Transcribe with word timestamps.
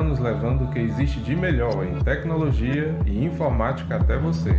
Anos 0.00 0.18
levando 0.18 0.64
o 0.64 0.68
que 0.68 0.78
existe 0.78 1.20
de 1.20 1.36
melhor 1.36 1.84
em 1.84 1.98
tecnologia 2.02 2.94
e 3.06 3.24
informática 3.24 3.96
até 3.96 4.16
você. 4.16 4.58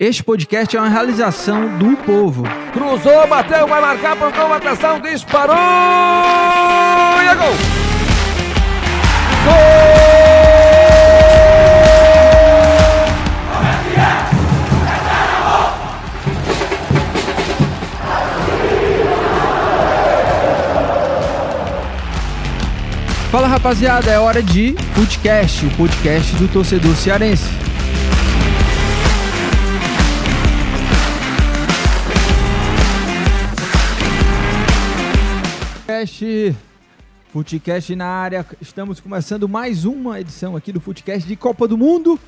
Este 0.00 0.22
podcast 0.22 0.76
é 0.76 0.80
uma 0.80 0.88
realização 0.88 1.76
do 1.76 1.96
povo. 1.96 2.44
Cruzou, 2.72 3.26
bateu, 3.26 3.66
vai 3.66 3.80
marcar, 3.80 4.16
pontou, 4.16 4.52
atenção, 4.52 5.00
disparou! 5.00 5.56
E 5.56 7.26
é 7.26 7.34
gol! 7.34 7.52
Fala 23.32 23.48
rapaziada, 23.48 24.12
é 24.12 24.20
hora 24.20 24.40
de 24.40 24.76
Footcast, 24.94 25.66
o 25.66 25.70
podcast 25.70 26.36
do 26.36 26.46
torcedor 26.46 26.94
cearense. 26.94 27.67
Footcast 37.32 37.96
na 37.96 38.06
área. 38.06 38.46
Estamos 38.60 39.00
começando 39.00 39.48
mais 39.48 39.84
uma 39.84 40.20
edição 40.20 40.54
aqui 40.54 40.70
do 40.70 40.80
Footcast 40.80 41.26
de 41.26 41.34
Copa 41.34 41.66
do 41.66 41.76
Mundo. 41.76 42.20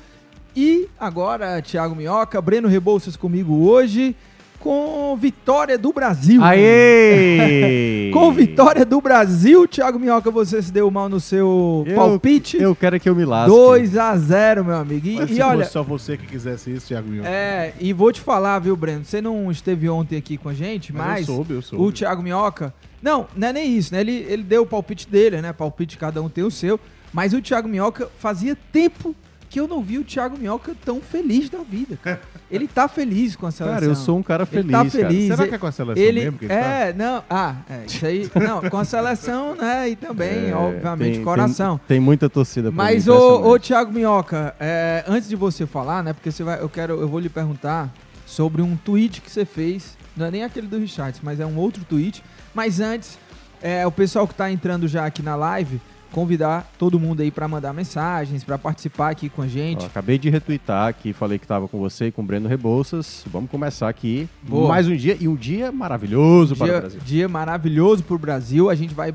E 0.53 0.89
agora, 0.99 1.61
Thiago 1.61 1.95
Minhoca, 1.95 2.41
Breno 2.41 2.67
Rebouças 2.67 3.15
comigo 3.15 3.65
hoje 3.65 4.13
com 4.61 5.15
vitória 5.17 5.77
do 5.77 5.91
Brasil. 5.91 6.41
Aê! 6.43 8.09
com 8.13 8.31
vitória 8.31 8.85
do 8.85 9.01
Brasil, 9.01 9.67
Thiago 9.67 9.99
Minhoca, 9.99 10.29
você 10.29 10.61
se 10.61 10.71
deu 10.71 10.89
mal 10.91 11.09
no 11.09 11.19
seu 11.19 11.83
Eu- 11.87 11.95
palpite. 11.95 12.57
Eu 12.61 12.75
quero 12.75 12.99
que 12.99 13.09
eu 13.09 13.15
me 13.15 13.25
lasque. 13.25 13.49
2 13.49 13.97
a 13.97 14.15
0 14.15 14.63
meu 14.63 14.75
amigo. 14.75 15.07
E, 15.07 15.15
Mas 15.15 15.31
e 15.31 15.35
se 15.35 15.41
olha, 15.41 15.59
fosse 15.59 15.71
só 15.71 15.83
você 15.83 16.15
que 16.17 16.27
quisesse 16.27 16.71
isso, 16.71 16.87
Thiago 16.87 17.09
Minhoca. 17.09 17.29
é, 17.29 17.73
e 17.79 17.91
vou 17.91 18.11
te 18.11 18.21
falar, 18.21 18.59
viu, 18.59 18.75
Breno? 18.75 19.03
Você 19.03 19.19
não 19.21 19.51
esteve 19.51 19.89
ontem 19.89 20.15
aqui 20.17 20.37
com 20.37 20.49
a 20.49 20.53
gente, 20.53 20.93
Mas 20.93 21.01
eu 21.01 21.07
mas, 21.11 21.25
soube, 21.25 21.53
eu 21.55 21.61
soube. 21.61 21.83
o 21.83 21.91
Thiago 21.91 22.21
Minhoca. 22.21 22.73
Não, 23.01 23.25
não 23.35 23.47
é 23.47 23.53
nem 23.53 23.75
isso, 23.75 23.93
né? 23.93 24.01
Ele, 24.01 24.25
ele 24.29 24.43
deu 24.43 24.61
o 24.61 24.65
palpite 24.65 25.09
dele, 25.09 25.41
né? 25.41 25.51
Palpite, 25.51 25.97
cada 25.97 26.21
um 26.21 26.29
tem 26.29 26.43
o 26.43 26.51
seu. 26.51 26.79
Mas 27.11 27.33
o 27.33 27.41
Thiago 27.41 27.67
Minhoca 27.67 28.09
fazia 28.19 28.55
tempo 28.71 29.15
que 29.51 29.59
eu 29.59 29.67
não 29.67 29.83
vi 29.83 29.97
o 29.99 30.03
Thiago 30.03 30.37
Minhoca 30.37 30.73
tão 30.85 31.01
feliz 31.01 31.49
da 31.49 31.59
vida. 31.59 31.97
cara. 32.01 32.21
Ele 32.49 32.67
tá 32.69 32.87
feliz 32.87 33.35
com 33.35 33.45
a 33.45 33.51
seleção. 33.51 33.73
Cara, 33.79 33.85
eu 33.85 33.95
sou 33.95 34.17
um 34.17 34.23
cara 34.23 34.43
Ele 34.43 34.49
feliz, 34.51 34.71
tá 34.71 34.77
cara. 34.77 34.89
feliz. 34.89 35.27
Será 35.27 35.43
Ele- 35.43 35.49
que 35.49 35.55
é 35.55 35.57
com 35.57 35.67
a 35.67 35.71
seleção 35.73 36.03
ele, 36.03 36.19
mesmo 36.21 36.37
que 36.39 36.45
ele 36.45 36.53
É, 36.53 36.93
não. 36.97 37.23
Ah, 37.29 37.55
é, 37.69 37.83
isso 37.85 38.05
aí. 38.05 38.31
Não, 38.35 38.69
com 38.69 38.77
a 38.77 38.85
seleção, 38.85 39.53
né? 39.55 39.89
E 39.89 39.95
também, 39.97 40.49
É, 40.49 40.55
obviamente, 40.55 41.15
tem- 41.15 41.23
coração. 41.23 41.77
Tem, 41.79 41.97
tem 41.97 41.99
muita 41.99 42.29
torcida 42.29 42.69
por 42.71 42.75
Mas, 42.77 43.05
mim, 43.07 43.11
ô, 43.11 43.15
ô 43.15 43.27
impressionante. 43.27 43.67
Thiago 43.67 43.91
Minhoca, 43.91 44.55
é, 44.57 45.03
antes 45.05 45.27
de 45.27 45.35
você 45.35 45.65
falar, 45.67 46.01
né? 46.01 46.13
Porque 46.13 46.31
você 46.31 46.43
vai, 46.45 46.61
eu 46.61 46.69
quero, 46.69 46.99
eu 47.01 47.07
vou 47.09 47.19
lhe 47.19 47.27
perguntar 47.29 47.89
sobre 48.25 48.61
um 48.61 48.77
tweet 48.77 49.19
que 49.19 49.29
você 49.29 49.43
fez. 49.43 49.97
Não 50.15 50.25
é 50.27 50.31
nem 50.31 50.43
aquele 50.45 50.67
do 50.67 50.77
Richards, 50.77 51.19
mas 51.21 51.41
é 51.41 51.45
um 51.45 51.57
outro 51.57 51.83
tweet. 51.83 52.23
Mas 52.53 52.79
antes, 52.79 53.19
é, 53.61 53.85
o 53.85 53.91
pessoal 53.91 54.25
que 54.25 54.33
tá 54.33 54.49
entrando 54.49 54.87
já 54.87 55.05
aqui 55.05 55.21
na 55.21 55.35
live, 55.35 55.81
convidar 56.11 56.71
todo 56.77 56.99
mundo 56.99 57.21
aí 57.21 57.31
para 57.31 57.47
mandar 57.47 57.73
mensagens, 57.73 58.43
para 58.43 58.57
participar 58.57 59.09
aqui 59.09 59.29
com 59.29 59.41
a 59.41 59.47
gente. 59.47 59.83
Ó, 59.83 59.85
acabei 59.87 60.17
de 60.17 60.29
retweetar 60.29 60.87
aqui, 60.87 61.13
falei 61.13 61.39
que 61.39 61.45
estava 61.45 61.67
com 61.67 61.79
você 61.79 62.07
e 62.07 62.11
com 62.11 62.21
o 62.21 62.25
Breno 62.25 62.47
Rebouças. 62.47 63.23
Vamos 63.31 63.49
começar 63.49 63.89
aqui 63.89 64.29
Boa. 64.43 64.67
mais 64.67 64.87
um 64.87 64.95
dia 64.95 65.17
e 65.19 65.27
um 65.27 65.35
dia 65.35 65.71
maravilhoso 65.71 66.55
para 66.55 66.63
o 66.63 66.67
dia, 66.67 66.79
Brasil. 66.79 66.99
dia 67.03 67.27
maravilhoso 67.27 68.03
para 68.03 68.15
o 68.15 68.19
Brasil. 68.19 68.69
A 68.69 68.75
gente 68.75 68.93
vai 68.93 69.13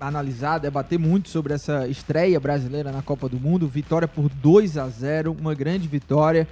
analisar, 0.00 0.58
debater 0.58 0.98
muito 0.98 1.28
sobre 1.28 1.52
essa 1.52 1.86
estreia 1.86 2.40
brasileira 2.40 2.90
na 2.90 3.02
Copa 3.02 3.28
do 3.28 3.38
Mundo. 3.38 3.68
Vitória 3.68 4.08
por 4.08 4.28
2 4.28 4.78
a 4.78 4.88
0 4.88 5.36
uma 5.38 5.54
grande 5.54 5.86
vitória. 5.86 6.48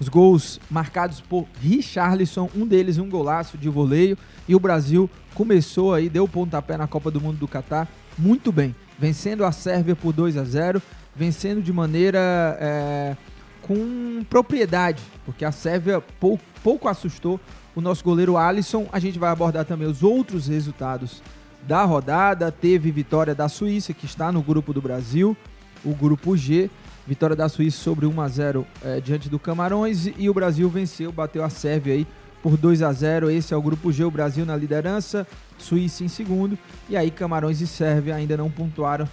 Os 0.00 0.08
gols 0.08 0.60
marcados 0.70 1.20
por 1.20 1.46
Richarlison, 1.60 2.48
um 2.56 2.66
deles 2.66 2.98
um 2.98 3.08
golaço 3.08 3.58
de 3.58 3.68
voleio. 3.68 4.16
E 4.48 4.54
o 4.54 4.60
Brasil 4.60 5.08
começou 5.34 5.94
aí, 5.94 6.08
deu 6.08 6.24
o 6.24 6.28
pontapé 6.28 6.76
na 6.76 6.86
Copa 6.86 7.10
do 7.10 7.20
Mundo 7.20 7.38
do 7.38 7.48
Catar 7.48 7.88
muito 8.18 8.52
bem. 8.52 8.74
Vencendo 8.98 9.44
a 9.44 9.52
Sérvia 9.52 9.96
por 9.96 10.12
2 10.12 10.36
a 10.36 10.44
0 10.44 10.82
vencendo 11.14 11.62
de 11.62 11.72
maneira 11.72 12.56
é, 12.60 13.16
com 13.62 14.24
propriedade, 14.28 15.02
porque 15.24 15.44
a 15.44 15.52
Sérvia 15.52 16.00
pouco, 16.18 16.42
pouco 16.62 16.88
assustou 16.88 17.40
o 17.74 17.80
nosso 17.80 18.02
goleiro 18.02 18.36
Alisson. 18.36 18.86
A 18.92 18.98
gente 18.98 19.18
vai 19.18 19.30
abordar 19.30 19.64
também 19.64 19.86
os 19.86 20.02
outros 20.02 20.48
resultados 20.48 21.22
da 21.62 21.84
rodada. 21.84 22.50
Teve 22.50 22.90
vitória 22.90 23.34
da 23.34 23.48
Suíça, 23.48 23.92
que 23.92 24.06
está 24.06 24.32
no 24.32 24.42
grupo 24.42 24.72
do 24.72 24.80
Brasil, 24.80 25.36
o 25.84 25.94
grupo 25.94 26.36
G. 26.36 26.70
Vitória 27.06 27.34
da 27.34 27.48
Suíça 27.48 27.78
sobre 27.78 28.06
1 28.06 28.20
a 28.20 28.28
0 28.28 28.66
é, 28.84 29.00
diante 29.00 29.28
do 29.28 29.36
Camarões 29.36 30.08
e 30.16 30.30
o 30.30 30.34
Brasil 30.34 30.68
venceu, 30.68 31.10
bateu 31.10 31.42
a 31.42 31.50
Sérvia 31.50 31.94
aí 31.94 32.06
por 32.42 32.56
2 32.56 32.82
a 32.82 32.92
0. 32.92 33.30
Esse 33.30 33.54
é 33.54 33.56
o 33.56 33.62
grupo 33.62 33.92
G, 33.92 34.04
o 34.04 34.10
Brasil 34.10 34.44
na 34.44 34.56
liderança, 34.56 35.26
Suíça 35.58 36.02
em 36.04 36.08
segundo 36.08 36.58
e 36.88 36.96
aí 36.96 37.10
Camarões 37.10 37.60
e 37.60 37.66
Sérvia 37.66 38.14
ainda 38.14 38.36
não 38.36 38.50
pontuaram, 38.50 39.08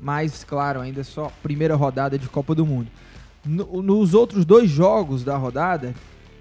mas 0.00 0.44
claro, 0.44 0.80
ainda 0.80 1.02
só 1.02 1.32
primeira 1.42 1.74
rodada 1.74 2.18
de 2.18 2.28
Copa 2.28 2.54
do 2.54 2.66
Mundo. 2.66 2.88
No, 3.44 3.82
nos 3.82 4.12
outros 4.12 4.44
dois 4.44 4.68
jogos 4.68 5.24
da 5.24 5.36
rodada 5.36 5.94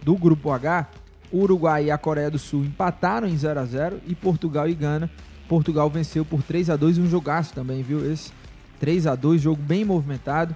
do 0.04 0.16
grupo 0.16 0.52
H, 0.52 0.90
Uruguai 1.32 1.86
e 1.86 1.92
a 1.92 1.98
Coreia 1.98 2.30
do 2.30 2.38
Sul 2.38 2.66
empataram 2.66 3.28
em 3.28 3.38
0 3.38 3.60
a 3.60 3.66
0 3.66 4.00
e 4.06 4.14
Portugal 4.14 4.68
e 4.68 4.76
Gana 4.76 5.10
Portugal 5.48 5.90
venceu 5.90 6.26
por 6.26 6.42
3 6.42 6.70
a 6.72 6.76
2 6.76 6.98
um 6.98 7.08
jogaço 7.08 7.54
também, 7.54 7.84
viu? 7.84 8.12
Esse 8.12 8.32
3 8.80 9.08
a 9.08 9.16
2 9.16 9.42
jogo 9.42 9.62
bem 9.62 9.86
movimentado. 9.86 10.56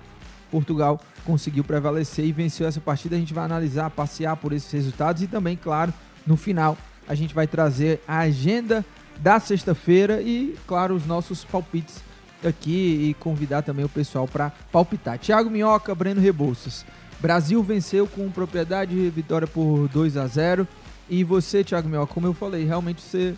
Portugal 0.50 1.00
conseguiu 1.26 1.64
prevalecer 1.64 2.26
e 2.26 2.32
venceu 2.32 2.68
essa 2.68 2.82
partida. 2.82 3.16
A 3.16 3.20
gente 3.20 3.34
vai 3.34 3.46
analisar, 3.46 3.90
passear 3.90 4.36
por 4.36 4.54
esses 4.54 4.72
resultados 4.72 5.22
e 5.22 5.28
também, 5.28 5.56
claro, 5.56 5.94
no 6.26 6.36
final 6.36 6.78
a 7.08 7.16
gente 7.16 7.34
vai 7.34 7.48
trazer 7.48 8.02
a 8.08 8.20
agenda 8.20 8.86
da 9.20 9.40
sexta-feira 9.40 10.22
e, 10.22 10.56
claro, 10.68 10.94
os 10.96 11.06
nossos 11.06 11.44
palpites 11.44 12.04
aqui 12.46 13.10
e 13.10 13.14
convidar 13.16 13.64
também 13.64 13.84
o 13.84 13.90
pessoal 13.90 14.28
para 14.28 14.52
palpitar. 14.72 15.18
Thiago 15.18 15.50
Minhoca, 15.50 15.94
Breno 15.94 16.22
Rebouças. 16.22 16.86
Brasil 17.20 17.62
venceu 17.62 18.08
com 18.08 18.30
propriedade, 18.30 19.10
vitória 19.10 19.48
por 19.48 19.90
2 19.90 20.18
a 20.18 20.28
0. 20.28 20.68
E 21.10 21.24
você, 21.24 21.64
Thiago 21.64 21.90
Minhoca, 21.90 22.14
como 22.14 22.28
eu 22.28 22.34
falei, 22.34 22.64
realmente 22.64 23.02
você 23.02 23.36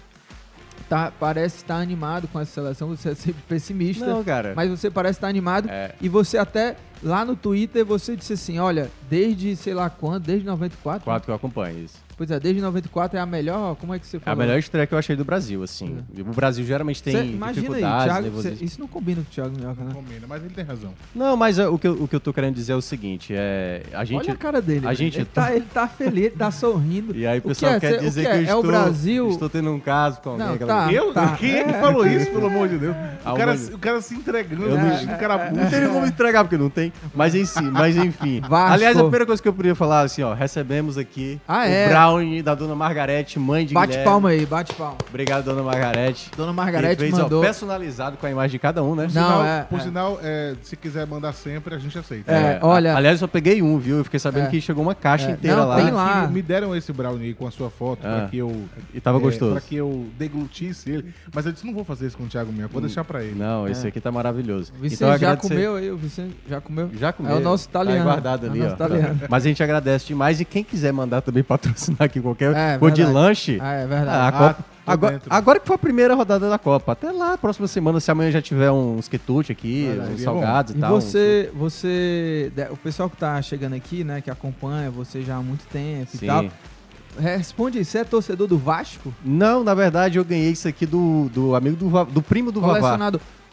tá, 0.87 1.11
parece 1.17 1.57
estar 1.57 1.77
animado 1.77 2.27
com 2.27 2.39
essa 2.39 2.51
seleção, 2.51 2.89
você 2.89 3.09
é 3.09 3.15
sempre 3.15 3.41
pessimista. 3.47 4.05
Não, 4.05 4.23
cara. 4.23 4.53
Mas 4.55 4.69
você 4.69 4.91
parece 4.91 5.17
estar 5.17 5.29
animado. 5.29 5.69
É. 5.69 5.95
E 6.01 6.09
você 6.09 6.37
até, 6.37 6.75
lá 7.01 7.25
no 7.25 7.35
Twitter, 7.35 7.85
você 7.85 8.15
disse 8.15 8.33
assim, 8.33 8.59
olha, 8.59 8.91
desde 9.11 9.55
sei 9.57 9.73
lá 9.73 9.89
quando, 9.89 10.23
desde 10.23 10.45
94? 10.45 11.03
Quatro 11.03 11.25
que 11.25 11.31
eu 11.31 11.35
acompanho 11.35 11.83
isso. 11.83 11.95
Pois 12.17 12.29
é, 12.29 12.39
desde 12.39 12.61
94 12.61 13.17
é 13.17 13.21
a 13.21 13.25
melhor, 13.25 13.75
como 13.77 13.93
é 13.95 13.99
que 13.99 14.05
você 14.05 14.17
É 14.17 14.19
a 14.19 14.23
falou? 14.23 14.39
melhor 14.39 14.57
estreia 14.59 14.85
que 14.85 14.93
eu 14.93 14.97
achei 14.97 15.15
do 15.15 15.25
Brasil, 15.25 15.63
assim. 15.63 15.97
O 16.19 16.23
Brasil 16.35 16.63
geralmente 16.63 17.01
tem 17.01 17.13
Cê 17.13 17.23
imagina 17.23 17.47
aí, 17.47 17.53
dificuldades, 17.81 18.05
Thiago, 18.31 18.41
cê- 18.43 18.63
isso 18.65 18.79
não 18.79 18.87
combina 18.87 19.21
com 19.23 19.27
o 19.27 19.33
Thiago 19.33 19.57
Minhoca, 19.57 19.83
né? 19.83 19.91
Combina, 19.93 20.27
mas 20.29 20.43
ele 20.43 20.53
tem 20.53 20.63
razão. 20.63 20.93
Não, 21.15 21.35
mas 21.35 21.57
é, 21.57 21.67
o, 21.67 21.79
que 21.79 21.87
eu, 21.87 21.93
o 22.03 22.07
que 22.07 22.15
eu 22.15 22.19
tô 22.19 22.31
querendo 22.31 22.53
dizer 22.53 22.73
é 22.73 22.75
o 22.75 22.81
seguinte, 22.81 23.33
é... 23.35 23.81
A 23.91 24.05
gente, 24.05 24.19
Olha 24.21 24.33
a 24.33 24.37
cara 24.37 24.61
dele. 24.61 24.87
A 24.87 24.93
gente... 24.93 25.17
ele, 25.17 25.25
tá, 25.25 25.53
ele 25.55 25.65
tá 25.73 25.87
feliz, 25.87 26.25
ele 26.25 26.35
tá 26.35 26.51
sorrindo. 26.51 27.15
E 27.17 27.25
aí 27.25 27.39
o 27.39 27.41
que 27.41 27.47
pessoal 27.49 27.73
é? 27.73 27.79
quer 27.79 27.89
Cê- 27.93 27.97
o 27.97 28.01
dizer 28.01 28.21
que 28.21 28.27
que, 28.29 28.33
é? 28.33 28.37
eu 28.37 28.39
É 28.39 28.43
estou, 28.43 28.59
o 28.59 28.67
Brasil- 28.67 29.29
estou 29.29 29.49
tendo 29.49 29.71
um 29.71 29.79
caso 29.79 30.21
com 30.21 30.29
alguém. 30.31 30.45
Não, 30.45 30.53
aquela- 30.53 30.85
tá. 30.85 30.93
Eu? 30.93 31.13
tá. 31.13 31.35
Quem 31.37 31.55
é 31.55 31.63
que 31.63 31.69
É. 31.71 31.79
falou 31.81 32.05
isso, 32.05 32.29
pelo 32.31 32.45
amor 32.47 32.67
de 32.69 32.77
Deus? 32.77 32.95
O 33.25 33.33
cara, 33.35 33.55
o 33.73 33.79
cara 33.79 34.01
se 34.01 34.13
entregando, 34.13 34.63
Eu 34.65 34.77
não- 34.77 34.89
deixando 34.89 35.13
o 35.15 35.17
cara 35.17 35.51
Não 35.51 35.69
tem 35.69 35.87
como 35.87 36.05
entregar, 36.05 36.43
porque 36.43 36.57
não 36.57 36.69
tem. 36.69 36.93
Mas, 37.15 37.33
em 37.33 37.45
si, 37.45 37.61
mas 37.63 37.97
enfim. 37.97 38.41
Vasco. 38.41 38.73
Aliás, 38.73 38.95
a 39.01 39.03
primeira 39.05 39.25
coisa 39.25 39.41
que 39.41 39.47
eu 39.47 39.53
podia 39.53 39.75
falar, 39.75 40.01
assim, 40.01 40.21
ó, 40.23 40.33
recebemos 40.33 40.97
aqui 40.97 41.39
Ah, 41.47 41.59
o 41.61 41.63
é? 41.63 41.89
brownie 41.89 42.41
da 42.41 42.55
dona 42.55 42.75
Margarete, 42.75 43.39
mãe 43.39 43.65
de 43.65 43.73
Bate 43.73 43.87
Guilherme. 43.89 44.05
palma 44.11 44.29
aí, 44.29 44.45
bate 44.45 44.73
palma. 44.73 44.97
Obrigado, 45.09 45.43
dona 45.45 45.63
Margarete. 45.63 46.29
Dona 46.35 46.53
Margarete 46.53 46.99
fez, 46.99 47.13
ó, 47.13 47.23
mandou. 47.23 47.41
personalizado 47.41 48.17
com 48.17 48.25
a 48.25 48.31
imagem 48.31 48.51
de 48.51 48.59
cada 48.59 48.83
um, 48.83 48.95
né? 48.95 49.03
Não, 49.03 49.09
Sinal- 49.11 49.45
é- 49.45 49.61
por 49.63 49.79
é. 49.79 49.83
sinal, 49.83 50.19
é, 50.23 50.55
se 50.61 50.75
quiser 50.75 51.05
mandar 51.07 51.33
sempre, 51.33 51.75
a 51.75 51.77
gente 51.79 51.97
aceita. 51.97 52.31
É, 52.31 52.59
olha- 52.61 52.93
a- 52.93 52.97
Aliás, 52.97 53.15
eu 53.21 53.27
só 53.27 53.31
peguei 53.31 53.61
um, 53.61 53.77
viu? 53.77 53.97
Eu 53.97 54.03
fiquei 54.03 54.19
sabendo 54.19 54.45
É. 54.45 54.49
que 54.49 54.61
chegou 54.61 54.83
uma 54.83 54.95
caixa 54.95 55.29
É, 55.29 55.31
inteira 55.31 55.57
não, 55.57 55.67
lá. 55.67 55.75
tem 55.75 55.85
Que 55.85 55.91
lá. 55.91 56.27
Me 56.27 56.41
deram 56.41 56.75
esse 56.75 56.91
brownie 56.93 57.27
aí 57.27 57.33
com 57.33 57.47
a 57.47 57.51
sua 57.51 57.69
foto 57.69 58.05
Ah. 58.05 58.19
pra 58.21 58.27
que 58.29 58.37
eu. 58.37 58.63
E 58.93 58.99
tava 59.01 59.17
é, 59.17 59.21
gostoso. 59.21 59.51
Pra 59.53 59.61
que 59.61 59.75
eu 59.75 60.05
deglutisse 60.17 60.89
ele. 60.89 61.13
Mas 61.33 61.45
eu 61.45 61.51
disse: 61.51 61.65
não 61.65 61.73
vou 61.73 61.83
fazer 61.83 62.07
isso 62.07 62.17
com 62.17 62.23
o 62.23 62.27
Thiago 62.27 62.51
Minha, 62.51 62.67
vou 62.67 62.81
deixar 62.81 63.03
pra 63.03 63.23
ele. 63.23 63.35
Não, 63.37 63.67
esse 63.67 63.85
É. 63.85 63.89
aqui 63.89 63.99
tá 63.99 64.11
maravilhoso. 64.11 64.71
O 64.77 64.81
Vicente 64.81 64.97
Então, 64.97 65.07
já 65.09 65.15
agradecer- 65.15 65.47
comeu 65.49 65.75
aí, 65.75 65.91
o 65.91 65.97
Vicente 65.97 66.35
já 66.47 66.61
comeu? 66.61 66.89
Já 66.99 67.11
comeu. 67.13 67.31
É 67.31 67.35
o 67.35 67.39
nosso 67.39 67.67
italiano. 67.67 67.97
Tá 67.99 68.03
guardado 68.03 68.45
É 68.45 68.49
o 68.49 68.51
ali, 68.51 68.61
ó. 68.61 68.65
Italiano. 68.97 69.19
Mas 69.29 69.45
a 69.45 69.47
gente 69.47 69.63
agradece 69.63 70.05
demais. 70.07 70.39
E 70.41 70.45
quem 70.45 70.63
quiser 70.63 70.91
mandar 70.91 71.21
também 71.21 71.43
patrocinar 71.43 72.03
aqui 72.03 72.19
qualquer 72.21 72.55
É, 72.55 72.77
coisa 72.77 72.95
de 72.95 73.03
lanche. 73.03 73.57
Ah, 73.61 73.73
é 73.73 73.87
verdade. 73.87 74.09
a 74.17 74.27
Ah, 74.27 74.31
Copa- 74.31 74.53
tô 74.85 74.91
agora, 74.91 75.21
agora 75.29 75.59
que 75.59 75.67
foi 75.67 75.75
a 75.75 75.79
primeira 75.79 76.15
rodada 76.15 76.49
da 76.49 76.57
Copa. 76.57 76.91
Até 76.93 77.11
lá, 77.11 77.37
próxima 77.37 77.67
semana, 77.67 77.99
se 77.99 78.09
amanhã 78.11 78.31
já 78.31 78.41
tiver 78.41 78.71
uns 78.71 79.07
quitute 79.07 79.51
aqui, 79.51 79.85
Verdade, 79.87 80.13
uns 80.13 80.21
salgados 80.21 80.73
e, 80.73 80.77
E 80.77 80.81
tal. 80.81 80.91
você, 80.99 81.49
você, 81.53 82.51
de- 82.55 82.69
o 82.71 82.77
pessoal 82.77 83.09
que 83.09 83.15
tá 83.17 83.41
chegando 83.41 83.73
aqui, 83.75 84.03
né, 84.03 84.21
que 84.21 84.29
acompanha 84.31 84.89
você 84.89 85.21
já 85.21 85.35
há 85.37 85.41
muito 85.41 85.65
tempo 85.67 86.11
Sim. 86.17 86.25
e 86.25 86.27
tal, 86.27 86.45
responde 87.19 87.77
aí, 87.77 87.85
você 87.85 87.99
é 87.99 88.03
torcedor 88.03 88.47
do 88.47 88.57
Vasco? 88.57 89.13
Não, 89.23 89.63
na 89.63 89.73
verdade, 89.73 90.17
eu 90.17 90.25
ganhei 90.25 90.49
isso 90.51 90.67
aqui 90.67 90.85
do, 90.85 91.29
do 91.33 91.55
amigo 91.55 91.75
do, 91.75 92.05
do 92.05 92.21
primo 92.21 92.51
do 92.51 92.59
Vavá. 92.61 92.97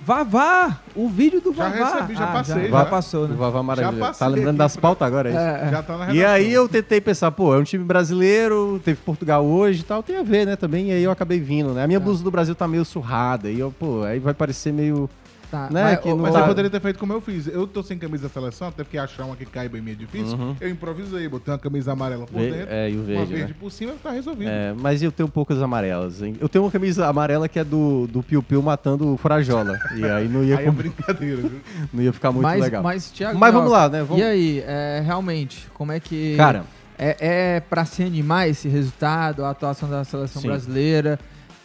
Vavá! 0.00 0.78
O 0.94 1.08
vídeo 1.08 1.40
do 1.40 1.52
Já 1.52 1.68
Vavá. 1.68 1.92
recebi, 1.94 2.14
já 2.14 2.24
Ah, 2.24 2.32
passei, 2.32 2.62
Já, 2.70 2.78
já. 2.78 2.84
passou, 2.86 3.26
Do 3.26 3.32
né? 3.32 3.36
Vavá 3.38 3.62
maravilhoso. 3.62 3.98
passei 3.98 4.26
Tá 4.26 4.32
lembrando 4.32 4.56
das 4.56 4.76
pautas 4.76 5.06
agora, 5.06 5.28
é 5.28 5.32
isso? 5.32 5.40
É, 5.40 5.66
é. 5.66 5.70
Já 5.70 5.82
tá 5.82 5.96
na 5.96 6.04
E 6.04 6.12
redação. 6.18 6.30
aí 6.34 6.52
eu 6.52 6.68
tentei 6.68 7.00
pensar, 7.00 7.30
pô, 7.32 7.54
é 7.54 7.58
um 7.58 7.64
time 7.64 7.82
brasileiro, 7.84 8.80
teve 8.84 9.00
Portugal 9.00 9.44
hoje 9.44 9.80
e 9.80 9.84
tal, 9.84 10.02
tem 10.02 10.16
a 10.16 10.22
ver, 10.22 10.46
né, 10.46 10.54
também, 10.56 10.88
e 10.88 10.92
aí 10.92 11.02
eu 11.02 11.10
acabei 11.10 11.40
vindo, 11.40 11.72
né? 11.74 11.82
A 11.82 11.86
minha 11.86 11.98
blusa 12.00 12.22
do 12.22 12.30
Brasil 12.30 12.54
tá 12.54 12.68
meio 12.68 12.84
surrada, 12.84 13.50
e 13.50 13.58
eu, 13.58 13.74
pô, 13.76 14.02
aí 14.04 14.18
vai 14.20 14.32
parecer 14.34 14.72
meio... 14.72 15.10
Tá, 15.50 15.68
Né, 15.70 15.82
mas, 15.82 16.00
que 16.00 16.08
não 16.10 16.18
Mas 16.18 16.34
eu 16.34 16.44
poderia 16.44 16.70
ter 16.70 16.80
feito 16.80 16.98
como 16.98 17.12
eu 17.14 17.20
fiz. 17.22 17.46
Eu 17.46 17.66
tô 17.66 17.82
sem 17.82 17.96
camisa 17.98 18.24
da 18.24 18.28
seleção, 18.28 18.68
até 18.68 18.84
porque 18.84 18.98
achar 18.98 19.24
uma 19.24 19.34
que 19.34 19.46
caiba 19.46 19.78
em 19.78 19.80
mim 19.80 19.92
é 19.92 19.94
difícil. 19.94 20.36
Uhum. 20.36 20.54
Eu 20.60 20.68
improvisei, 20.68 21.26
botei 21.26 21.52
uma 21.54 21.58
camisa 21.58 21.92
amarela 21.92 22.26
por 22.26 22.38
Ve- 22.38 22.50
dentro, 22.50 22.74
é, 22.74 22.90
e 22.90 22.94
o 22.94 22.98
uma 22.98 23.04
verde, 23.06 23.32
verde 23.32 23.52
né? 23.52 23.56
por 23.58 23.70
cima, 23.70 23.94
tá 24.02 24.10
resolvido. 24.10 24.50
É, 24.50 24.74
mas 24.78 25.02
eu 25.02 25.10
tenho 25.10 25.28
poucas 25.28 25.62
amarelas, 25.62 26.20
hein? 26.20 26.36
Eu 26.38 26.48
tenho 26.50 26.64
uma 26.64 26.70
camisa 26.70 27.06
amarela 27.06 27.48
que 27.48 27.58
é 27.58 27.64
do, 27.64 28.06
do 28.08 28.22
Piu 28.22 28.42
Piu 28.42 28.60
matando 28.62 29.14
o 29.14 29.16
Frajola, 29.16 29.78
e 29.96 30.04
aí 30.04 30.28
não 30.28 30.44
ia, 30.44 30.58
Aí 30.58 30.66
é 30.66 30.70
brincadeira, 30.70 31.36
viu? 31.40 31.60
não 31.94 32.02
ia 32.02 32.12
ficar 32.12 32.30
muito 32.30 32.42
mas, 32.42 32.60
legal. 32.60 32.82
mas, 32.82 33.10
Thiago, 33.10 33.38
Mas 33.38 33.54
vamos 33.54 33.70
lá, 33.70 33.88
né? 33.88 34.02
Vamos- 34.02 34.20
E 34.22 34.24
aí, 34.26 34.62
é, 34.66 35.02
realmente, 35.04 35.66
como 35.72 35.92
é 35.92 35.98
que... 36.00 36.36
Cara, 36.36 36.64
É, 36.98 37.16
é 37.56 37.60
para 37.60 37.84
se 37.84 38.02
animar 38.02 38.48
esse 38.48 38.68
resultado, 38.68 39.44
a 39.44 39.50
atuação 39.50 39.88
da 39.88 40.04
seleção 40.04 40.42
Sim. 40.42 40.48
brasileira. 40.48 41.18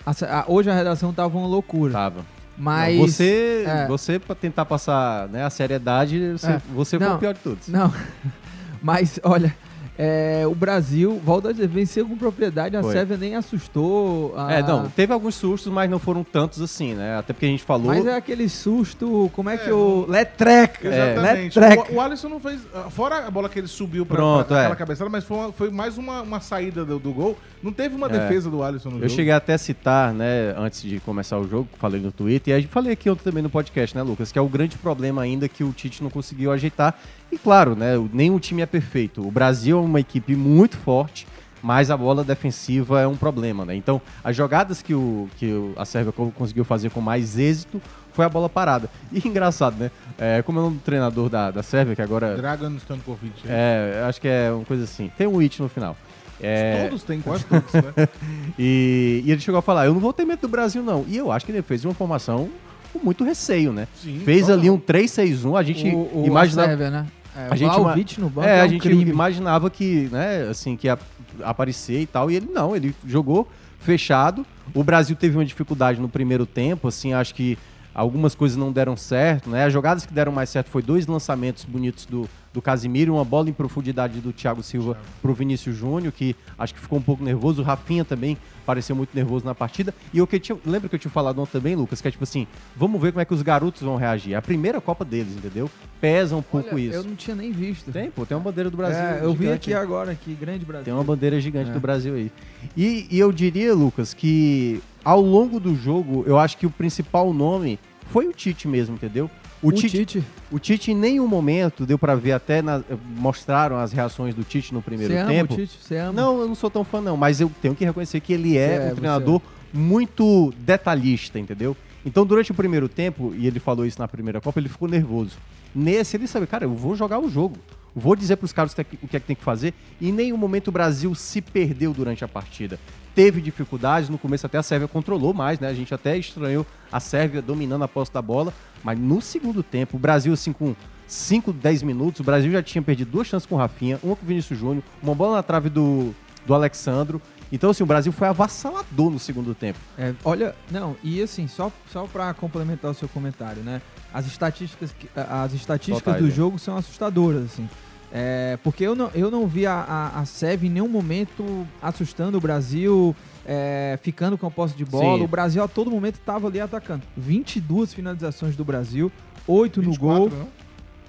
A 0.06 0.12
a- 0.12 0.46
hoje 0.48 0.70
a 0.70 0.74
redação 0.76 1.12
tava 1.12 1.38
uma 1.38 1.48
loucura. 1.48 1.92
tava. 1.92 2.22
Mas. 2.58 2.98
Não, 2.98 3.08
você, 3.08 3.64
é. 3.68 3.88
você 3.88 4.20
para 4.20 4.36
tentar 4.36 4.66
passar 4.66 5.28
né, 5.30 5.44
a 5.44 5.50
seriedade, 5.50 6.32
você, 6.34 6.48
É. 6.52 6.62
você 6.74 6.98
foi 6.98 7.08
Não. 7.08 7.16
o 7.16 7.20
pior 7.20 7.34
de 7.34 7.40
todos. 7.40 7.68
Não. 7.68 7.94
Mas, 8.82 9.20
olha, 9.24 9.56
é, 9.98 10.44
o 10.48 10.56
Brasil, 10.56 11.22
volta 11.24 11.50
a 11.50 11.54
venceu 11.54 12.08
com 12.08 12.18
propriedade, 12.18 12.76
a 12.76 12.82
Foi. 12.82 12.94
Sérvia 12.94 13.16
nem 13.18 13.36
assustou. 13.36 14.34
a- 14.38 14.52
É, 14.54 14.62
não, 14.64 14.90
teve 14.90 15.14
alguns 15.14 15.36
sustos, 15.36 15.72
mas 15.72 15.90
não 15.90 16.00
foram 16.00 16.24
tantos 16.24 16.62
assim, 16.62 16.94
né? 16.94 17.18
Até 17.18 17.34
porque 17.34 17.46
a 17.46 17.50
gente 17.50 17.64
falou. 17.64 17.88
Mas 17.88 18.06
é 18.06 18.16
aquele 18.16 18.50
susto, 18.50 19.30
como 19.34 19.50
é 19.50 19.58
que 19.58 19.70
É, 19.70 19.74
o. 19.74 20.06
Letreca! 20.08 20.88
Exatamente. 20.88 21.60
Letreca! 21.60 21.92
O, 21.92 21.96
o 21.96 22.02
Alisson 22.02 22.30
não 22.30 22.40
fez. 22.40 22.60
ah, 22.74 22.90
Fora 22.90 23.28
a 23.28 23.32
bola 23.32 23.48
que 23.50 23.60
ele 23.60 23.68
subiu 23.68 24.06
pra, 24.06 24.16
Pronto, 24.18 24.48
pra 24.48 24.60
aquela 24.60 24.74
é. 24.74 24.78
cabeçada, 24.78 25.10
mas 25.10 25.24
foi, 25.24 25.38
uma- 25.38 25.52
foi 25.52 25.70
mais 25.70 25.98
uma, 25.98 26.22
uma 26.22 26.40
saída 26.40 26.84
do, 26.84 26.98
do 27.00 27.12
gol. 27.14 27.38
Não 27.62 27.72
teve 27.72 27.96
uma 27.96 28.08
É. 28.08 28.10
defesa 28.10 28.50
do 28.50 28.62
Alisson 28.64 28.90
no 28.90 28.96
Eu 28.98 29.02
jogo. 29.04 29.12
cheguei 29.14 29.32
até 29.32 29.54
a 29.54 29.58
citar, 29.58 30.14
né, 30.14 30.54
antes 30.58 30.82
de 30.82 31.00
começar 31.00 31.38
o 31.38 31.48
jogo, 31.48 31.68
falei 31.80 32.02
no 32.02 32.12
Twitter, 32.12 32.54
e 32.54 32.58
a 32.58 32.60
gente 32.60 32.70
falei 32.72 32.92
aqui 32.92 33.10
ontem 33.10 33.24
também 33.24 33.42
no 33.42 33.50
podcast, 33.50 33.96
né, 33.96 34.04
Lucas, 34.04 34.32
que 34.32 34.38
é 34.40 34.42
o 34.42 34.50
grande 34.50 34.78
problema 34.78 35.22
ainda 35.22 35.48
que 35.48 35.64
o 35.64 35.72
Tite 35.72 36.04
não 36.04 36.10
conseguiu 36.10 36.52
ajeitar. 36.52 36.94
E 37.34 37.38
claro, 37.40 37.76
né, 37.76 37.98
o- 37.98 38.10
nenhum 38.14 38.38
time 38.38 38.62
é 38.62 38.66
perfeito. 38.66 39.26
O 39.28 39.32
Brasil 39.32 39.78
é 39.78 39.82
uma 39.82 40.00
equipe 40.00 40.36
muito 40.36 40.78
forte, 40.78 41.26
mas 41.64 41.90
a 41.90 41.98
bola 41.98 42.24
defensiva 42.24 43.02
é 43.02 43.08
um 43.08 43.16
problema, 43.16 43.66
né? 43.66 43.76
Então, 43.76 44.00
as 44.24 44.36
jogadas 44.36 44.82
que, 44.82 44.94
o, 44.94 45.28
que 45.38 45.52
a 45.76 45.84
Sérvia 45.86 46.12
co- 46.12 46.32
conseguiu 46.36 46.64
fazer 46.64 46.92
com 46.92 47.02
mais 47.02 47.40
êxito 47.40 47.82
foi 48.14 48.24
a 48.26 48.30
bola 48.30 48.48
parada. 48.48 48.88
E 49.12 49.28
engraçado, 49.28 49.78
né? 49.80 49.90
É, 50.20 50.44
como 50.44 50.60
é 50.60 50.62
o 50.62 50.66
nome 50.66 50.78
do 50.78 50.84
treinador 50.84 51.28
da, 51.30 51.50
da 51.50 51.64
Sérvia, 51.64 51.96
que 51.96 52.02
agora. 52.04 52.36
Dragan 52.36 52.76
Stankovic. 52.78 53.34
É, 53.48 54.04
acho 54.08 54.22
que 54.22 54.28
é 54.28 54.52
uma 54.52 54.66
coisa 54.66 54.84
assim. 54.84 55.10
Tem 55.18 55.26
um 55.26 55.40
it 55.40 55.60
no 55.60 55.68
final. 55.68 55.98
É, 56.40 56.84
Todos 56.88 57.04
têm, 57.04 57.20
quase 57.22 57.46
todos, 57.46 57.74
né? 57.74 58.08
e, 58.60 59.24
e 59.26 59.32
ele 59.32 59.40
chegou 59.42 59.58
a 59.58 59.62
falar: 59.62 59.86
Eu 59.88 59.94
não 59.94 60.02
vou 60.02 60.14
ter 60.14 60.26
medo 60.26 60.42
do 60.42 60.48
Brasil, 60.48 60.84
não. 60.84 61.06
E 61.08 61.18
eu 61.18 61.32
acho 61.32 61.46
que 61.46 61.52
ele 61.52 61.62
fez 61.64 61.84
uma 61.86 61.94
formação 61.96 62.50
com 62.92 63.00
muito 63.00 63.24
receio, 63.24 63.72
né? 63.74 63.88
Sim, 63.96 64.22
Fez 64.24 64.50
ali 64.50 64.70
um 64.70 64.78
3-6-1, 64.78 65.58
a 65.58 65.64
gente 65.64 65.88
O- 65.88 66.22
o- 66.22 66.24
imaginava... 66.28 66.68
a 66.68 66.70
Sérvia, 66.72 66.92
né? 66.92 67.08
É, 67.36 67.48
a 67.50 67.56
gente, 67.96 68.20
no 68.20 68.30
banco 68.30 68.48
é, 68.48 68.58
é 68.58 68.62
a 68.62 68.66
um 68.66 68.70
gente 68.70 68.82
crime. 68.82 69.10
imaginava 69.10 69.70
que, 69.70 70.08
né, 70.12 70.48
assim, 70.50 70.76
que 70.78 70.88
ia 70.88 70.98
aparecer 71.44 72.02
e 72.02 72.06
tal, 72.06 72.30
e 72.30 72.36
ele 72.36 72.50
não, 72.54 72.76
ele 72.76 72.96
jogou 73.06 73.48
fechado. 73.80 74.46
O 74.74 74.84
Brasil 74.84 75.16
teve 75.16 75.38
uma 75.38 75.46
dificuldade 75.46 76.00
no 76.00 76.08
primeiro 76.08 76.46
tempo, 76.46 76.88
assim, 76.88 77.14
acho 77.14 77.34
que 77.34 77.58
algumas 77.94 78.34
coisas 78.36 78.58
não 78.58 78.72
deram 78.72 78.96
certo, 78.98 79.50
né? 79.50 79.66
As 79.66 79.74
jogadas 79.74 80.06
que 80.06 80.14
deram 80.14 80.32
mais 80.32 80.50
certo 80.50 80.70
foi 80.70 80.82
dois 80.82 81.06
lançamentos 81.08 81.64
bonitos 81.66 82.06
do, 82.06 82.28
do 82.54 82.62
Casimiro, 82.62 83.14
uma 83.14 83.26
bola 83.26 83.50
em 83.50 83.54
profundidade 83.54 84.20
do 84.20 84.32
Thiago 84.32 84.64
Silva 84.64 84.98
pro 85.22 85.34
Vinícius 85.34 85.76
Júnior, 85.76 86.12
que 86.12 86.36
acho 86.58 86.74
que 86.74 86.80
ficou 86.80 87.00
um 87.00 87.02
pouco 87.02 87.24
nervoso. 87.24 87.62
O 87.62 87.66
Rafinha 87.66 88.04
também 88.06 88.38
pareceu 88.66 88.96
muito 88.96 89.14
nervoso 89.14 89.46
na 89.46 89.54
partida. 89.54 89.94
E 90.14 90.22
o 90.22 90.28
que 90.28 90.40
tinha, 90.40 90.58
lembra 90.66 90.88
que 90.88 90.96
eu 90.96 91.00
tinha 91.00 91.12
falado 91.12 91.40
ontem 91.40 91.52
também, 91.52 91.76
Lucas, 91.76 92.00
que 92.02 92.08
é 92.08 92.12
tipo 92.12 92.24
assim, 92.24 92.48
vamos 92.76 93.02
ver 93.02 93.12
como 93.12 93.22
é 93.22 93.26
que 93.26 93.34
os 93.34 93.42
garotos 93.42 93.82
vão 93.82 93.96
reagir. 93.98 94.34
É 94.34 94.38
a 94.38 94.42
primeira 94.42 94.80
Copa 94.80 95.04
deles, 95.04 95.36
entendeu? 95.36 95.70
Pesa 96.00 96.36
um 96.36 96.42
pouco 96.42 96.70
Olha, 96.76 96.82
isso. 96.82 96.96
Eu 96.96 97.04
não 97.04 97.16
tinha 97.16 97.36
nem 97.36 97.52
visto. 97.52 97.92
Tem, 97.92 98.10
pô, 98.10 98.26
tem 98.26 98.36
uma 98.36 98.44
bandeira 98.44 98.70
do 98.70 98.78
Brasil. 98.78 99.00
É, 99.00 99.20
eu 99.24 99.34
vi 99.34 99.50
aqui 99.52 99.74
agora, 99.74 100.12
aqui, 100.12 100.34
grande 100.34 100.66
Brasil. 100.66 100.86
Tem 100.86 100.94
uma 100.94 101.04
bandeira 101.04 101.40
gigante 101.40 101.70
É. 101.70 101.74
do 101.74 101.80
Brasil 101.80 102.16
aí. 102.16 102.32
E, 102.76 103.08
e 103.12 103.20
eu 103.20 103.32
diria, 103.32 103.74
Lucas, 103.74 104.14
que 104.14 104.82
ao 105.04 105.22
longo 105.22 105.60
do 105.60 105.76
jogo, 105.76 106.24
eu 106.28 106.38
acho 106.40 106.58
que 106.58 106.66
o 106.66 106.70
principal 106.70 107.34
nome 107.34 107.80
foi 108.12 108.28
o 108.28 108.34
Tite 108.34 108.68
mesmo, 108.68 108.96
entendeu? 108.96 109.30
O 109.62 109.72
Tite? 109.72 110.22
O 110.52 110.60
Tite 110.60 110.92
em 110.92 110.96
nenhum 110.96 111.26
momento 111.28 111.86
deu 111.86 111.98
pra 111.98 112.16
ver, 112.16 112.34
até 112.34 112.62
na- 112.62 112.84
mostraram 113.18 113.78
as 113.78 113.94
reações 113.94 114.36
do 114.36 114.44
Tite 114.44 114.74
no 114.74 114.82
primeiro 114.82 115.14
Você 115.14 115.20
ama 115.20 115.30
tempo. 115.32 115.54
o 115.54 115.58
Tite? 115.58 115.78
Você 115.82 115.96
ama? 115.98 116.12
Não, 116.14 116.40
eu 116.42 116.48
não 116.48 116.56
sou 116.56 116.70
tão 116.70 116.84
fã 116.84 117.00
não, 117.00 117.16
mas 117.16 117.40
eu 117.40 117.50
tenho 117.62 117.74
que 117.74 117.86
reconhecer 117.86 118.20
que 118.20 118.34
ele 118.34 118.58
é 118.58 118.76
é, 118.90 118.92
um 118.92 118.96
treinador 118.96 119.42
muito 119.74 120.54
detalhista, 120.60 121.40
entendeu? 121.40 121.76
Então, 122.06 122.26
durante 122.26 122.52
o 122.52 122.54
primeiro 122.54 122.90
tempo, 122.90 123.34
e 123.38 123.48
ele 123.48 123.60
falou 123.60 123.86
isso 123.86 124.00
na 124.00 124.08
primeira 124.08 124.42
Copa, 124.42 124.60
ele 124.60 124.68
ficou 124.70 124.88
nervoso. 124.90 125.38
Nesse, 125.74 126.18
ele 126.18 126.28
sabe, 126.28 126.46
cara, 126.46 126.66
eu 126.66 126.74
vou 126.74 126.96
jogar 126.96 127.20
o 127.20 127.30
jogo. 127.30 127.56
Vou 127.96 128.16
dizer 128.16 128.36
pros 128.36 128.52
caras 128.52 128.74
o 128.74 128.76
que 128.76 128.82
é 128.82 128.84
que- 128.84 129.00
o 129.02 129.08
que 129.08 129.18
é 129.18 129.20
que 129.20 129.26
tem 129.28 129.36
que 129.36 129.44
fazer. 129.44 129.74
E 130.02 130.10
em 130.10 130.12
nenhum 130.12 130.36
momento 130.38 130.68
o 130.68 130.72
Brasil 130.72 131.14
se 131.16 131.42
perdeu 131.42 131.94
durante 131.94 132.24
a 132.24 132.28
partida. 132.28 132.80
Teve 133.16 133.42
dificuldades, 133.42 134.10
no 134.10 134.18
começo 134.18 134.46
até 134.46 134.58
a 134.58 134.64
Sérvia 134.64 134.88
controlou 134.88 135.34
mais, 135.34 135.60
né? 135.60 135.68
A 135.68 135.74
gente 135.74 135.94
até 135.94 136.18
estranhou 136.18 136.66
a 136.92 137.00
Sérvia 137.00 137.42
dominando 137.42 137.84
a 137.84 137.88
posse 137.88 138.12
da 138.12 138.22
bola. 138.22 138.54
Mas 138.84 138.98
no 139.00 139.22
segundo 139.22 139.62
tempo, 139.62 139.98
o 139.98 140.00
Brasil, 140.00 140.34
assim, 140.34 140.52
com 140.52 140.76
5, 141.08 141.54
10 141.54 141.84
minutos, 141.84 142.22
o 142.22 142.24
Brasil 142.24 142.52
já 142.52 142.64
tinha 142.64 142.82
perdido 142.82 143.12
duas 143.12 143.28
chances 143.28 143.46
com 143.46 143.56
o 143.56 143.58
Rafinha, 143.58 144.00
uma 144.04 144.16
com 144.16 144.26
o 144.26 144.28
Vinícius 144.28 144.60
Júnior, 144.60 144.84
uma 145.02 145.14
bola 145.14 145.38
na 145.38 145.44
trave 145.44 145.70
do, 145.70 146.14
do 146.46 146.54
Alexandro. 146.54 147.22
Então, 147.52 147.70
assim, 147.70 147.84
o 147.84 147.86
Brasil 147.86 148.12
foi 148.12 148.28
avassalador 148.28 149.12
no 149.12 149.20
segundo 149.20 149.54
tempo. 149.54 149.78
É, 149.96 150.14
olha, 150.26 150.56
não, 150.72 150.96
e 151.04 151.22
assim, 151.22 151.48
só, 151.48 151.72
só 151.92 152.08
para 152.08 152.34
complementar 152.34 152.90
o 152.90 152.94
seu 152.96 153.08
comentário, 153.08 153.62
né? 153.62 153.80
As 154.12 154.26
estatísticas, 154.26 154.96
as 155.16 155.54
estatísticas 155.54 156.04
Totais, 156.04 156.22
do 156.22 156.30
né? 156.30 156.34
jogo 156.34 156.58
são 156.58 156.76
assustadoras, 156.76 157.46
assim. 157.46 157.70
É, 158.16 158.60
porque 158.64 158.84
eu 158.84 158.96
não, 158.96 159.10
eu 159.16 159.32
não 159.32 159.48
vi 159.48 159.66
a, 159.66 159.74
a, 159.74 160.20
a 160.20 160.26
Sérvia 160.26 160.68
em 160.70 160.72
nenhum 160.74 160.88
momento 160.88 161.66
assustando 161.82 162.38
o 162.38 162.42
Brasil, 162.42 163.16
é, 163.44 163.98
ficando 164.04 164.38
com 164.38 164.46
a 164.46 164.52
posse 164.52 164.76
de 164.76 164.86
bola. 164.86 165.18
Sim. 165.18 165.24
O 165.24 165.28
Brasil 165.28 165.64
a 165.64 165.68
todo 165.68 165.90
momento 165.90 166.16
estava 166.20 166.48
ali 166.48 166.60
atacando. 166.62 167.02
22 167.18 167.92
finalizações 167.92 168.56
do 168.56 168.64
Brasil, 168.64 169.12
8 169.48 169.82
no 169.82 169.90
24, 169.92 170.30
gol. 170.30 170.30
não? 170.40 170.48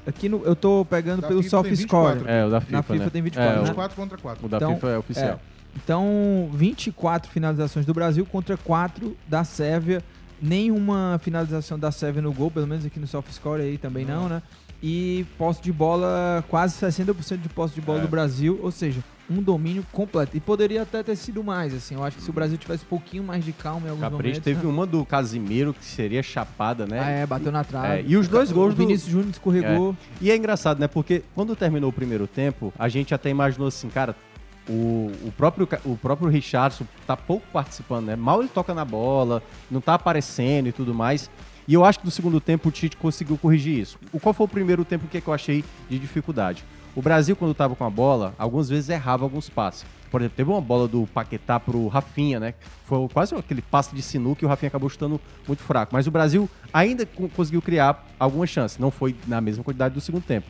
Aqui 0.07 0.29
no, 0.31 0.43
eu 0.45 0.57
tô 0.57 0.87
pegando 0.89 1.21
Da 1.21 1.29
pelo 1.29 1.43
soft 1.43 1.71
score. 1.75 2.15
24. 2.19 2.29
É, 2.29 2.47
o 2.47 2.51
da 2.51 2.61
FIFA, 2.63 2.73
Na 2.77 2.83
FIFA 2.83 3.05
né? 3.05 3.11
tem 3.11 3.23
24, 3.23 3.51
É, 3.51 3.55
né? 3.55 3.61
o- 3.61 3.65
24 3.65 3.97
contra 3.97 4.19
4. 4.19 4.47
O 4.47 4.49
da 4.49 4.59
FIFA 4.67 4.89
é 4.89 4.99
oficial. 4.99 5.41
Então, 5.77 6.49
24 6.55 7.31
finalizações 7.31 7.85
do 7.85 7.93
Brasil 7.93 8.25
contra 8.25 8.57
4 8.57 9.15
da 9.29 9.45
Sérvia. 9.45 10.03
Nenhuma 10.49 11.19
finalização 11.23 11.79
da 11.79 11.91
Sérvia 11.91 12.21
no 12.21 12.31
gol, 12.31 12.51
pelo 12.51 12.67
menos 12.67 12.85
aqui 12.85 13.01
no 13.01 13.07
soft 13.07 13.33
score 13.33 13.63
aí 13.63 13.79
também 13.79 14.05
não, 14.05 14.29
né? 14.29 14.43
E 14.83 15.25
posse 15.39 15.63
de 15.63 15.73
bola, 15.73 16.45
quase 16.49 16.75
60% 16.79 17.39
de 17.41 17.49
posse 17.49 17.75
de 17.75 17.81
bola 17.81 18.01
É. 18.01 18.03
do 18.03 18.09
Brasil, 18.09 18.61
ou 18.63 18.71
seja, 18.71 19.03
um 19.31 19.41
domínio 19.43 19.83
completo. 19.91 20.37
E 20.37 20.41
poderia 20.41 20.83
até 20.83 21.03
ter 21.03 21.17
sido 21.17 21.43
mais, 21.43 21.73
assim. 21.73 21.95
Eu 21.95 22.05
acho 22.05 22.19
que 22.19 22.23
se 22.23 22.29
o 22.29 22.33
Brasil 22.35 22.59
tivesse 22.59 22.85
um 22.85 22.89
pouquinho 22.89 23.25
mais 23.25 23.43
de 23.43 23.53
calma 23.55 23.87
em 23.87 23.91
alguns 23.91 24.03
Capricho 24.03 24.23
momentos... 24.23 24.41
teve 24.45 24.67
né? 24.67 24.71
uma 24.71 24.85
do 24.87 25.03
Casimiro 25.07 25.73
que 25.73 25.83
seria 25.83 26.23
chapada, 26.23 26.87
né? 26.87 27.01
Ah, 27.01 27.09
é, 27.09 27.27
bateu 27.27 27.51
na 27.51 27.65
trave. 27.65 27.89
É, 27.89 28.05
e 28.07 28.15
os 28.15 28.29
dois 28.29 28.51
O 28.51 28.55
gols 28.55 28.75
do 28.75 28.79
Vinícius 28.79 29.11
Júnior 29.11 29.31
escorregou. 29.31 29.93
É. 30.21 30.25
E 30.25 30.31
é 30.31 30.37
engraçado, 30.37 30.79
né? 30.79 30.87
Porque 30.87 31.23
quando 31.35 31.57
terminou 31.57 31.89
o 31.89 31.93
primeiro 31.93 32.27
tempo, 32.27 32.71
a 32.79 32.87
gente 32.91 33.15
até 33.15 33.31
imaginou 33.31 33.69
assim, 33.69 33.89
cara, 33.89 34.15
o, 34.69 35.11
o 35.25 35.33
próprio 35.37 35.69
o 35.85 35.97
próprio 35.97 36.29
Richardson 36.29 36.85
tá 37.07 37.17
pouco 37.17 37.47
participando, 37.53 38.07
né? 38.07 38.17
Mal 38.17 38.41
ele 38.41 38.49
toca 38.49 38.73
na 38.75 38.85
bola, 38.85 39.43
não 39.71 39.81
tá 39.81 39.95
aparecendo 39.95 40.69
e 40.69 40.73
tudo 40.73 40.95
mais. 40.95 41.31
E 41.67 41.75
eu 41.75 41.85
acho 41.85 41.99
que 42.01 42.05
no 42.05 42.11
segundo 42.11 42.41
tempo 42.41 42.69
o 42.69 42.73
Tite 42.73 42.97
conseguiu 42.97 43.39
corrigir 43.39 43.79
isso. 43.79 43.99
O 44.13 44.21
qual 44.21 44.35
foi 44.35 44.45
o 44.45 44.49
primeiro 44.49 44.85
tempo 44.85 45.07
que, 45.07 45.17
é 45.19 45.23
eu 45.27 45.33
achei 45.33 45.65
de 45.89 45.99
dificuldade? 45.99 46.63
O 46.95 47.03
Brasil, 47.03 47.35
quando 47.35 47.55
tava 47.55 47.75
com 47.75 47.85
a 47.85 47.91
bola, 47.91 48.35
algumas 48.39 48.69
vezes 48.69 48.89
errava 48.91 49.25
alguns 49.25 49.49
passes. 49.49 49.85
Por 50.11 50.21
exemplo, 50.21 50.37
teve 50.37 50.49
uma 50.51 50.61
bola 50.61 50.87
do 50.87 51.09
Paquetá 51.13 51.59
pro 51.59 51.89
Rafinha, 51.89 52.39
né? 52.39 52.55
Foi 52.85 53.09
quase 53.09 53.35
aquele 53.35 53.63
passe 53.63 53.95
de 53.97 54.01
sinuca 54.03 54.41
que 54.41 54.47
o 54.47 54.49
Rafinha 54.49 54.69
acabou 54.69 54.89
chutando 54.89 55.21
muito 55.49 55.63
fraco. 55.63 55.93
Mas 55.93 56.07
o 56.07 56.11
Brasil 56.11 56.49
ainda 56.73 57.05
co- 57.05 57.29
conseguiu 57.31 57.61
criar 57.61 58.07
algumas 58.21 58.49
chances. 58.49 58.79
Não 58.79 58.93
foi 58.93 59.17
na 59.27 59.41
mesma 59.41 59.65
quantidade 59.65 59.95
do 59.95 60.01
segundo 60.01 60.23
tempo. 60.23 60.47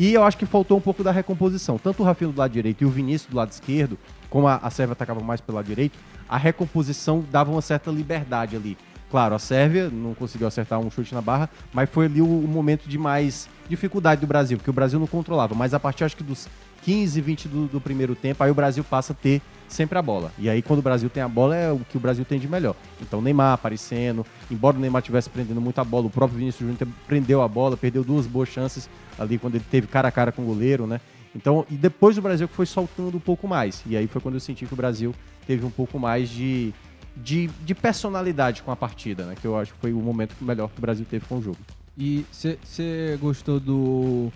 E 0.00 0.14
eu 0.14 0.24
acho 0.24 0.38
que 0.38 0.46
faltou 0.46 0.78
um 0.78 0.80
pouco 0.80 1.04
da 1.04 1.12
recomposição. 1.12 1.76
Tanto 1.76 2.02
o 2.02 2.06
Rafinha 2.06 2.32
do 2.32 2.38
lado 2.38 2.50
direito 2.50 2.80
e 2.80 2.86
o 2.86 2.88
Vinícius 2.88 3.30
do 3.30 3.36
lado 3.36 3.50
esquerdo, 3.50 3.98
como 4.30 4.48
a, 4.48 4.56
a 4.56 4.70
Sérvia 4.70 4.94
atacava 4.94 5.20
mais 5.20 5.42
pelo 5.42 5.56
lado 5.56 5.66
direito, 5.66 5.98
a 6.26 6.38
recomposição 6.38 7.22
dava 7.30 7.50
uma 7.50 7.60
certa 7.60 7.90
liberdade 7.90 8.56
ali. 8.56 8.78
Claro, 9.10 9.34
a 9.34 9.38
Sérvia 9.38 9.90
não 9.90 10.14
conseguiu 10.14 10.46
acertar 10.46 10.80
um 10.80 10.90
chute 10.90 11.14
na 11.14 11.20
barra, 11.20 11.50
mas 11.70 11.90
foi 11.90 12.06
ali 12.06 12.22
o, 12.22 12.24
o 12.24 12.48
momento 12.48 12.88
de 12.88 12.96
mais 12.96 13.46
dificuldade 13.68 14.22
do 14.22 14.26
Brasil, 14.26 14.56
porque 14.56 14.70
o 14.70 14.72
Brasil 14.72 14.98
não 14.98 15.06
controlava. 15.06 15.54
Mas 15.54 15.74
a 15.74 15.78
partir, 15.78 16.04
acho 16.04 16.16
que 16.16 16.24
dos 16.24 16.48
15, 16.80 17.20
20 17.20 17.48
do, 17.48 17.66
do 17.66 17.78
primeiro 17.78 18.14
tempo, 18.14 18.42
aí 18.42 18.50
o 18.50 18.54
Brasil 18.54 18.82
passa 18.82 19.12
a 19.12 19.16
ter 19.16 19.42
sempre 19.72 19.98
a 19.98 20.02
bola. 20.02 20.32
E 20.38 20.48
aí, 20.48 20.62
quando 20.62 20.80
o 20.80 20.82
Brasil 20.82 21.08
tem 21.08 21.22
a 21.22 21.28
bola, 21.28 21.56
é 21.56 21.72
o 21.72 21.80
que 21.80 21.96
o 21.96 22.00
Brasil 22.00 22.24
tem 22.24 22.38
de 22.38 22.48
melhor. 22.48 22.74
Então, 23.00 23.22
Neymar 23.22 23.54
aparecendo, 23.54 24.24
embora 24.50 24.76
o 24.76 24.80
Neymar 24.80 25.02
tivesse 25.02 25.30
prendendo 25.30 25.60
muito 25.60 25.80
a 25.80 25.84
bola, 25.84 26.06
o 26.06 26.10
próprio 26.10 26.38
Vinícius 26.38 26.68
Júnior 26.68 26.94
prendeu 27.06 27.42
a 27.42 27.48
bola, 27.48 27.76
perdeu 27.76 28.04
duas 28.04 28.26
boas 28.26 28.48
chances 28.48 28.88
ali 29.18 29.38
quando 29.38 29.54
ele 29.56 29.64
teve 29.70 29.86
cara 29.86 30.08
a 30.08 30.12
cara 30.12 30.32
com 30.32 30.42
o 30.42 30.46
goleiro, 30.46 30.86
né? 30.86 31.00
Então, 31.34 31.64
e 31.70 31.74
depois 31.74 32.18
o 32.18 32.22
Brasil 32.22 32.48
que 32.48 32.54
foi 32.54 32.66
soltando 32.66 33.16
um 33.16 33.20
pouco 33.20 33.46
mais. 33.46 33.82
E 33.86 33.96
aí 33.96 34.06
foi 34.06 34.20
quando 34.20 34.34
eu 34.34 34.40
senti 34.40 34.66
que 34.66 34.72
o 34.72 34.76
Brasil 34.76 35.14
teve 35.46 35.64
um 35.64 35.70
pouco 35.70 35.98
mais 35.98 36.28
de, 36.28 36.72
de, 37.16 37.48
de 37.64 37.74
personalidade 37.74 38.62
com 38.62 38.70
a 38.70 38.76
partida, 38.76 39.24
né? 39.24 39.34
Que 39.40 39.46
eu 39.46 39.56
acho 39.56 39.72
que 39.74 39.80
foi 39.80 39.92
o 39.92 40.00
momento 40.00 40.34
melhor 40.40 40.68
que 40.68 40.78
o 40.78 40.80
Brasil 40.80 41.06
teve 41.08 41.24
com 41.26 41.38
o 41.38 41.42
jogo. 41.42 41.58
E 41.96 42.24
você 42.32 43.18
gostou 43.20 43.60
do. 43.60 44.32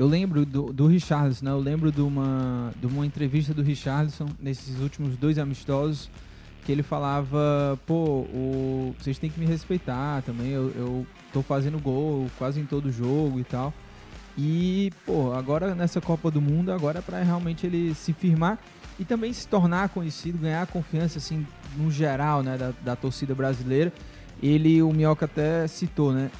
Eu 0.00 0.06
lembro 0.06 0.46
do, 0.46 0.72
do 0.72 0.86
Richarlison, 0.86 1.44
né? 1.44 1.50
Eu 1.50 1.58
lembro 1.58 1.92
de 1.92 2.00
uma, 2.00 2.72
de 2.80 2.86
uma 2.86 3.04
entrevista 3.04 3.52
do 3.52 3.60
Richarlison 3.60 4.28
nesses 4.40 4.80
últimos 4.80 5.14
dois 5.14 5.38
amistosos 5.38 6.08
que 6.64 6.72
ele 6.72 6.82
falava, 6.82 7.78
pô, 7.86 8.20
o, 8.32 8.94
vocês 8.98 9.18
têm 9.18 9.28
que 9.28 9.38
me 9.38 9.44
respeitar 9.44 10.22
também, 10.22 10.52
eu, 10.52 10.72
eu 10.74 11.06
tô 11.34 11.42
fazendo 11.42 11.78
gol 11.78 12.30
quase 12.38 12.58
em 12.58 12.64
todo 12.64 12.90
jogo 12.90 13.40
e 13.40 13.44
tal. 13.44 13.74
E, 14.38 14.90
pô, 15.04 15.34
agora 15.34 15.74
nessa 15.74 16.00
Copa 16.00 16.30
do 16.30 16.40
Mundo, 16.40 16.72
agora 16.72 17.00
é 17.00 17.02
pra 17.02 17.22
realmente 17.22 17.66
ele 17.66 17.94
se 17.94 18.14
firmar 18.14 18.58
e 18.98 19.04
também 19.04 19.30
se 19.34 19.46
tornar 19.46 19.90
conhecido, 19.90 20.38
ganhar 20.38 20.66
confiança, 20.66 21.18
assim, 21.18 21.46
no 21.76 21.90
geral, 21.90 22.42
né, 22.42 22.56
da, 22.56 22.72
da 22.82 22.96
torcida 22.96 23.34
brasileira. 23.34 23.92
Ele, 24.42 24.80
o 24.80 24.94
Minhoca 24.94 25.26
até 25.26 25.66
citou, 25.66 26.10
né, 26.10 26.30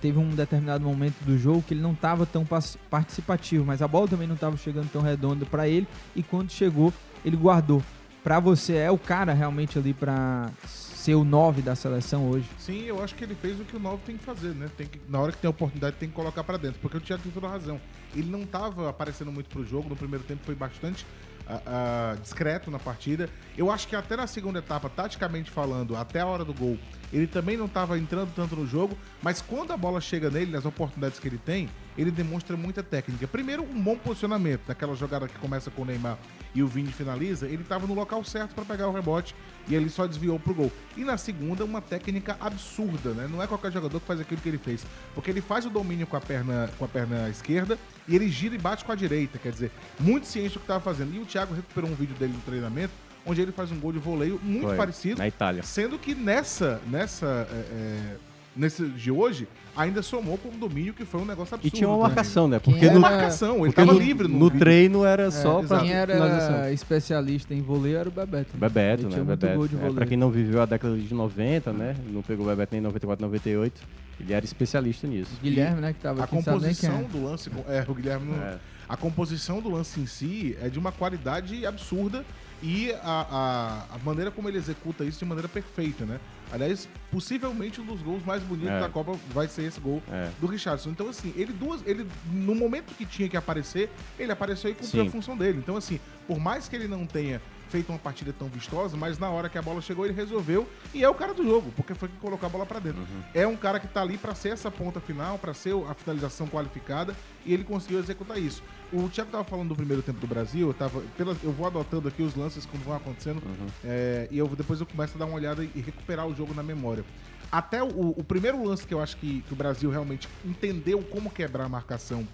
teve 0.00 0.18
um 0.18 0.30
determinado 0.30 0.84
momento 0.84 1.22
do 1.24 1.38
jogo 1.38 1.62
que 1.62 1.74
ele 1.74 1.80
não 1.80 1.92
estava 1.92 2.26
tão 2.26 2.46
participativo, 2.90 3.64
mas 3.64 3.82
a 3.82 3.88
bola 3.88 4.08
também 4.08 4.26
não 4.26 4.34
estava 4.34 4.56
chegando 4.56 4.90
tão 4.90 5.02
redonda 5.02 5.46
para 5.46 5.68
ele 5.68 5.86
e 6.14 6.22
quando 6.22 6.50
chegou, 6.50 6.92
ele 7.24 7.36
guardou. 7.36 7.82
Pra 8.22 8.40
você 8.40 8.76
é 8.76 8.90
o 8.90 8.96
cara 8.96 9.34
realmente 9.34 9.78
ali 9.78 9.92
pra 9.92 10.50
ser 10.66 11.14
o 11.14 11.24
9 11.24 11.60
da 11.60 11.76
seleção 11.76 12.30
hoje? 12.30 12.48
Sim, 12.58 12.84
eu 12.84 13.02
acho 13.04 13.14
que 13.14 13.22
ele 13.22 13.34
fez 13.34 13.60
o 13.60 13.64
que 13.64 13.76
o 13.76 13.78
Novo 13.78 14.00
tem 14.06 14.16
que 14.16 14.24
fazer, 14.24 14.54
né? 14.54 14.70
Tem 14.74 14.86
que, 14.86 14.98
na 15.06 15.20
hora 15.20 15.30
que 15.30 15.36
tem 15.36 15.46
a 15.46 15.50
oportunidade, 15.50 15.96
tem 15.96 16.08
que 16.08 16.14
colocar 16.14 16.42
pra 16.42 16.56
dentro. 16.56 16.80
Porque 16.80 16.96
o 16.96 17.00
Thiago 17.00 17.22
tem 17.22 17.30
toda 17.30 17.46
razão. 17.46 17.78
Ele 18.16 18.30
não 18.30 18.46
tava 18.46 18.88
aparecendo 18.88 19.30
muito 19.30 19.50
pro 19.50 19.62
jogo, 19.62 19.90
no 19.90 19.96
primeiro 19.96 20.24
tempo 20.24 20.40
foi 20.44 20.54
bastante 20.54 21.04
ah, 21.46 22.16
discreto 22.20 22.70
na 22.70 22.78
partida. 22.78 23.28
Eu 23.56 23.70
acho 23.70 23.86
que 23.86 23.96
até 23.96 24.16
na 24.16 24.26
segunda 24.26 24.58
etapa, 24.58 24.88
taticamente 24.88 25.50
falando, 25.50 25.96
até 25.96 26.20
a 26.20 26.26
hora 26.26 26.44
do 26.44 26.54
gol, 26.54 26.78
ele 27.12 27.26
também 27.26 27.56
não 27.56 27.68
tava 27.68 27.98
entrando 27.98 28.32
tanto 28.34 28.56
no 28.56 28.66
jogo, 28.66 28.96
mas 29.22 29.40
quando 29.40 29.72
a 29.72 29.76
bola 29.76 30.00
chega 30.00 30.30
nele, 30.30 30.50
nas 30.50 30.64
oportunidades 30.64 31.18
que 31.18 31.28
ele 31.28 31.38
tem, 31.38 31.68
ele 31.96 32.10
demonstra 32.10 32.56
muita 32.56 32.82
técnica. 32.82 33.26
Primeiro, 33.28 33.62
um 33.62 33.80
bom 33.80 33.96
posicionamento, 33.96 34.62
daquela 34.66 34.94
jogada 34.94 35.28
que 35.28 35.38
começa 35.38 35.70
com 35.70 35.82
o 35.82 35.84
Neymar 35.84 36.18
e 36.54 36.62
o 36.62 36.66
Vini 36.66 36.92
finaliza, 36.92 37.46
ele 37.46 37.64
tava 37.64 37.86
no 37.86 37.94
local 37.94 38.22
certo 38.24 38.54
para 38.54 38.64
pegar 38.64 38.88
o 38.88 38.92
rebote 38.92 39.34
e 39.66 39.74
ele 39.74 39.88
só 39.90 40.06
desviou 40.06 40.38
pro 40.38 40.54
gol. 40.54 40.72
E 40.96 41.04
na 41.04 41.16
segunda, 41.16 41.64
uma 41.64 41.80
técnica 41.80 42.36
absurda, 42.40 43.10
né? 43.10 43.28
Não 43.30 43.42
é 43.42 43.46
qualquer 43.46 43.72
jogador 43.72 43.98
que 44.00 44.06
faz 44.06 44.20
aquilo 44.20 44.40
que 44.40 44.48
ele 44.48 44.58
fez, 44.58 44.86
porque 45.14 45.30
ele 45.30 45.40
faz 45.40 45.66
o 45.66 45.70
domínio 45.70 46.06
com 46.06 46.16
a 46.16 46.20
perna 46.20 46.70
com 46.78 46.84
a 46.84 46.88
perna 46.88 47.28
esquerda 47.28 47.78
e 48.06 48.14
ele 48.14 48.28
gira 48.28 48.54
e 48.54 48.58
bate 48.58 48.84
com 48.84 48.92
a 48.92 48.94
direita, 48.94 49.38
quer 49.38 49.50
dizer, 49.52 49.70
muito 49.98 50.26
ciente 50.26 50.54
do 50.54 50.60
que 50.60 50.66
tava 50.66 50.80
fazendo. 50.80 51.14
E 51.14 51.18
o 51.18 51.26
Thiago 51.26 51.54
recuperou 51.54 51.90
um 51.90 51.94
vídeo 51.94 52.14
dele 52.16 52.32
no 52.32 52.40
treinamento 52.40 52.92
onde 53.26 53.40
ele 53.40 53.52
faz 53.52 53.72
um 53.72 53.80
gol 53.80 53.92
de 53.92 53.98
voleio 53.98 54.38
muito 54.42 54.68
Foi, 54.68 54.76
parecido, 54.76 55.18
na 55.18 55.26
Itália. 55.26 55.62
sendo 55.62 55.98
que 55.98 56.14
nessa 56.14 56.80
nessa 56.86 57.48
é, 57.50 57.54
é, 57.54 58.16
nesse 58.56 58.84
de 58.86 59.10
hoje, 59.10 59.48
ainda 59.76 60.02
somou 60.02 60.38
com 60.38 60.48
um 60.48 60.58
domínio 60.58 60.94
que 60.94 61.04
foi 61.04 61.20
um 61.20 61.24
negócio 61.24 61.54
E 61.54 61.56
absurdo. 61.56 61.76
tinha 61.76 61.88
uma 61.88 61.96
também. 61.96 62.08
marcação, 62.08 62.48
né? 62.48 62.60
Quem 62.60 62.72
Porque 62.74 62.86
era- 62.86 62.94
no, 62.94 63.00
marcação, 63.00 63.50
ele 63.56 63.58
porque 63.66 63.74
tava 63.74 63.92
no, 63.92 63.98
livre 63.98 64.28
no 64.28 64.38
no 64.38 64.50
treino 64.50 65.04
era 65.04 65.30
só 65.30 65.60
É, 65.62 65.66
pra 65.66 65.78
Quem 65.80 65.88
finalização. 65.88 66.54
era 66.56 66.72
especialista 66.72 67.54
em 67.54 67.60
vôlei 67.62 67.94
era 67.94 68.08
o 68.08 68.12
Bebeto. 68.12 68.56
Bebeto, 68.56 69.06
Ele 69.06 69.16
né? 69.16 69.22
Bebeto. 69.24 69.68
de 69.68 69.76
É, 69.84 69.90
pra 69.90 70.06
quem 70.06 70.16
não 70.16 70.30
viveu 70.30 70.62
a 70.62 70.66
década 70.66 70.96
de 70.96 71.12
90, 71.14 71.72
né? 71.72 71.96
Não 72.08 72.22
pegou 72.22 72.46
o 72.46 72.48
Bebeto 72.48 72.72
nem 72.72 72.80
em 72.80 72.84
94, 72.84 73.24
98. 73.24 73.82
Ele 74.20 74.32
era 74.32 74.44
especialista 74.44 75.06
nisso. 75.08 75.32
Guilherme, 75.42 75.80
né, 75.80 75.92
que 75.92 75.98
tava 76.00 76.22
A 76.22 76.26
quem 76.28 76.40
composição 76.40 77.00
é. 77.00 77.02
do 77.02 77.24
lance. 77.24 77.50
É, 77.68 77.84
o 77.88 77.94
Guilherme 77.94 78.26
não. 78.30 78.42
É. 78.44 78.58
A 78.88 78.96
composição 78.96 79.60
do 79.60 79.70
lance 79.70 79.98
em 80.00 80.06
si 80.06 80.56
é 80.60 80.68
de 80.68 80.78
uma 80.78 80.92
qualidade 80.92 81.64
absurda 81.66 82.24
e 82.62 82.92
a, 83.02 83.86
a, 83.90 83.94
a 83.94 83.98
maneira 84.04 84.30
como 84.30 84.48
ele 84.48 84.56
executa 84.58 85.04
isso 85.04 85.18
de 85.18 85.24
maneira 85.24 85.48
perfeita, 85.48 86.04
né? 86.06 86.18
Aliás, 86.52 86.88
possivelmente 87.10 87.80
um 87.80 87.84
dos 87.86 88.00
gols 88.00 88.24
mais 88.24 88.42
bonitos 88.42 88.70
É. 88.70 88.80
da 88.80 88.88
Copa 88.88 89.16
vai 89.32 89.48
ser 89.48 89.62
esse 89.64 89.80
gol 89.80 90.02
É. 90.10 90.30
do 90.40 90.46
Richardson. 90.46 90.90
Então, 90.90 91.08
assim, 91.08 91.32
ele 91.36 91.52
duas. 91.52 91.80
Ele, 91.86 92.06
no 92.30 92.54
momento 92.54 92.94
que 92.94 93.04
tinha 93.04 93.28
que 93.28 93.36
aparecer, 93.36 93.90
ele 94.18 94.30
apareceu 94.32 94.70
e 94.70 94.74
cumpriu 94.74 95.02
Sim. 95.02 95.08
a 95.08 95.10
função 95.10 95.36
dele. 95.36 95.58
Então, 95.58 95.76
assim, 95.76 95.98
por 96.26 96.38
mais 96.38 96.68
que 96.68 96.76
ele 96.76 96.86
não 96.86 97.06
tenha 97.06 97.40
feito 97.74 97.90
uma 97.90 97.98
partida 97.98 98.32
tão 98.32 98.46
vistosa, 98.46 98.96
mas 98.96 99.18
na 99.18 99.28
hora 99.28 99.48
que 99.48 99.58
a 99.58 99.62
bola 99.62 99.80
chegou, 99.80 100.04
ele 100.04 100.14
resolveu 100.14 100.64
e 100.94 101.02
é 101.02 101.08
o 101.08 101.14
cara 101.14 101.34
do 101.34 101.42
jogo, 101.42 101.72
porque 101.74 101.92
foi 101.92 102.08
que 102.08 102.14
colocou 102.18 102.46
a 102.46 102.48
bola 102.48 102.64
pra 102.64 102.78
dentro. 102.78 103.00
Uhum. 103.00 103.22
É 103.34 103.44
um 103.48 103.56
cara 103.56 103.80
que 103.80 103.88
tá 103.88 104.00
ali 104.00 104.16
pra 104.16 104.32
ser 104.32 104.50
essa 104.50 104.70
ponta 104.70 105.00
final, 105.00 105.38
pra 105.38 105.52
ser 105.52 105.74
a 105.90 105.92
finalização 105.92 106.46
qualificada 106.46 107.16
e 107.44 107.52
ele 107.52 107.64
conseguiu 107.64 107.98
executar 107.98 108.38
isso. 108.38 108.62
O 108.92 109.08
Thiago 109.08 109.32
tava 109.32 109.42
falando 109.42 109.70
do 109.70 109.74
primeiro 109.74 110.02
tempo 110.02 110.20
do 110.20 110.26
Brasil, 110.28 110.68
eu 110.68 110.74
tava 110.74 111.00
pela, 111.16 111.36
eu 111.42 111.50
vou 111.50 111.66
adotando 111.66 112.06
aqui 112.06 112.22
os 112.22 112.36
lances 112.36 112.64
como 112.64 112.84
vão 112.84 112.94
acontecendo 112.94 113.42
Uhum. 113.44 113.66
é, 113.84 114.28
e 114.30 114.38
eu 114.38 114.46
depois 114.46 114.78
eu 114.78 114.86
começo 114.86 115.16
a 115.16 115.18
dar 115.18 115.26
uma 115.26 115.34
olhada 115.34 115.64
e 115.64 115.80
recuperar 115.80 116.28
o 116.28 116.34
jogo 116.34 116.54
na 116.54 116.62
memória. 116.62 117.04
Até 117.50 117.82
o, 117.82 118.10
o 118.16 118.22
primeiro 118.22 118.64
lance 118.64 118.86
que 118.86 118.94
eu 118.94 119.02
acho 119.02 119.16
que, 119.16 119.42
que 119.42 119.52
o 119.52 119.56
Brasil 119.56 119.90
realmente 119.90 120.28
entendeu 120.44 121.02
como 121.02 121.28
quebrar 121.28 121.64
a 121.64 121.68
marcação 121.68 122.24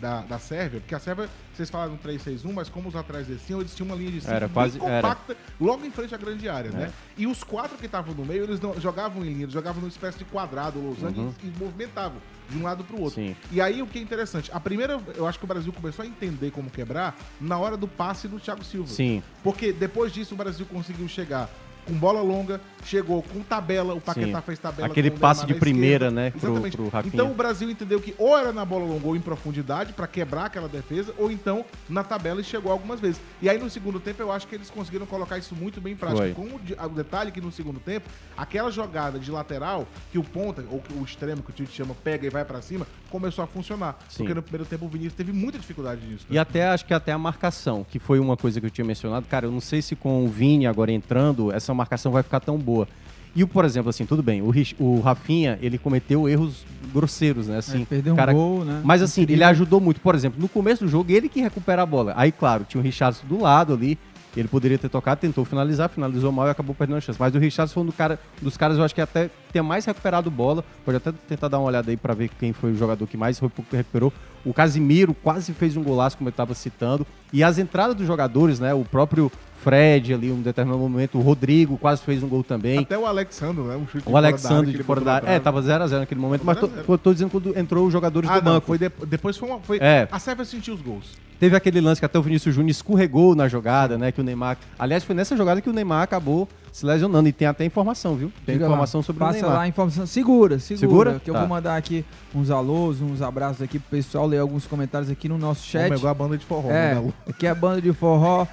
da, 0.00 0.22
da 0.22 0.38
Sérvia, 0.38 0.80
porque 0.80 0.94
a 0.94 0.98
Sérvia, 0.98 1.28
vocês 1.54 1.68
falaram 1.68 1.96
3-6-1, 1.98 2.52
mas 2.52 2.68
como 2.68 2.88
os 2.88 2.96
atrás 2.96 3.26
desciam, 3.26 3.60
eles 3.60 3.74
tinham 3.74 3.86
uma 3.88 3.94
linha 3.96 4.10
de 4.10 4.20
cinco 4.20 4.32
Era 4.32 4.46
bem 4.46 4.54
quase- 4.54 4.78
era. 4.82 5.02
compacta, 5.02 5.36
logo 5.60 5.84
em 5.84 5.90
frente 5.90 6.14
à 6.14 6.18
grande 6.18 6.48
área, 6.48 6.68
É. 6.68 6.72
né? 6.72 6.92
E 7.16 7.26
os 7.26 7.44
quatro 7.44 7.76
que 7.76 7.86
estavam 7.86 8.14
no 8.14 8.24
meio, 8.24 8.44
eles 8.44 8.60
não 8.60 8.78
jogavam 8.80 9.22
em 9.24 9.28
linha, 9.28 9.42
eles 9.44 9.52
jogavam 9.52 9.80
numa 9.80 9.88
espécie 9.90 10.18
de 10.18 10.24
quadrado, 10.24 10.80
losango, 10.80 11.20
Uhum. 11.20 11.34
e, 11.42 11.46
e 11.48 11.52
movimentavam 11.58 12.18
de 12.48 12.56
um 12.58 12.62
lado 12.62 12.82
pro 12.82 12.98
outro. 13.00 13.14
Sim. 13.22 13.36
E 13.52 13.60
aí 13.60 13.82
o 13.82 13.86
que 13.86 13.98
é 13.98 14.02
interessante, 14.02 14.50
a 14.52 14.58
primeira, 14.58 14.98
eu 15.14 15.26
acho 15.26 15.38
que 15.38 15.44
o 15.44 15.48
Brasil 15.48 15.72
começou 15.72 16.02
a 16.04 16.08
entender 16.08 16.50
como 16.50 16.70
quebrar 16.70 17.16
na 17.40 17.58
hora 17.58 17.76
do 17.76 17.86
passe 17.86 18.26
do 18.26 18.40
Thiago 18.40 18.64
Silva. 18.64 18.88
Sim. 18.88 19.22
Porque 19.42 19.72
depois 19.72 20.12
disso 20.12 20.34
o 20.34 20.36
Brasil 20.36 20.66
conseguiu 20.66 21.06
chegar 21.06 21.48
com 21.86 21.94
bola 21.94 22.20
longa, 22.22 22.60
chegou 22.84 23.22
com 23.22 23.40
tabela, 23.40 23.94
o 23.94 24.00
Paquetá 24.00 24.38
Sim. 24.40 24.44
fez 24.46 24.58
tabela 24.58 24.88
Aquele 24.88 25.10
passe 25.10 25.46
de 25.46 25.54
primeira, 25.54 26.06
esquerda. 26.06 26.10
né, 26.10 26.30
pro- 26.30 26.50
Exatamente. 26.50 26.76
pro. 26.76 26.90
Então 27.06 27.30
o 27.30 27.34
Brasil 27.34 27.70
entendeu 27.70 28.00
que 28.00 28.14
ou 28.18 28.36
era 28.38 28.52
na 28.52 28.64
bola 28.64 28.84
longa 28.86 29.06
ou 29.06 29.16
em 29.16 29.20
profundidade 29.20 29.92
pra 29.92 30.06
quebrar 30.06 30.46
aquela 30.46 30.68
defesa, 30.68 31.12
ou 31.18 31.30
então 31.30 31.64
na 31.88 32.02
tabela 32.04 32.40
e 32.40 32.44
chegou 32.44 32.70
algumas 32.72 33.00
vezes. 33.00 33.20
E 33.42 33.48
aí 33.48 33.58
no 33.58 33.68
segundo 33.70 33.98
tempo 34.00 34.22
eu 34.22 34.30
acho 34.32 34.46
que 34.46 34.54
eles 34.54 34.70
conseguiram 34.70 35.06
colocar 35.06 35.38
isso 35.38 35.54
muito 35.54 35.80
bem 35.80 35.92
em 35.92 35.96
prática. 35.96 36.22
Foi. 36.22 36.32
Com 36.34 36.54
o, 36.56 36.58
de- 36.58 36.74
o 36.74 36.88
detalhe 36.88 37.30
que 37.30 37.40
no 37.40 37.52
segundo 37.52 37.80
tempo, 37.80 38.08
aquela 38.36 38.70
jogada 38.70 39.18
de 39.18 39.30
lateral 39.30 39.86
que 40.12 40.18
o 40.18 40.24
ponta, 40.24 40.64
ou 40.70 40.82
o 41.00 41.04
extremo 41.04 41.42
que 41.42 41.50
o 41.50 41.52
Tite 41.52 41.72
chama, 41.72 41.94
pega 42.04 42.26
e 42.26 42.30
vai 42.30 42.44
pra 42.44 42.60
cima, 42.62 42.86
começou 43.10 43.44
a 43.44 43.46
funcionar. 43.46 43.98
Sim. 44.08 44.18
Porque 44.18 44.34
no 44.34 44.42
primeiro 44.42 44.64
tempo 44.64 44.84
o 44.86 44.88
Vinícius 44.88 45.14
teve 45.14 45.32
muita 45.32 45.58
dificuldade 45.58 46.00
nisso. 46.06 46.24
E 46.30 46.38
até 46.38 46.68
acho 46.68 46.86
que 46.86 46.94
até 46.94 47.12
a 47.12 47.18
marcação, 47.18 47.84
que 47.90 47.98
foi 47.98 48.18
uma 48.18 48.36
coisa 48.36 48.60
que 48.60 48.66
eu 48.66 48.70
tinha 48.70 48.84
mencionado. 48.84 49.26
Cara, 49.28 49.46
eu 49.46 49.50
não 49.52 49.60
sei 49.60 49.82
se 49.82 49.94
com 49.96 50.24
o 50.24 50.28
Vini 50.28 50.66
agora 50.66 50.90
entrando, 50.92 51.52
essa 51.52 51.74
marcação 51.74 52.10
vai 52.12 52.22
ficar 52.22 52.40
tão 52.40 52.56
boa. 52.56 52.86
E, 53.34 53.44
o, 53.44 53.48
por 53.48 53.64
exemplo, 53.64 53.90
assim, 53.90 54.04
tudo 54.04 54.22
bem, 54.24 54.42
o, 54.42 54.50
Rich- 54.50 54.74
o 54.78 54.98
Rafinha, 55.00 55.56
ele 55.62 55.78
cometeu 55.78 56.28
erros 56.28 56.64
grosseiros, 56.92 57.46
né? 57.46 57.58
Assim, 57.58 57.82
É, 57.82 57.84
perdeu 57.84 58.12
um 58.12 58.16
cara- 58.16 58.32
gol, 58.32 58.64
né? 58.64 58.80
Mas 58.84 59.02
assim, 59.02 59.22
Incrível. 59.22 59.36
ele 59.44 59.50
ajudou 59.50 59.80
muito. 59.80 60.00
Por 60.00 60.14
exemplo, 60.16 60.40
no 60.40 60.48
começo 60.48 60.84
do 60.84 60.90
jogo, 60.90 61.12
ele 61.12 61.28
que 61.28 61.40
recupera 61.40 61.82
a 61.82 61.86
bola. 61.86 62.12
Aí, 62.16 62.32
claro, 62.32 62.64
tinha 62.68 62.80
o 62.80 62.84
Richardson 62.84 63.26
do 63.28 63.40
lado 63.40 63.72
ali. 63.74 63.96
Ele 64.36 64.46
poderia 64.46 64.78
ter 64.78 64.88
tocado, 64.88 65.20
tentou 65.20 65.44
finalizar, 65.44 65.88
finalizou 65.88 66.30
mal 66.30 66.46
e 66.46 66.50
acabou 66.50 66.72
perdendo 66.74 66.96
a 66.96 67.00
chance. 67.00 67.18
Mas 67.20 67.34
o 67.34 67.38
Richardson 67.38 67.74
foi 67.74 67.82
um 67.82 67.86
do 67.86 67.92
cara, 67.92 68.18
dos 68.40 68.56
caras, 68.56 68.78
eu 68.78 68.84
acho 68.84 68.94
que 68.94 69.00
até 69.00 69.28
tem 69.52 69.62
mais 69.62 69.84
recuperado 69.84 70.30
bola. 70.30 70.64
Pode 70.84 70.96
até 70.96 71.12
tentar 71.28 71.48
dar 71.48 71.58
uma 71.58 71.66
olhada 71.68 71.90
aí 71.90 71.96
pra 71.96 72.14
ver 72.14 72.30
quem 72.38 72.52
foi 72.52 72.72
o 72.72 72.76
jogador 72.76 73.06
que 73.06 73.16
mais 73.16 73.38
recu- 73.38 73.64
recuperou. 73.72 74.12
O 74.44 74.54
Casimiro 74.54 75.12
quase 75.14 75.52
fez 75.52 75.76
um 75.76 75.82
golaço, 75.82 76.16
como 76.16 76.28
eu 76.28 76.32
estava 76.32 76.54
citando. 76.54 77.06
E 77.32 77.44
as 77.44 77.58
entradas 77.58 77.94
dos 77.94 78.06
jogadores, 78.06 78.58
né? 78.58 78.72
O 78.72 78.84
próprio 78.84 79.30
Fred 79.62 80.14
ali, 80.14 80.30
um 80.30 80.40
determinado 80.40 80.80
momento. 80.82 81.18
O 81.18 81.20
Rodrigo 81.20 81.76
quase 81.76 82.00
fez 82.02 82.22
um 82.22 82.28
gol 82.28 82.42
também. 82.42 82.78
Até 82.78 82.96
o 82.96 83.04
Alexandre, 83.04 83.62
né? 83.62 83.76
Um 83.76 83.86
chute 83.86 84.08
O 84.08 84.16
Alexandre 84.16 84.72
de 84.78 84.82
fora 84.82 85.02
da 85.02 85.14
área. 85.16 85.26
É, 85.28 85.38
tava 85.38 85.60
0x0 85.60 85.98
naquele 85.98 86.18
momento, 86.20 86.42
mas 86.44 86.58
tô, 86.58 86.66
0 86.66 86.72
a 86.72 86.76
0. 86.76 86.86
tô, 86.86 86.98
tô 86.98 87.12
dizendo 87.12 87.30
quando 87.30 87.58
entrou 87.58 87.86
os 87.86 87.92
jogadores 87.92 88.30
Ah, 88.30 88.40
do 88.40 88.44
não, 88.46 88.52
banco. 88.54 88.66
foi 88.66 88.78
de- 88.78 88.90
depois 89.06 89.36
foi, 89.36 89.48
uma, 89.50 89.60
foi 89.60 89.76
É. 89.78 90.08
A 90.10 90.18
Sérvia 90.18 90.46
sentiu 90.46 90.72
os 90.72 90.80
gols. 90.80 91.12
Teve 91.38 91.54
aquele 91.56 91.80
lance 91.80 92.00
que 92.00 92.04
até 92.06 92.18
o 92.18 92.22
Vinícius 92.22 92.54
Júnior 92.54 92.70
escorregou 92.70 93.34
na 93.34 93.48
jogada, 93.48 93.98
né? 93.98 94.10
Que 94.10 94.20
o 94.22 94.24
Neymar. 94.24 94.56
Aliás, 94.78 95.04
foi 95.04 95.14
nessa 95.14 95.36
jogada 95.36 95.60
que 95.60 95.68
o 95.68 95.72
Neymar 95.72 96.02
acabou 96.02 96.48
se 96.72 96.84
lesionando. 96.86 97.28
E 97.28 97.32
tem 97.32 97.46
até 97.48 97.64
informação, 97.64 98.14
viu? 98.16 98.32
Tem 98.46 98.54
Diga 98.54 98.66
informação 98.66 99.00
lá. 99.00 99.04
sobre 99.04 99.20
Passa 99.20 99.38
o 99.38 99.42
Neymar. 99.42 99.56
lá 99.56 99.62
a 99.62 99.68
informação. 99.68 100.06
Segura, 100.06 100.58
segura. 100.58 100.80
Segura? 100.88 101.20
Que 101.22 101.30
eu 101.30 101.34
Tá. 101.34 101.40
vou 101.40 101.48
mandar 101.48 101.76
aqui 101.76 102.04
uns 102.34 102.50
alôs, 102.50 103.00
uns 103.00 103.20
abraços 103.22 103.62
aqui 103.62 103.78
pro 103.78 103.90
pessoal, 103.90 104.26
ler 104.26 104.38
alguns 104.38 104.66
comentários 104.66 105.10
aqui 105.10 105.28
no 105.28 105.38
nosso 105.38 105.64
chat. 105.66 105.84
Vamos 105.84 105.98
igual 105.98 106.10
a 106.10 106.14
banda 106.14 106.38
de 106.38 106.44
forró, 106.44 106.70
É, 106.70 106.94
né, 106.94 107.12
aqui 107.28 107.46
é 107.46 107.50
a 107.50 107.54
banda 107.54 107.80
de 107.80 107.92
forró. 107.92 108.46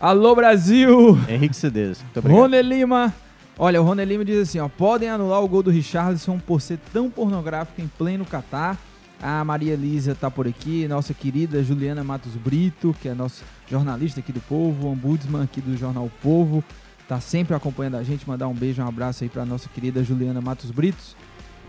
Alô, 0.00 0.34
Brasil! 0.34 1.18
Henrique 1.28 1.56
Cedes. 1.56 2.00
Muito 2.02 2.18
obrigado. 2.18 2.40
Rony 2.40 2.62
Lima. 2.62 3.14
Olha, 3.58 3.80
o 3.80 3.84
Rony 3.84 4.04
Lima 4.04 4.24
diz 4.24 4.48
assim, 4.48 4.58
ó, 4.58 4.68
podem 4.68 5.08
anular 5.08 5.42
o 5.42 5.48
gol 5.48 5.62
do 5.62 5.70
Richarlison 5.70 6.38
por 6.38 6.60
ser 6.60 6.78
tão 6.92 7.08
pornográfico 7.10 7.80
em 7.80 7.88
pleno 7.88 8.24
Catar. 8.26 8.76
A 9.22 9.42
Maria 9.42 9.72
Elisa 9.72 10.14
tá 10.14 10.30
por 10.30 10.46
aqui, 10.46 10.86
nossa 10.86 11.14
querida 11.14 11.62
Juliana 11.64 12.04
Matos 12.04 12.32
Brito, 12.34 12.94
que 13.00 13.08
é 13.08 13.14
nossa 13.14 13.42
jornalista 13.66 14.20
aqui 14.20 14.30
do 14.30 14.42
Povo, 14.42 14.88
ombudsman 14.88 15.42
aqui 15.42 15.62
do 15.62 15.74
Jornal 15.74 16.04
o 16.04 16.12
Povo, 16.22 16.62
tá 17.08 17.20
sempre 17.20 17.54
acompanhando 17.54 17.96
a 17.96 18.02
gente, 18.02 18.28
mandar 18.28 18.48
um 18.48 18.54
beijo, 18.54 18.82
um 18.82 18.86
abraço 18.86 19.24
aí 19.24 19.30
pra 19.30 19.44
nossa 19.44 19.68
querida 19.68 20.02
Juliana 20.02 20.40
Matos 20.40 20.70
Britos, 20.70 21.16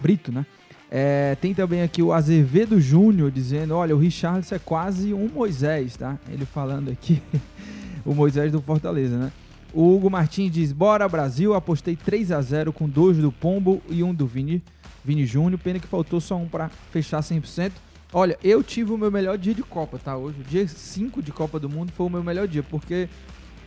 Brito, 0.02 0.32
né? 0.32 0.46
É, 0.90 1.36
tem 1.42 1.54
também 1.54 1.82
aqui 1.82 2.02
o 2.02 2.14
Azevedo 2.14 2.80
Júnior 2.80 3.30
dizendo, 3.30 3.76
olha, 3.76 3.96
o 3.96 4.00
Richarlison 4.00 4.56
é 4.56 4.60
quase 4.60 5.14
um 5.14 5.28
Moisés, 5.28 5.98
tá? 5.98 6.18
Ele 6.30 6.46
falando 6.46 6.90
aqui, 6.90 7.22
o 8.06 8.14
Moisés 8.14 8.52
do 8.52 8.62
Fortaleza, 8.62 9.18
né? 9.18 9.32
O 9.74 9.94
Hugo 9.94 10.10
Martins 10.10 10.52
diz: 10.52 10.72
Bora 10.72 11.08
Brasil, 11.10 11.54
apostei 11.54 11.96
3 11.96 12.32
a 12.32 12.42
0 12.42 12.72
com 12.72 12.88
dois 12.88 13.18
do 13.18 13.32
Pombo 13.32 13.82
e 13.90 14.02
um 14.02 14.14
do 14.14 14.26
Vini, 14.26 14.64
Vini 15.04 15.26
Júnior. 15.26 15.60
Pena 15.60 15.78
que 15.78 15.88
faltou 15.88 16.22
só 16.22 16.38
um 16.38 16.48
pra 16.48 16.70
fechar 16.90 17.20
100%. 17.20 17.74
Olha, 18.14 18.38
eu 18.42 18.64
tive 18.64 18.94
o 18.94 18.98
meu 18.98 19.12
melhor 19.12 19.38
dia 19.38 19.54
de 19.54 19.62
Copa, 19.62 20.00
tá? 20.00 20.16
Hoje, 20.16 20.38
dia 20.50 20.66
5 20.66 21.22
de 21.22 21.32
Copa 21.34 21.60
do 21.60 21.70
Mundo 21.70 21.92
foi 21.92 22.06
o 22.06 22.10
meu 22.10 22.24
melhor 22.24 22.48
dia, 22.48 22.64
porque 22.64 23.10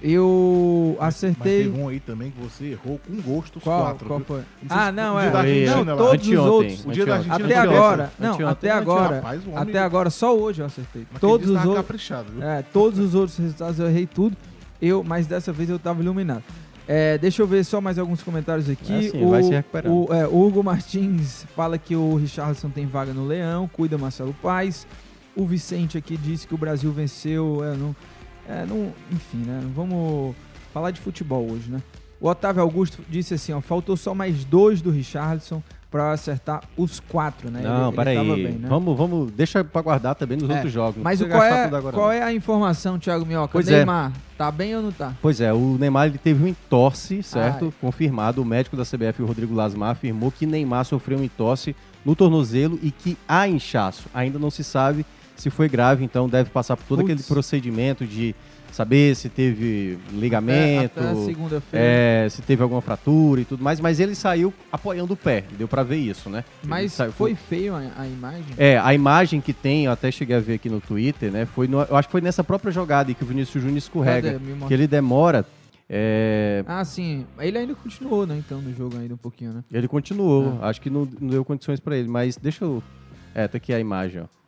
eu 0.02 0.96
Mas 0.98 1.08
acertei. 1.16 1.64
teve 1.64 1.78
um 1.80 1.88
aí 1.88 2.00
também 2.00 2.30
que 2.30 2.40
você 2.40 2.66
errou 2.72 2.98
com 3.06 3.14
gosto 3.20 3.56
os 3.56 3.62
Qual- 3.62 3.82
quatro. 3.82 4.06
qual 4.06 4.20
foi? 4.20 4.42
Ah, 4.68 4.90
não, 4.90 5.16
o 5.16 5.18
é. 5.18 5.22
dia 5.22 5.30
da 5.30 5.38
Argentina 5.40 5.84
Não, 5.84 5.96
todos 5.96 6.12
os 6.26 6.28
Anteontem, 6.32 6.48
outros. 6.50 6.84
O 6.86 6.90
dia 6.92 7.06
da. 7.06 7.14
Argentina 7.14 7.34
Até 7.44 7.54
foi 7.54 7.56
agora, 7.76 8.12
não, 8.18 8.28
Anteontem. 8.32 8.46
até 8.52 8.70
agora, 8.70 9.14
Rapaz, 9.16 9.44
o 9.46 9.50
homem- 9.50 9.62
até 9.62 9.78
agora 9.78 10.10
só 10.10 10.36
hoje 10.36 10.62
eu 10.62 10.66
acertei. 10.66 11.06
Mas 11.10 11.20
Todos 11.20 11.48
os 11.50 11.64
outros, 11.64 12.10
é, 12.40 12.62
todos 12.72 12.98
os 12.98 13.14
outros 13.14 13.38
resultados 13.38 13.78
eu 13.78 13.86
errei 13.88 14.06
tudo. 14.06 14.36
Eu, 14.80 15.04
mas 15.04 15.26
dessa 15.26 15.52
vez 15.52 15.68
eu 15.68 15.78
tava 15.78 16.00
iluminado. 16.02 16.42
É, 16.88 17.18
deixa 17.18 17.42
eu 17.42 17.46
ver 17.46 17.62
só 17.64 17.80
mais 17.80 17.98
alguns 17.98 18.22
comentários 18.22 18.68
aqui. 18.68 18.92
É, 19.06 19.10
sim, 19.10 19.28
vai 19.28 19.42
se 19.42 19.50
recuperando. 19.50 19.92
o, 20.10 20.14
é, 20.14 20.26
o 20.26 20.40
Hugo 20.46 20.62
Martins 20.64 21.44
fala 21.54 21.76
que 21.78 21.94
o 21.94 22.16
Richardson 22.16 22.70
tem 22.70 22.86
vaga 22.86 23.12
no 23.12 23.26
Leão, 23.26 23.68
cuida 23.72 23.96
Marcelo 23.98 24.34
Paes. 24.42 24.86
O 25.36 25.44
Vicente 25.46 25.96
aqui 25.96 26.16
disse 26.16 26.46
que 26.48 26.54
o 26.54 26.58
Brasil 26.58 26.90
venceu. 26.90 27.60
É, 27.62 27.76
não, 27.76 27.94
é, 28.50 28.66
não, 28.66 28.92
enfim, 29.12 29.38
né? 29.38 29.60
Não 29.62 29.70
vamos 29.70 30.34
falar 30.72 30.90
de 30.90 31.00
futebol 31.00 31.50
hoje, 31.50 31.70
né? 31.70 31.80
O 32.20 32.28
Otávio 32.28 32.60
Augusto 32.62 33.02
disse 33.08 33.34
assim: 33.34 33.52
ó, 33.52 33.60
faltou 33.60 33.96
só 33.96 34.14
mais 34.14 34.44
dois 34.44 34.82
do 34.82 34.90
Richardson 34.90 35.62
pra 35.90 36.12
acertar 36.12 36.62
os 36.76 37.00
quatro, 37.00 37.50
né? 37.50 37.62
Não, 37.64 37.88
Ele- 37.88 37.96
peraí. 37.96 38.16
ele 38.16 38.24
tava 38.28 38.36
bem, 38.36 38.52
né? 38.58 38.68
Vamos, 38.68 38.96
vamos. 38.96 39.32
Deixa 39.32 39.64
pra 39.64 39.82
guardar 39.82 40.14
também 40.14 40.36
nos 40.38 40.48
É, 40.48 40.52
outros 40.54 40.72
jogos. 40.72 41.02
Mas 41.02 41.20
qual, 41.20 41.42
é, 41.42 41.64
agora, 41.64 41.82
qual 41.96 42.06
não. 42.08 42.12
é 42.12 42.22
a 42.22 42.32
informação, 42.32 42.98
Thiago 42.98 43.26
Minhoca? 43.26 43.48
Pois 43.52 43.66
é. 43.68 43.78
Neymar, 43.78 44.12
tá 44.38 44.50
bem 44.52 44.76
ou 44.76 44.82
não 44.82 44.92
tá? 44.92 45.14
Pois 45.20 45.40
é, 45.40 45.52
o 45.52 45.76
Neymar 45.80 46.06
ele 46.06 46.18
teve 46.18 46.44
um 46.44 46.46
entorse, 46.46 47.22
certo? 47.24 47.64
Ai. 47.66 47.72
Confirmado. 47.80 48.40
O 48.40 48.44
médico 48.44 48.76
da 48.76 48.84
CBF, 48.84 49.20
o 49.22 49.26
Rodrigo 49.26 49.52
Lasmar, 49.54 49.90
afirmou 49.92 50.30
que 50.30 50.46
Neymar 50.46 50.84
sofreu 50.84 51.18
um 51.18 51.24
entorse 51.24 51.74
no 52.04 52.14
tornozelo 52.14 52.78
e 52.82 52.90
que 52.92 53.16
há 53.26 53.48
inchaço. 53.48 54.08
Ainda 54.14 54.38
não 54.38 54.50
se 54.50 54.62
sabe 54.62 55.04
se 55.40 55.50
foi 55.50 55.68
grave, 55.68 56.05
então 56.05 56.29
deve 56.29 56.50
passar 56.50 56.76
por 56.76 56.85
todo 56.87 56.98
Putz. 57.00 57.11
aquele 57.12 57.26
procedimento 57.26 58.05
de 58.07 58.35
saber 58.70 59.16
se 59.16 59.29
teve 59.29 59.98
ligamento, 60.12 61.00
Até, 61.00 61.11
até 61.11 62.24
é, 62.24 62.29
se 62.29 62.40
teve 62.42 62.62
alguma 62.62 62.81
fratura 62.81 63.40
e 63.40 63.44
tudo 63.44 63.64
mais, 63.64 63.81
mas 63.81 63.98
ele 63.98 64.14
saiu 64.14 64.53
apoiando 64.70 65.14
o 65.14 65.16
pé, 65.16 65.44
deu 65.59 65.66
pra 65.66 65.83
ver 65.83 65.96
isso, 65.96 66.31
né? 66.31 66.44
Mas 66.62 66.92
saiu- 66.92 67.11
foi 67.11 67.35
feio 67.35 67.74
a, 67.74 67.79
a 67.96 68.07
imagem? 68.07 68.44
é, 68.57 68.79
a 68.79 68.94
imagem 68.94 69.40
que 69.40 69.53
tem, 69.53 69.87
eu 69.87 69.92
até 69.92 70.11
cheguei 70.12 70.37
a 70.37 70.40
ver 70.40 70.55
aqui 70.55 70.68
no 70.68 70.81
Twitter, 70.81 71.33
né? 71.33 71.46
Foi 71.46 71.66
no- 71.66 71.83
eu 71.83 71.96
acho 71.96 72.07
que 72.07 72.12
foi 72.12 72.20
nessa 72.20 72.44
própria 72.44 72.70
jogada 72.70 73.12
que 73.12 73.24
o 73.24 73.26
Vinícius 73.26 73.62
Júnior 73.62 73.79
escorrega. 73.79 74.40
Que 74.68 74.74
ele 74.74 74.87
demora. 74.87 75.44
É, 75.88 76.62
Ah, 76.68 76.85
sim. 76.85 77.26
Ele 77.40 77.59
ainda 77.59 77.74
continuou, 77.74 78.24
né? 78.24 78.37
Então, 78.38 78.61
no 78.62 78.72
jogo 78.72 78.96
ainda 78.96 79.14
um 79.14 79.16
pouquinho, 79.18 79.53
né? 79.53 79.64
Ele 79.72 79.88
continuou, 79.88 80.59
acho 80.62 80.81
que 80.81 80.88
não, 80.88 81.09
não 81.20 81.29
deu 81.29 81.44
condições 81.44 81.81
pra 81.81 81.96
ele, 81.96 82.07
mas 82.09 82.37
deixa 82.37 82.64
eu. 82.64 82.81
É, 83.35 83.48
tá 83.48 83.57
aqui 83.57 83.72
a 83.72 83.81
imagem, 83.81 84.22
ó. 84.22 84.39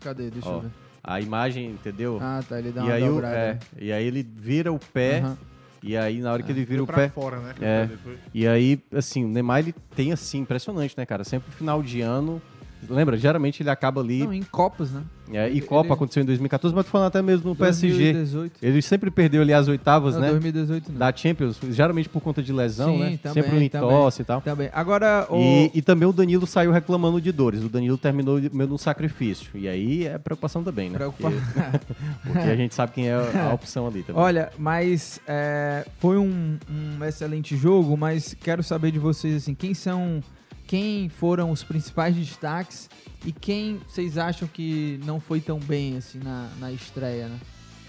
Cadê? 0.00 0.30
Deixa 0.30 0.48
Ó, 0.48 0.56
eu 0.56 0.60
ver. 0.62 0.70
A 1.02 1.20
imagem, 1.20 1.70
entendeu? 1.70 2.18
Ah, 2.20 2.40
tá. 2.46 2.58
Ele 2.58 2.72
dá 2.72 2.82
e 2.82 2.84
uma 2.84 2.92
aí, 2.94 3.08
o- 3.10 3.24
é, 3.24 3.58
e 3.78 3.92
aí 3.92 4.04
ele 4.06 4.22
vira 4.22 4.72
o 4.72 4.78
pé. 4.78 5.20
Aham. 5.20 5.38
E 5.82 5.96
aí, 5.96 6.20
na 6.20 6.32
hora 6.32 6.42
que 6.42 6.52
ele 6.52 6.62
vira 6.64 6.84
Foi 6.84 6.94
o 6.94 6.98
pé. 6.98 7.08
fora, 7.08 7.40
né, 7.40 7.54
É, 7.58 7.88
e 8.34 8.46
aí, 8.46 8.78
assim, 8.92 9.24
o 9.24 9.28
Neymar 9.28 9.60
ele 9.60 9.74
tem 9.96 10.12
assim, 10.12 10.38
impressionante, 10.38 10.94
né, 10.96 11.06
cara? 11.06 11.24
Sempre 11.24 11.50
final 11.52 11.82
de 11.82 12.02
ano. 12.02 12.40
Lembra? 12.88 13.16
Geralmente 13.16 13.62
ele 13.62 13.70
acaba 13.70 14.00
ali. 14.00 14.24
Não, 14.24 14.32
em 14.32 14.42
Copas, 14.42 14.90
né? 14.90 15.02
É, 15.32 15.46
e 15.48 15.52
Ele- 15.52 15.60
Copa 15.60 15.94
aconteceu 15.94 16.22
em 16.24 16.26
2014, 16.26 16.74
mas 16.74 16.84
tô 16.84 16.90
falando 16.90 17.06
até 17.06 17.22
mesmo 17.22 17.50
no 17.50 17.54
PSG. 17.54 18.12
2018. 18.12 18.58
Ele 18.60 18.82
sempre 18.82 19.12
perdeu 19.12 19.42
ali 19.42 19.52
as 19.52 19.68
oitavas, 19.68 20.14
Não, 20.14 20.22
né? 20.22 20.30
2018 20.30 20.90
não. 20.90 20.98
Da 20.98 21.14
Champions, 21.14 21.56
geralmente 21.70 22.08
por 22.08 22.20
conta 22.20 22.42
de 22.42 22.52
lesão, 22.52 22.94
Sim, 22.94 22.98
né? 22.98 23.18
também, 23.22 23.42
sempre 23.44 23.56
um 23.56 23.62
entorse 23.62 24.22
e 24.22 24.24
tal. 24.24 24.40
Também. 24.40 24.70
Agora, 24.72 25.28
o... 25.30 25.36
E, 25.38 25.70
e 25.74 25.82
também 25.82 26.08
o 26.08 26.12
Danilo 26.12 26.48
saiu 26.48 26.72
reclamando 26.72 27.20
de 27.20 27.30
dores. 27.30 27.62
O 27.62 27.68
Danilo 27.68 27.96
terminou 27.96 28.40
meio 28.52 28.68
num 28.68 28.78
sacrifício. 28.78 29.50
E 29.54 29.68
aí 29.68 30.04
é 30.06 30.18
preocupação 30.18 30.64
também, 30.64 30.90
né? 30.90 30.96
Preocupa- 30.98 31.30
Porque, 31.30 31.78
porque 32.26 32.38
a 32.50 32.56
gente 32.56 32.74
sabe 32.74 32.92
quem 32.92 33.08
é 33.08 33.14
a 33.14 33.54
opção 33.54 33.86
ali 33.86 34.02
também. 34.02 34.20
Olha, 34.20 34.50
mas 34.58 35.20
é, 35.28 35.86
foi 36.00 36.18
um, 36.18 36.58
um 36.68 37.04
excelente 37.04 37.56
jogo, 37.56 37.96
mas 37.96 38.34
quero 38.34 38.64
saber 38.64 38.90
de 38.90 38.98
vocês, 38.98 39.36
assim, 39.36 39.54
quem 39.54 39.74
são, 39.74 40.20
quem 40.70 41.08
foram 41.08 41.50
os 41.50 41.64
principais 41.64 42.14
destaques 42.14 42.88
e 43.26 43.32
quem 43.32 43.80
vocês 43.88 44.16
acham 44.16 44.46
que 44.46 45.00
não 45.04 45.18
foi 45.18 45.40
tão 45.40 45.58
bem, 45.58 45.96
assim, 45.96 46.20
na, 46.22 46.46
na 46.60 46.70
estreia, 46.70 47.26
né? 47.26 47.36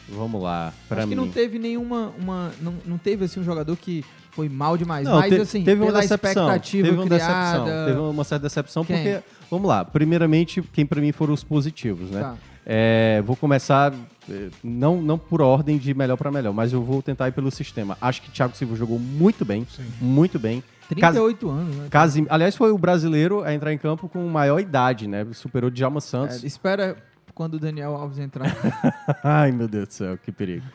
Vamos 0.09 0.41
lá, 0.41 0.73
pra 0.89 0.97
Acho 1.01 1.07
que 1.09 1.15
mim. 1.15 1.21
não 1.21 1.29
teve 1.29 1.59
nenhuma, 1.59 2.11
uma, 2.17 2.51
não, 2.59 2.73
não 2.83 2.97
teve, 2.97 3.25
assim, 3.25 3.39
um 3.39 3.43
jogador 3.43 3.75
que 3.77 4.03
foi 4.31 4.49
mal 4.49 4.75
demais, 4.77 5.05
Não, 5.05 5.13
mas, 5.19 5.29
te- 5.31 5.39
assim, 5.41 5.63
teve 5.63 5.79
uma 5.79 5.91
decepção. 5.91 6.47
expectativa 6.47 6.87
Teve 6.87 6.97
uma 6.97 7.05
criada... 7.05 7.53
decepção. 7.59 7.85
Teve 7.85 7.99
uma 7.99 8.23
certa 8.23 8.43
decepção 8.47 8.83
Quem? 8.83 8.95
porque, 8.95 9.23
vamos 9.51 9.67
lá, 9.67 9.85
primeiramente, 9.85 10.63
quem 10.73 10.83
pra 10.83 10.99
mim 10.99 11.11
foram 11.11 11.35
os 11.35 11.43
positivos, 11.43 12.09
né? 12.09 12.21
Tá. 12.21 12.35
É, 12.65 13.21
vou 13.23 13.35
começar, 13.35 13.93
eh, 14.27 14.49
não, 14.63 14.99
não 14.99 15.19
por 15.19 15.39
ordem 15.39 15.77
de 15.77 15.93
melhor 15.93 16.17
pra 16.17 16.31
melhor, 16.31 16.51
mas 16.51 16.73
eu 16.73 16.81
vou 16.81 16.99
tentar 17.03 17.27
ir 17.27 17.31
pelo 17.31 17.51
sistema. 17.51 17.95
Acho 18.01 18.23
que 18.23 18.31
Thiago 18.31 18.55
Silva 18.57 18.75
jogou 18.75 18.97
muito 18.97 19.45
bem, 19.45 19.67
muito 20.01 20.39
bem. 20.39 20.63
38 20.95 21.49
anos, 21.49 21.75
né? 21.75 21.87
Casim- 21.89 22.27
Aliás, 22.29 22.55
foi 22.55 22.71
o 22.71 22.77
brasileiro 22.77 23.43
a 23.43 23.53
entrar 23.53 23.71
em 23.73 23.77
campo 23.77 24.07
com 24.09 24.25
maior 24.27 24.59
idade, 24.59 25.07
né? 25.07 25.25
Superou 25.33 25.69
o 25.69 25.71
Djalma 25.71 25.97
É, 25.97 26.01
Santos. 26.01 26.43
espera 26.43 26.95
quando 27.33 27.55
o 27.55 27.59
Daniel 27.59 27.95
Alves 27.95 28.19
entrar. 28.19 28.45
Ai, 29.23 29.51
meu 29.51 29.67
Deus 29.67 29.87
do 29.87 29.93
céu, 29.93 30.17
que 30.17 30.31
perigo. 30.31 30.65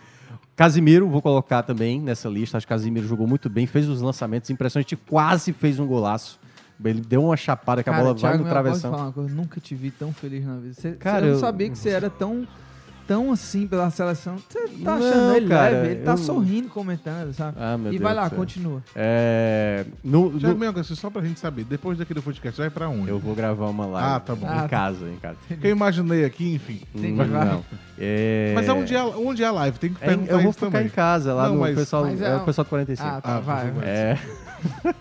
Casimiro, 0.54 1.08
vou 1.08 1.20
colocar 1.20 1.62
também 1.62 2.00
nessa 2.00 2.28
lista. 2.28 2.56
Acho 2.56 2.66
que 2.66 2.72
Casimiro 2.72 3.06
jogou 3.06 3.26
muito 3.26 3.50
bem, 3.50 3.66
fez 3.66 3.86
os 3.88 4.00
lançamentos 4.00 4.48
impressionante, 4.48 4.96
quase 4.96 5.52
fez 5.52 5.78
um 5.78 5.86
golaço. 5.86 6.40
Ele 6.82 7.00
deu 7.00 7.24
uma 7.24 7.36
chapada 7.36 7.82
que 7.82 7.88
a 7.88 7.92
bola 7.92 8.12
vai 8.14 8.16
Thiago, 8.32 8.38
no 8.38 8.44
Mel, 8.44 8.52
posso 8.64 8.80
travessão. 8.80 9.12
coisa? 9.12 9.30
Eu 9.30 9.34
nunca 9.36 9.60
te 9.60 9.74
vi 9.74 9.90
tão 9.90 10.12
feliz 10.12 10.44
na 10.46 10.56
vida. 10.56 10.74
Você, 10.74 10.92
Cara, 10.92 11.26
eu 11.26 11.32
não 11.34 11.40
sabia 11.40 11.68
que 11.70 11.76
você 11.78 11.90
era 11.90 12.08
tão, 12.10 12.46
tão 13.06 13.30
assim 13.32 13.66
pela 13.66 13.90
seleção. 13.90 14.36
Você 14.48 14.58
tá 14.82 14.98
Não, 14.98 15.08
achando 15.08 15.36
ele 15.36 15.48
cara, 15.48 15.70
leve, 15.70 15.86
ele 15.92 16.02
tá 16.02 16.12
eu- 16.12 16.16
sorrindo, 16.18 16.68
comentando, 16.68 17.32
sabe? 17.32 17.56
Ah, 17.60 17.76
meu 17.78 17.88
e 17.92 17.98
Deus 17.98 18.02
vai 18.02 18.14
lá, 18.14 18.28
céu. 18.28 18.38
continua. 18.38 18.82
É, 18.94 19.84
no, 20.02 20.30
no- 20.30 20.38
Thiago 20.56 20.84
só 20.84 21.08
pra 21.10 21.22
gente 21.22 21.38
saber, 21.40 21.64
depois 21.64 21.96
daquele 21.98 22.20
podcast, 22.20 22.60
vai 22.60 22.70
pra 22.70 22.88
onde? 22.88 23.08
eu 23.08 23.18
vou 23.18 23.34
gravar 23.34 23.66
uma 23.68 23.86
live. 23.86 24.08
Ah, 24.14 24.20
tá 24.20 24.34
bom. 24.34 24.46
Em 24.46 24.50
Ah, 24.50 24.62
tá. 24.62 24.68
casa, 24.68 25.08
em 25.08 25.16
casa. 25.16 25.36
Que 25.48 25.66
eu 25.66 25.70
imaginei 25.70 26.24
aqui, 26.24 26.54
enfim. 26.54 26.80
Hum, 26.94 27.16
Vai- 27.16 27.26
não. 27.26 27.64
É... 27.98 28.52
Mas 28.54 28.68
aonde 28.68 28.94
é, 28.94 29.02
onde 29.02 29.42
é 29.42 29.46
a 29.46 29.52
live? 29.52 29.78
Tem 29.78 29.92
que 29.92 30.02
É, 30.04 30.08
perguntar 30.08 30.32
eu 30.32 30.40
vou 30.40 30.52
ficar 30.52 30.66
também. 30.70 30.86
em 30.86 30.90
casa, 30.90 31.32
lá 31.34 31.46
Não, 31.48 31.54
no 31.54 31.60
mas- 31.60 31.74
pessoal, 31.76 32.04
Mas 32.04 32.20
é, 32.20 32.32
é 32.32 32.36
o 32.36 32.40
pessoal 32.44 32.64
do 32.64 32.68
45. 32.68 33.08
Ah, 33.08 33.20
tá, 33.20 33.40
vai, 33.40 33.70
vai. 33.70 33.88
É. 33.88 34.18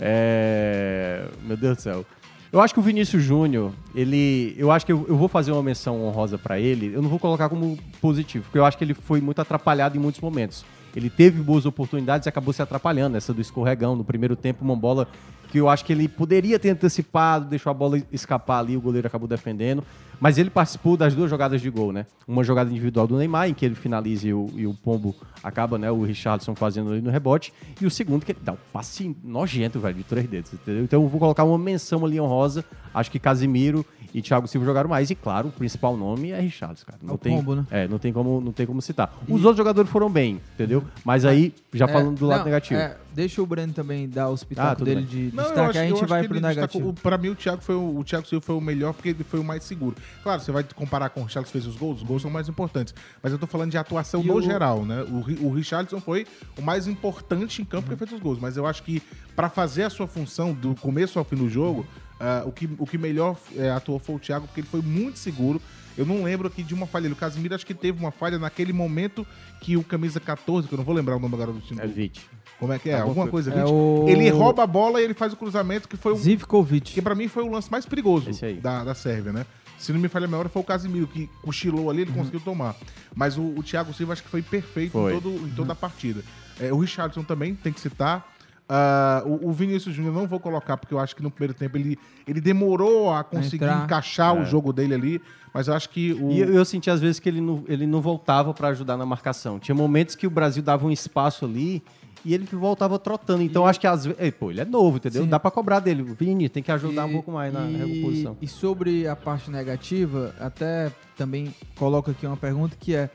É, 0.00 1.24
Meu 1.44 1.56
Deus 1.56 1.76
do 1.76 1.82
céu. 1.82 2.04
Eu 2.52 2.60
acho 2.60 2.74
que 2.74 2.80
o 2.80 2.82
Vinícius 2.82 3.22
Júnior, 3.22 3.72
ele. 3.94 4.54
Eu 4.58 4.70
acho 4.70 4.84
que 4.84 4.92
eu, 4.92 5.06
eu 5.08 5.16
vou 5.16 5.26
fazer 5.26 5.52
uma 5.52 5.62
menção 5.62 6.04
honrosa 6.04 6.36
pra 6.36 6.60
ele. 6.60 6.92
Eu 6.94 7.00
não 7.00 7.08
vou 7.08 7.18
colocar 7.18 7.48
como 7.48 7.78
positivo, 7.98 8.44
porque 8.44 8.58
eu 8.58 8.64
acho 8.66 8.76
que 8.76 8.84
ele 8.84 8.92
foi 8.92 9.22
muito 9.22 9.40
atrapalhado 9.40 9.96
em 9.96 10.00
muitos 10.00 10.20
momentos. 10.20 10.62
Ele 10.94 11.08
teve 11.08 11.42
boas 11.42 11.64
oportunidades 11.64 12.26
e 12.26 12.28
acabou 12.28 12.52
se 12.52 12.60
atrapalhando. 12.60 13.16
Essa 13.16 13.32
do 13.32 13.40
escorregão 13.40 13.96
no 13.96 14.04
primeiro 14.04 14.36
tempo, 14.36 14.62
uma 14.62 14.76
bola 14.76 15.08
que 15.52 15.58
eu 15.58 15.68
acho 15.68 15.84
que 15.84 15.92
ele 15.92 16.08
poderia 16.08 16.58
ter 16.58 16.70
antecipado, 16.70 17.44
deixou 17.44 17.70
a 17.70 17.74
bola 17.74 18.00
escapar 18.10 18.60
ali, 18.60 18.74
o 18.74 18.80
goleiro 18.80 19.06
acabou 19.06 19.28
defendendo. 19.28 19.84
Mas 20.18 20.38
ele 20.38 20.48
participou 20.48 20.96
das 20.96 21.14
duas 21.14 21.28
jogadas 21.28 21.60
de 21.60 21.68
gol, 21.68 21.92
né? 21.92 22.06
Uma 22.26 22.42
jogada 22.42 22.70
individual 22.70 23.06
do 23.06 23.18
Neymar, 23.18 23.50
em 23.50 23.54
que 23.54 23.66
ele 23.66 23.74
finaliza 23.74 24.28
e 24.28 24.32
o, 24.32 24.48
e 24.54 24.66
o 24.66 24.72
Pombo 24.72 25.14
acaba, 25.42 25.76
né? 25.76 25.90
O 25.90 26.04
Richardson 26.04 26.54
fazendo 26.54 26.90
ali 26.92 27.02
no 27.02 27.10
rebote. 27.10 27.52
E 27.78 27.84
o 27.84 27.90
segundo, 27.90 28.24
que 28.24 28.32
ele 28.32 28.38
dá 28.42 28.52
um 28.52 28.56
passe 28.72 29.14
nojento, 29.22 29.78
velho, 29.78 29.96
de 29.96 30.04
três 30.04 30.26
dedos, 30.26 30.54
entendeu? 30.54 30.84
Então 30.84 31.02
eu 31.02 31.08
vou 31.08 31.20
colocar 31.20 31.44
uma 31.44 31.58
menção 31.58 32.02
ali 32.06 32.18
honrosa. 32.18 32.64
Acho 32.94 33.10
que 33.10 33.18
Casimiro 33.18 33.84
e 34.14 34.22
Thiago 34.22 34.46
Silva 34.46 34.64
jogaram 34.64 34.88
mais. 34.88 35.10
E 35.10 35.14
claro, 35.14 35.48
o 35.48 35.52
principal 35.52 35.96
nome 35.96 36.30
é 36.30 36.40
Richardson, 36.40 36.86
cara. 36.86 36.98
Não 37.02 37.16
o 37.16 37.18
tem, 37.18 37.36
Pombo, 37.36 37.56
né? 37.56 37.66
É, 37.70 37.88
não 37.88 37.98
tem 37.98 38.12
como, 38.12 38.40
não 38.40 38.52
tem 38.52 38.64
como 38.64 38.80
citar. 38.80 39.12
Os 39.28 39.40
outros 39.44 39.56
jogadores 39.56 39.90
foram 39.90 40.08
bem, 40.08 40.40
entendeu? 40.54 40.84
Mas 41.04 41.24
aí, 41.24 41.52
já 41.74 41.86
É, 41.86 41.88
falando 41.88 42.16
do 42.16 42.26
lado 42.26 42.38
não, 42.38 42.44
negativo. 42.44 42.78
é, 42.80 42.96
deixa 43.14 43.42
o 43.42 43.46
Breno 43.46 43.72
também 43.72 44.08
dar 44.08 44.28
os 44.30 44.42
Ah, 44.42 44.46
pitacos 44.46 44.78
tudo 44.78 44.84
dele 44.86 45.00
bem. 45.02 45.08
de 45.30 45.36
Não, 45.36 45.44
eu 45.44 45.48
destaque, 45.50 45.60
acho- 45.70 45.78
a 45.78 45.82
eu 45.82 45.88
gente 45.88 45.98
acho 45.98 46.06
vai 46.06 46.22
que 46.22 46.28
pro 46.28 46.40
destacou- 46.40 46.56
negativo. 46.80 46.88
o- 46.88 46.94
Pra 46.94 47.18
mim, 47.18 47.28
o 47.28 47.34
Thiago, 47.34 47.62
foi 47.62 47.74
o, 47.74 47.98
o 47.98 48.04
Thiago 48.04 48.26
Silva 48.26 48.44
foi 48.44 48.54
o 48.56 48.60
melhor 48.60 48.92
porque 48.94 49.10
ele 49.10 49.24
foi 49.24 49.40
o 49.40 49.44
mais 49.44 49.64
seguro. 49.64 49.96
Claro, 50.22 50.40
você 50.40 50.50
vai 50.52 50.64
comparar 50.74 51.10
com 51.10 51.20
o 51.20 51.24
Richarlison 51.24 51.46
que 51.52 51.52
fez 51.52 51.66
os 51.66 51.76
gols, 51.76 51.98
os 51.98 52.02
gols 52.06 52.22
são 52.22 52.30
mais 52.30 52.48
importantes. 52.48 52.94
Mas 53.22 53.32
eu 53.32 53.38
tô 53.38 53.46
falando 53.46 53.70
de 53.70 53.78
atuação 53.78 54.22
E 54.22 54.26
no 54.26 54.34
o- 54.36 54.42
geral, 54.42 54.84
né? 54.84 55.02
O, 55.02 55.46
o 55.48 55.54
Richarlison 55.54 56.00
foi 56.00 56.26
o 56.58 56.62
mais 56.62 56.86
importante 56.86 57.60
em 57.62 57.64
campo 57.64 57.88
Uhum. 57.90 57.96
porque 57.96 58.06
fez 58.06 58.12
os 58.12 58.20
gols. 58.22 58.38
Mas 58.40 58.56
eu 58.56 58.66
acho 58.66 58.82
que 58.82 59.02
pra 59.36 59.48
fazer 59.48 59.84
a 59.84 59.90
sua 59.90 60.06
função 60.06 60.52
do 60.52 60.74
começo 60.74 61.18
ao 61.18 61.24
fim 61.24 61.36
do 61.36 61.48
jogo, 61.48 61.86
ah, 62.20 62.42
o, 62.46 62.52
que, 62.52 62.68
o 62.78 62.86
que 62.86 62.96
melhor 62.96 63.36
eh, 63.56 63.70
atuou 63.70 63.98
foi 63.98 64.14
o 64.14 64.18
Thiago, 64.18 64.46
porque 64.46 64.60
ele 64.60 64.68
foi 64.68 64.80
muito 64.82 65.18
seguro. 65.18 65.60
Eu 65.98 66.06
não 66.06 66.22
lembro 66.22 66.48
aqui 66.48 66.62
de 66.62 66.72
uma 66.72 66.86
falha. 66.86 67.10
O 67.10 67.14
Casimiro 67.16 67.54
acho 67.54 67.66
que 67.66 67.74
teve 67.74 67.98
uma 68.00 68.10
falha 68.10 68.38
naquele 68.38 68.72
momento 68.72 69.26
que 69.60 69.76
o 69.76 69.84
camisa 69.84 70.18
14, 70.18 70.66
que 70.66 70.72
eu 70.72 70.78
não 70.78 70.84
vou 70.84 70.94
lembrar 70.94 71.16
o 71.16 71.20
nome 71.20 71.34
agora 71.34 71.52
do 71.52 71.60
time. 71.60 71.80
É 71.82 71.86
Vite. 71.86 72.26
Como 72.62 72.72
é 72.72 72.78
que 72.78 72.90
é? 72.90 72.92
Alguma 72.94 73.08
Alguma 73.10 73.26
coisa, 73.28 73.52
É 73.52 73.64
o- 73.64 74.04
Ele 74.08 74.30
rouba 74.30 74.62
a 74.62 74.66
bola 74.68 75.00
e 75.00 75.04
ele 75.04 75.14
faz 75.14 75.32
o 75.32 75.36
cruzamento, 75.36 75.88
que 75.88 75.96
foi 75.96 76.12
um, 76.12 76.16
Zivkovic. 76.16 76.92
que 76.94 77.02
pra 77.02 77.12
mim 77.12 77.26
foi 77.26 77.42
o 77.42 77.50
lance 77.50 77.68
mais 77.68 77.84
perigoso 77.84 78.30
da, 78.60 78.84
da 78.84 78.94
Sérvia, 78.94 79.32
né? 79.32 79.44
Se 79.80 79.92
não 79.92 79.98
me 79.98 80.06
falha 80.06 80.26
a 80.26 80.28
memória, 80.28 80.48
foi 80.48 80.62
o 80.62 80.64
Casimiro 80.64 81.08
que 81.08 81.28
cochilou 81.42 81.90
ali, 81.90 82.02
ele 82.02 82.12
conseguiu 82.12 82.38
tomar. 82.38 82.76
Mas 83.16 83.36
o, 83.36 83.42
o 83.42 83.64
Thiago 83.64 83.92
Silva 83.92 84.12
acho 84.12 84.22
que 84.22 84.28
foi 84.28 84.40
perfeito 84.42 84.92
Foi. 84.92 85.12
Em, 85.12 85.20
todo, 85.20 85.30
em 85.44 85.50
toda 85.56 85.72
a 85.72 85.74
partida. 85.74 86.22
É, 86.60 86.72
o 86.72 86.78
Richardson 86.78 87.24
também 87.24 87.52
tem 87.56 87.72
que 87.72 87.80
citar. 87.80 88.28
Ah, 88.68 89.24
o, 89.26 89.48
o 89.48 89.52
Vinícius 89.52 89.92
Júnior 89.92 90.14
não 90.14 90.28
vou 90.28 90.38
colocar, 90.38 90.76
porque 90.76 90.94
eu 90.94 91.00
acho 91.00 91.16
que 91.16 91.22
no 91.22 91.32
primeiro 91.32 91.52
tempo 91.52 91.76
ele, 91.76 91.98
ele 92.28 92.40
demorou 92.40 93.12
a 93.12 93.24
conseguir 93.24 93.64
Entrar. 93.64 93.84
encaixar 93.84 94.36
É. 94.36 94.40
o 94.40 94.44
jogo 94.46 94.72
dele 94.72 94.94
ali. 94.94 95.20
Mas 95.52 95.66
eu 95.66 95.74
acho 95.74 95.90
que 95.90 96.12
o. 96.12 96.30
E 96.30 96.38
eu, 96.40 96.54
eu 96.54 96.64
senti 96.64 96.88
às 96.88 97.00
vezes 97.00 97.18
que 97.18 97.28
ele 97.28 97.40
não, 97.40 97.64
ele 97.66 97.86
não 97.86 98.00
voltava 98.00 98.54
pra 98.54 98.68
ajudar 98.68 98.96
na 98.96 99.04
marcação. 99.04 99.58
Tinha 99.58 99.74
momentos 99.74 100.14
que 100.14 100.26
o 100.28 100.30
Brasil 100.30 100.62
dava 100.62 100.86
um 100.86 100.90
espaço 100.92 101.44
ali 101.44 101.82
e 102.24 102.34
ele 102.34 102.46
voltava 102.52 102.98
trotando. 102.98 103.42
Então 103.42 103.66
acho 103.66 103.80
que 103.80 103.86
às 103.86 104.04
vezes. 104.04 104.34
Pô, 104.38 104.50
ele 104.50 104.60
é 104.60 104.64
novo, 104.64 104.96
entendeu? 104.98 105.24
Sim. 105.24 105.28
Dá 105.28 105.38
pra 105.40 105.50
cobrar 105.50 105.80
dele. 105.80 106.02
Vini, 106.02 106.48
tem 106.48 106.62
que 106.62 106.70
ajudar 106.72 107.06
um 107.06 107.10
E- 107.10 107.12
pouco 107.12 107.32
mais 107.32 107.52
na 107.52 107.68
e- 107.70 107.76
recomposição. 107.76 108.36
E 108.40 108.46
sobre 108.48 109.06
a 109.06 109.16
parte 109.16 109.50
negativa, 109.50 110.34
até 110.38 110.90
também 111.16 111.54
coloco 111.76 112.10
aqui 112.10 112.26
uma 112.26 112.36
pergunta 112.36 112.76
que 112.78 112.94
é 112.94 113.10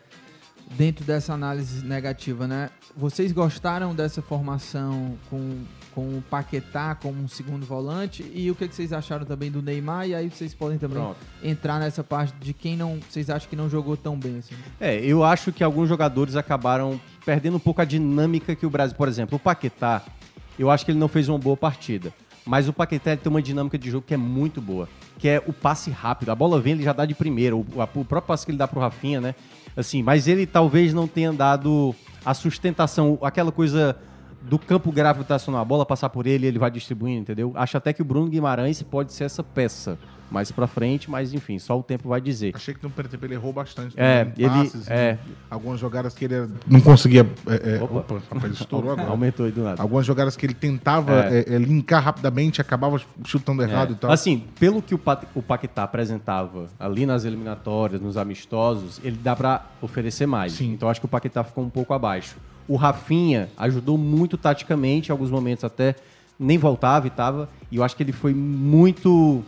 dentro 0.78 1.06
dessa 1.06 1.34
análise 1.34 1.86
negativa, 1.86 2.46
né? 2.48 2.70
Vocês 2.96 3.32
gostaram 3.32 3.96
dessa 3.96 4.22
formação 4.22 5.18
com, 5.30 5.60
com 5.98 6.16
o 6.20 6.22
Paquetá 6.30 6.94
como 6.94 7.24
um 7.24 7.28
segundo 7.28 7.66
volante? 7.66 8.24
E 8.32 8.52
o 8.52 8.56
que, 8.56 8.68
que 8.68 8.76
vocês 8.76 8.94
acharam 8.94 9.26
também 9.26 9.50
do 9.50 9.64
Neymar? 9.64 10.08
E 10.08 10.14
aí 10.14 10.30
vocês 10.30 10.54
podem 10.54 10.78
também 10.78 11.00
Pronto. 11.00 11.18
entrar 11.44 11.80
nessa 11.80 12.04
parte 12.04 12.36
de 12.40 12.54
quem 12.54 12.78
não 12.78 13.00
vocês 13.10 13.32
acham 13.32 13.50
que 13.50 13.56
não 13.56 13.68
jogou 13.68 13.98
tão 13.98 14.16
bem 14.16 14.38
assim. 14.38 14.54
É, 14.80 14.96
eu 15.04 15.24
acho 15.24 15.52
que 15.52 15.64
alguns 15.64 15.90
jogadores 15.90 16.36
acabaram 16.36 17.02
perdendo 17.26 17.58
um 17.58 17.60
pouco 17.60 17.82
a 17.82 17.86
dinâmica 17.86 18.56
que 18.56 18.64
o 18.64 18.70
Brasil. 18.70 18.96
Por 18.96 19.08
exemplo, 19.08 19.38
o 19.38 19.40
Paquetá, 19.40 20.04
eu 20.60 20.70
acho 20.70 20.86
que 20.86 20.92
ele 20.92 21.00
não 21.00 21.08
fez 21.08 21.28
uma 21.30 21.40
boa 21.40 21.58
partida. 21.58 22.14
Mas 22.46 22.70
o 22.70 22.74
Paquetá 22.74 23.18
tem 23.18 23.28
uma 23.32 23.42
dinâmica 23.42 23.76
de 23.76 23.90
jogo 23.90 24.06
que 24.06 24.14
é 24.14 24.18
muito 24.18 24.62
boa. 24.62 24.88
Que 25.18 25.28
é 25.28 25.44
o 25.48 25.52
passe 25.52 25.90
rápido. 25.90 26.30
A 26.30 26.36
bola 26.36 26.62
vem, 26.62 26.74
ele 26.74 26.84
já 26.84 26.94
dá 26.94 27.06
de 27.08 27.16
primeira. 27.16 27.56
O, 27.58 27.66
a- 27.82 27.86
o 27.86 28.06
próprio 28.06 28.22
passe 28.22 28.46
que 28.46 28.52
ele 28.52 28.58
dá 28.60 28.68
pro 28.68 28.80
Rafinha, 28.80 29.20
né? 29.20 29.34
Assim, 29.76 30.04
mas 30.04 30.28
ele 30.28 30.46
talvez 30.46 30.94
não 30.94 31.08
tenha 31.08 31.34
dado 31.34 31.96
a 32.24 32.36
sustentação, 32.36 33.18
aquela 33.24 33.52
coisa 33.52 33.98
do 34.50 34.58
campo 34.60 34.92
gravitacional. 34.92 35.62
A 35.62 35.66
bola 35.66 35.86
passar 35.86 36.10
por 36.10 36.26
ele, 36.28 36.48
ele 36.48 36.60
vai 36.60 36.72
distribuindo, 36.72 37.22
entendeu? 37.22 37.52
Acho 37.56 37.78
até 37.78 37.94
que 37.94 38.02
o 38.02 38.06
Bruno 38.06 38.30
Guimarães 38.30 38.82
pode 38.82 39.14
ser 39.14 39.26
essa 39.26 39.44
peça 39.44 39.98
mais 40.30 40.52
pra 40.52 40.68
frente, 40.68 41.10
mas 41.10 41.34
enfim, 41.34 41.58
só 41.58 41.80
o 41.80 41.82
tempo 41.82 42.10
vai 42.10 42.20
dizer. 42.20 42.52
Achei 42.54 42.74
que 42.74 42.84
no 42.84 42.90
primeiro 42.90 43.08
tempo 43.10 43.26
ele 43.26 43.36
errou 43.36 43.54
bastante. 43.54 43.94
É, 43.98 44.28
ele- 44.38 44.50
passes, 44.50 44.90
é. 44.92 45.18
Algumas 45.50 45.80
jogadas 45.80 46.14
que 46.14 46.26
ele 46.26 46.50
não 46.68 46.82
conseguia. 46.82 47.26
é, 47.48 47.78
é, 47.78 47.82
Opa. 47.82 48.00
opa, 48.00 48.22
rapaz, 48.36 48.52
estourou 48.54 48.92
agora. 48.92 49.08
Aumentou 49.10 49.46
aí 49.46 49.54
do 49.54 49.64
nada. 49.64 49.82
Algumas 49.82 50.06
jogadas 50.06 50.36
que 50.36 50.46
ele 50.46 50.54
tentava 50.54 51.14
É. 51.28 51.46
é, 51.48 51.54
é, 51.56 51.58
linkar 51.58 52.04
rapidamente, 52.04 52.60
acabava 52.60 53.00
chutando 53.26 53.62
errado 53.64 53.94
e 53.94 53.96
tal. 53.96 54.12
Assim, 54.12 54.44
pelo 54.60 54.82
que 54.82 54.94
o, 54.94 54.98
Pat- 54.98 55.24
o 55.34 55.42
Paquetá 55.42 55.84
apresentava 55.84 56.68
ali 56.78 57.06
nas 57.06 57.24
eliminatórias, 57.24 58.02
nos 58.02 58.18
amistosos, 58.18 59.00
ele 59.06 59.18
dá 59.24 59.34
pra 59.34 59.66
oferecer 59.82 60.26
mais. 60.26 60.60
Então 60.60 60.90
acho 60.90 61.00
que 61.00 61.06
o 61.06 61.10
Paquetá 61.10 61.42
ficou 61.42 61.64
um 61.64 61.70
pouco 61.70 61.94
abaixo. 61.94 62.36
O 62.68 62.76
Rafinha 62.76 63.50
ajudou 63.58 63.98
muito 63.98 64.38
taticamente, 64.38 65.10
em 65.10 65.12
alguns 65.12 65.30
momentos 65.30 65.64
até 65.64 65.96
nem 66.40 66.58
voltava 66.58 67.08
e 67.08 67.10
tava. 67.10 67.50
E 67.72 67.78
eu 67.78 67.84
acho 67.84 67.96
que 67.96 68.04
ele 68.04 68.12
foi 68.12 68.34
muito 68.34 69.44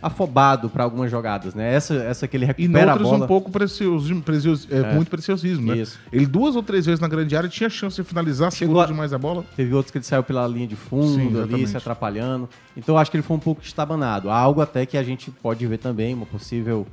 afobado 0.00 0.68
para 0.68 0.82
algumas 0.82 1.08
jogadas, 1.10 1.54
né? 1.54 1.72
Essa, 1.72 1.94
essa 1.94 2.26
que 2.26 2.36
ele 2.36 2.44
E 2.44 2.46
recupera 2.48 2.92
a 2.92 2.96
bola. 2.96 3.24
um 3.24 3.26
pouco 3.28 3.52
precioso, 3.52 4.12
precios, 4.22 4.66
é, 4.68 4.78
É. 4.78 4.94
muito 4.96 5.08
preciosismo, 5.08 5.70
né? 5.72 5.78
Isso. 5.78 5.96
Ele 6.12 6.26
duas 6.26 6.56
ou 6.56 6.62
três 6.62 6.84
vezes 6.86 6.98
na 6.98 7.06
grande 7.06 7.36
área 7.36 7.48
tinha 7.48 7.70
chance 7.70 7.94
de 7.94 8.02
finalizar, 8.02 8.50
segurou 8.50 8.82
a- 8.82 8.86
demais 8.86 9.12
a 9.12 9.18
bola. 9.18 9.44
Teve 9.54 9.72
outros 9.74 9.92
que 9.92 9.98
ele 9.98 10.04
saiu 10.04 10.24
pela 10.24 10.44
linha 10.48 10.66
de 10.66 10.74
fundo 10.74 11.14
Sim, 11.14 11.40
ali, 11.54 11.66
se 11.68 11.76
atrapalhando. 11.76 12.48
Então 12.76 12.96
eu 12.96 12.98
acho 12.98 13.12
que 13.12 13.16
ele 13.16 13.22
foi 13.22 13.36
um 13.36 13.40
pouco 13.40 13.62
estabanado. 13.62 14.28
Algo 14.28 14.60
até 14.60 14.84
que 14.84 14.96
a 14.98 15.02
gente 15.04 15.30
pode 15.30 15.64
ver 15.68 15.78
também, 15.78 16.14
uma 16.14 16.26
possível. 16.26 16.84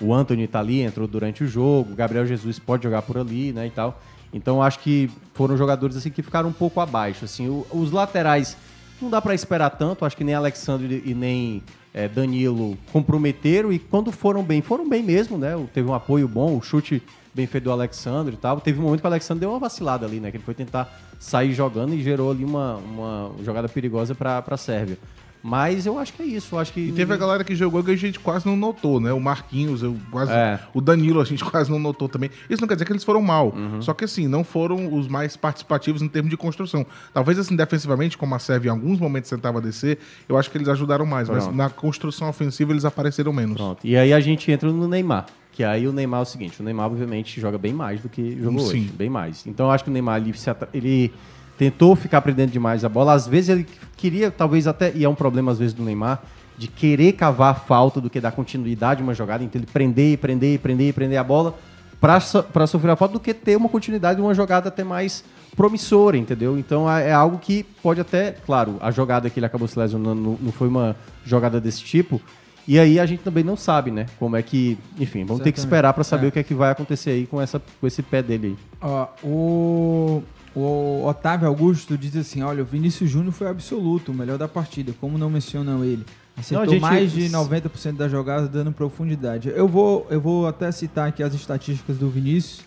O 0.00 0.12
Anthony 0.14 0.46
tá 0.46 0.60
ali, 0.60 0.82
entrou 0.82 1.08
durante 1.08 1.42
o 1.42 1.46
jogo, 1.48 1.92
o 1.92 1.96
Gabriel 1.96 2.26
Jesus 2.26 2.58
pode 2.58 2.82
jogar 2.84 3.00
por 3.02 3.16
ali, 3.16 3.50
né? 3.50 3.66
E 3.66 3.70
tal. 3.70 3.98
Então 4.32 4.62
acho 4.62 4.78
que 4.80 5.10
foram 5.34 5.56
jogadores 5.56 5.96
assim 5.96 6.10
que 6.10 6.22
ficaram 6.22 6.48
um 6.48 6.52
pouco 6.52 6.80
abaixo. 6.80 7.24
Assim, 7.24 7.48
O- 7.48 7.66
os 7.72 7.90
laterais 7.92 8.56
não 9.00 9.08
dá 9.08 9.20
para 9.22 9.34
esperar 9.34 9.70
tanto, 9.70 10.04
acho 10.04 10.16
que 10.16 10.24
nem 10.24 10.34
Alexandre 10.34 11.02
e 11.06 11.14
nem 11.14 11.62
eh, 11.94 12.08
Danilo 12.08 12.76
comprometeram 12.92 13.72
e 13.72 13.78
quando 13.78 14.12
foram 14.12 14.42
bem, 14.42 14.60
foram 14.60 14.88
bem 14.88 15.02
mesmo, 15.02 15.38
né? 15.38 15.54
Teve 15.72 15.88
um 15.88 15.94
apoio 15.94 16.28
bom, 16.28 16.56
o 16.56 16.62
chute 16.62 17.02
bem 17.34 17.46
feito 17.46 17.64
do 17.64 17.72
Alexandre 17.72 18.34
e 18.34 18.36
tal. 18.36 18.60
Teve 18.60 18.78
um 18.78 18.82
momento 18.82 19.00
que 19.00 19.06
o 19.06 19.10
Alexandre 19.10 19.40
deu 19.40 19.50
uma 19.50 19.58
vacilada 19.58 20.04
ali, 20.04 20.18
né? 20.20 20.30
Que 20.30 20.36
ele 20.36 20.44
foi 20.44 20.54
tentar 20.54 20.92
sair 21.18 21.52
jogando 21.54 21.94
e 21.94 22.02
gerou 22.02 22.30
ali 22.30 22.44
uma, 22.44 22.76
uma 22.76 23.30
jogada 23.44 23.68
perigosa 23.68 24.14
para 24.14 24.42
a 24.46 24.56
Sérvia. 24.56 24.98
Mas 25.42 25.86
eu 25.86 25.98
acho 25.98 26.12
que 26.12 26.22
é 26.22 26.26
isso. 26.26 26.54
Eu 26.54 26.58
acho 26.58 26.72
que 26.72 26.80
E 26.80 26.92
teve 26.92 27.12
a 27.12 27.16
galera 27.16 27.44
que 27.44 27.54
jogou 27.54 27.82
que 27.82 27.90
a 27.90 27.96
gente 27.96 28.18
quase 28.18 28.46
não 28.46 28.56
notou, 28.56 29.00
né? 29.00 29.12
O 29.12 29.20
Marquinhos, 29.20 29.82
eu 29.82 29.96
quase, 30.10 30.32
É. 30.32 30.58
o 30.74 30.80
Danilo 30.80 31.20
a 31.20 31.24
gente 31.24 31.44
quase 31.46 31.70
não 31.70 31.78
notou 31.78 32.08
também. 32.08 32.30
Isso 32.50 32.60
não 32.60 32.68
quer 32.68 32.74
dizer 32.74 32.84
que 32.84 32.92
eles 32.92 33.04
foram 33.04 33.22
mal. 33.22 33.52
Uhum. 33.56 33.80
Só 33.80 33.94
que 33.94 34.04
assim, 34.04 34.26
não 34.28 34.42
foram 34.44 34.92
os 34.94 35.08
mais 35.08 35.36
participativos 35.36 36.02
em 36.02 36.08
termos 36.08 36.30
de 36.30 36.36
construção. 36.36 36.84
Talvez 37.12 37.38
assim, 37.38 37.54
defensivamente, 37.56 38.18
como 38.18 38.34
a 38.34 38.38
Sérvia 38.38 38.68
em 38.68 38.72
alguns 38.72 38.98
momentos 38.98 39.30
tentava 39.30 39.60
descer, 39.60 39.98
eu 40.28 40.36
acho 40.36 40.50
que 40.50 40.58
eles 40.58 40.68
ajudaram 40.68 41.06
mais. 41.06 41.28
Mas 41.28 41.44
Pronto. 41.44 41.56
na 41.56 41.70
construção 41.70 42.28
ofensiva 42.28 42.72
eles 42.72 42.84
apareceram 42.84 43.32
menos. 43.32 43.56
Pronto. 43.56 43.86
E 43.86 43.96
aí 43.96 44.12
a 44.12 44.20
gente 44.20 44.50
entra 44.50 44.70
no 44.72 44.88
Neymar. 44.88 45.26
Que 45.52 45.64
aí 45.64 45.88
o 45.88 45.92
Neymar 45.92 46.20
é 46.20 46.22
o 46.22 46.26
seguinte, 46.26 46.60
o 46.60 46.62
Neymar 46.64 46.86
obviamente 46.86 47.40
joga 47.40 47.58
bem 47.58 47.72
mais 47.72 48.00
do 48.00 48.08
que 48.08 48.40
jogou 48.40 48.60
Sim. 48.60 48.66
hoje, 48.82 48.92
bem 48.96 49.10
mais. 49.10 49.44
Então 49.44 49.66
eu 49.66 49.72
acho 49.72 49.82
que 49.82 49.90
o 49.90 49.92
Neymar 49.92 50.18
ele, 50.20 50.32
ele 50.72 51.12
tentou 51.58 51.94
ficar 51.96 52.22
prendendo 52.22 52.50
demais 52.52 52.84
a 52.84 52.88
bola. 52.88 53.12
Às 53.12 53.26
vezes 53.26 53.50
ele 53.50 53.66
queria, 53.96 54.30
talvez 54.30 54.66
até, 54.66 54.92
e 54.94 55.04
é 55.04 55.08
um 55.08 55.14
problema 55.14 55.50
às 55.52 55.58
vezes 55.58 55.74
do 55.74 55.82
Neymar, 55.82 56.22
de 56.56 56.68
querer 56.68 57.12
cavar 57.12 57.50
a 57.50 57.54
falta 57.54 58.00
do 58.00 58.08
que 58.08 58.20
dar 58.20 58.32
continuidade 58.32 59.00
a 59.00 59.04
uma 59.04 59.14
jogada, 59.14 59.44
então 59.44 59.60
ele 59.60 59.68
prender, 59.70 60.16
prender, 60.18 60.58
prender, 60.58 60.94
prender 60.94 61.18
a 61.18 61.22
bola 61.24 61.54
para 62.00 62.20
sofrer 62.66 62.90
a 62.92 62.96
falta 62.96 63.14
do 63.14 63.20
que 63.20 63.34
ter 63.34 63.56
uma 63.56 63.68
continuidade 63.68 64.16
de 64.16 64.22
uma 64.22 64.32
jogada 64.34 64.68
até 64.68 64.84
mais 64.84 65.24
promissora, 65.56 66.16
entendeu? 66.16 66.56
Então 66.58 66.90
é 66.90 67.08
é 67.08 67.12
algo 67.12 67.38
que 67.38 67.64
pode 67.82 68.00
até, 68.00 68.32
claro, 68.46 68.76
a 68.80 68.90
jogada 68.92 69.28
que 69.28 69.38
ele 69.40 69.46
acabou 69.46 69.66
se 69.66 69.76
lesionando 69.78 70.38
não, 70.40 70.52
foi 70.52 70.68
uma 70.68 70.94
jogada 71.24 71.60
desse 71.60 71.82
tipo. 71.82 72.20
E 72.68 72.78
aí 72.78 73.00
a 73.00 73.06
gente 73.06 73.22
também 73.22 73.42
não 73.42 73.56
sabe, 73.56 73.90
né? 73.90 74.06
Como 74.18 74.36
é 74.36 74.42
que, 74.42 74.76
enfim, 75.00 75.24
vamos 75.24 75.42
ter 75.42 75.50
que 75.52 75.58
esperar 75.58 75.92
para 75.94 76.04
saber 76.04 76.26
É. 76.26 76.28
o 76.28 76.32
que 76.32 76.38
é 76.38 76.42
que 76.42 76.54
vai 76.54 76.70
acontecer 76.70 77.10
aí 77.10 77.26
com 77.26 77.40
essa 77.40 77.60
com 77.80 77.86
esse 77.86 78.02
pé 78.02 78.22
dele 78.22 78.48
aí. 78.48 78.56
Ó, 78.82 79.06
o, 79.26 80.22
o 80.58 81.06
Otávio 81.06 81.46
Augusto 81.48 81.96
diz 81.96 82.16
assim: 82.16 82.42
olha, 82.42 82.62
o 82.62 82.66
Vinícius 82.66 83.10
Júnior 83.10 83.32
foi 83.32 83.48
absoluto, 83.48 84.12
o 84.12 84.14
melhor 84.14 84.38
da 84.38 84.48
partida. 84.48 84.92
Como 85.00 85.16
não 85.18 85.28
mencionam 85.30 85.84
ele? 85.84 86.04
Acertou 86.36 86.64
Não, 86.66 86.72
gente- 86.72 86.80
mais 86.80 87.12
de 87.12 87.28
90% 87.30 87.96
das 87.96 88.10
jogadas 88.10 88.48
dando 88.48 88.70
profundidade. 88.72 89.48
Eu 89.54 89.66
vou, 89.66 90.06
eu 90.10 90.20
vou 90.20 90.46
até 90.46 90.70
citar 90.70 91.08
aqui 91.08 91.22
as 91.22 91.34
estatísticas 91.34 91.98
do 91.98 92.08
Vinícius. 92.08 92.60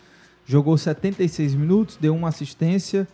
Jogou 0.46 0.78
76 0.78 1.54
minutos, 1.56 1.98
deu 2.00 2.14
uma 2.16 2.28
assistência. 2.28 3.08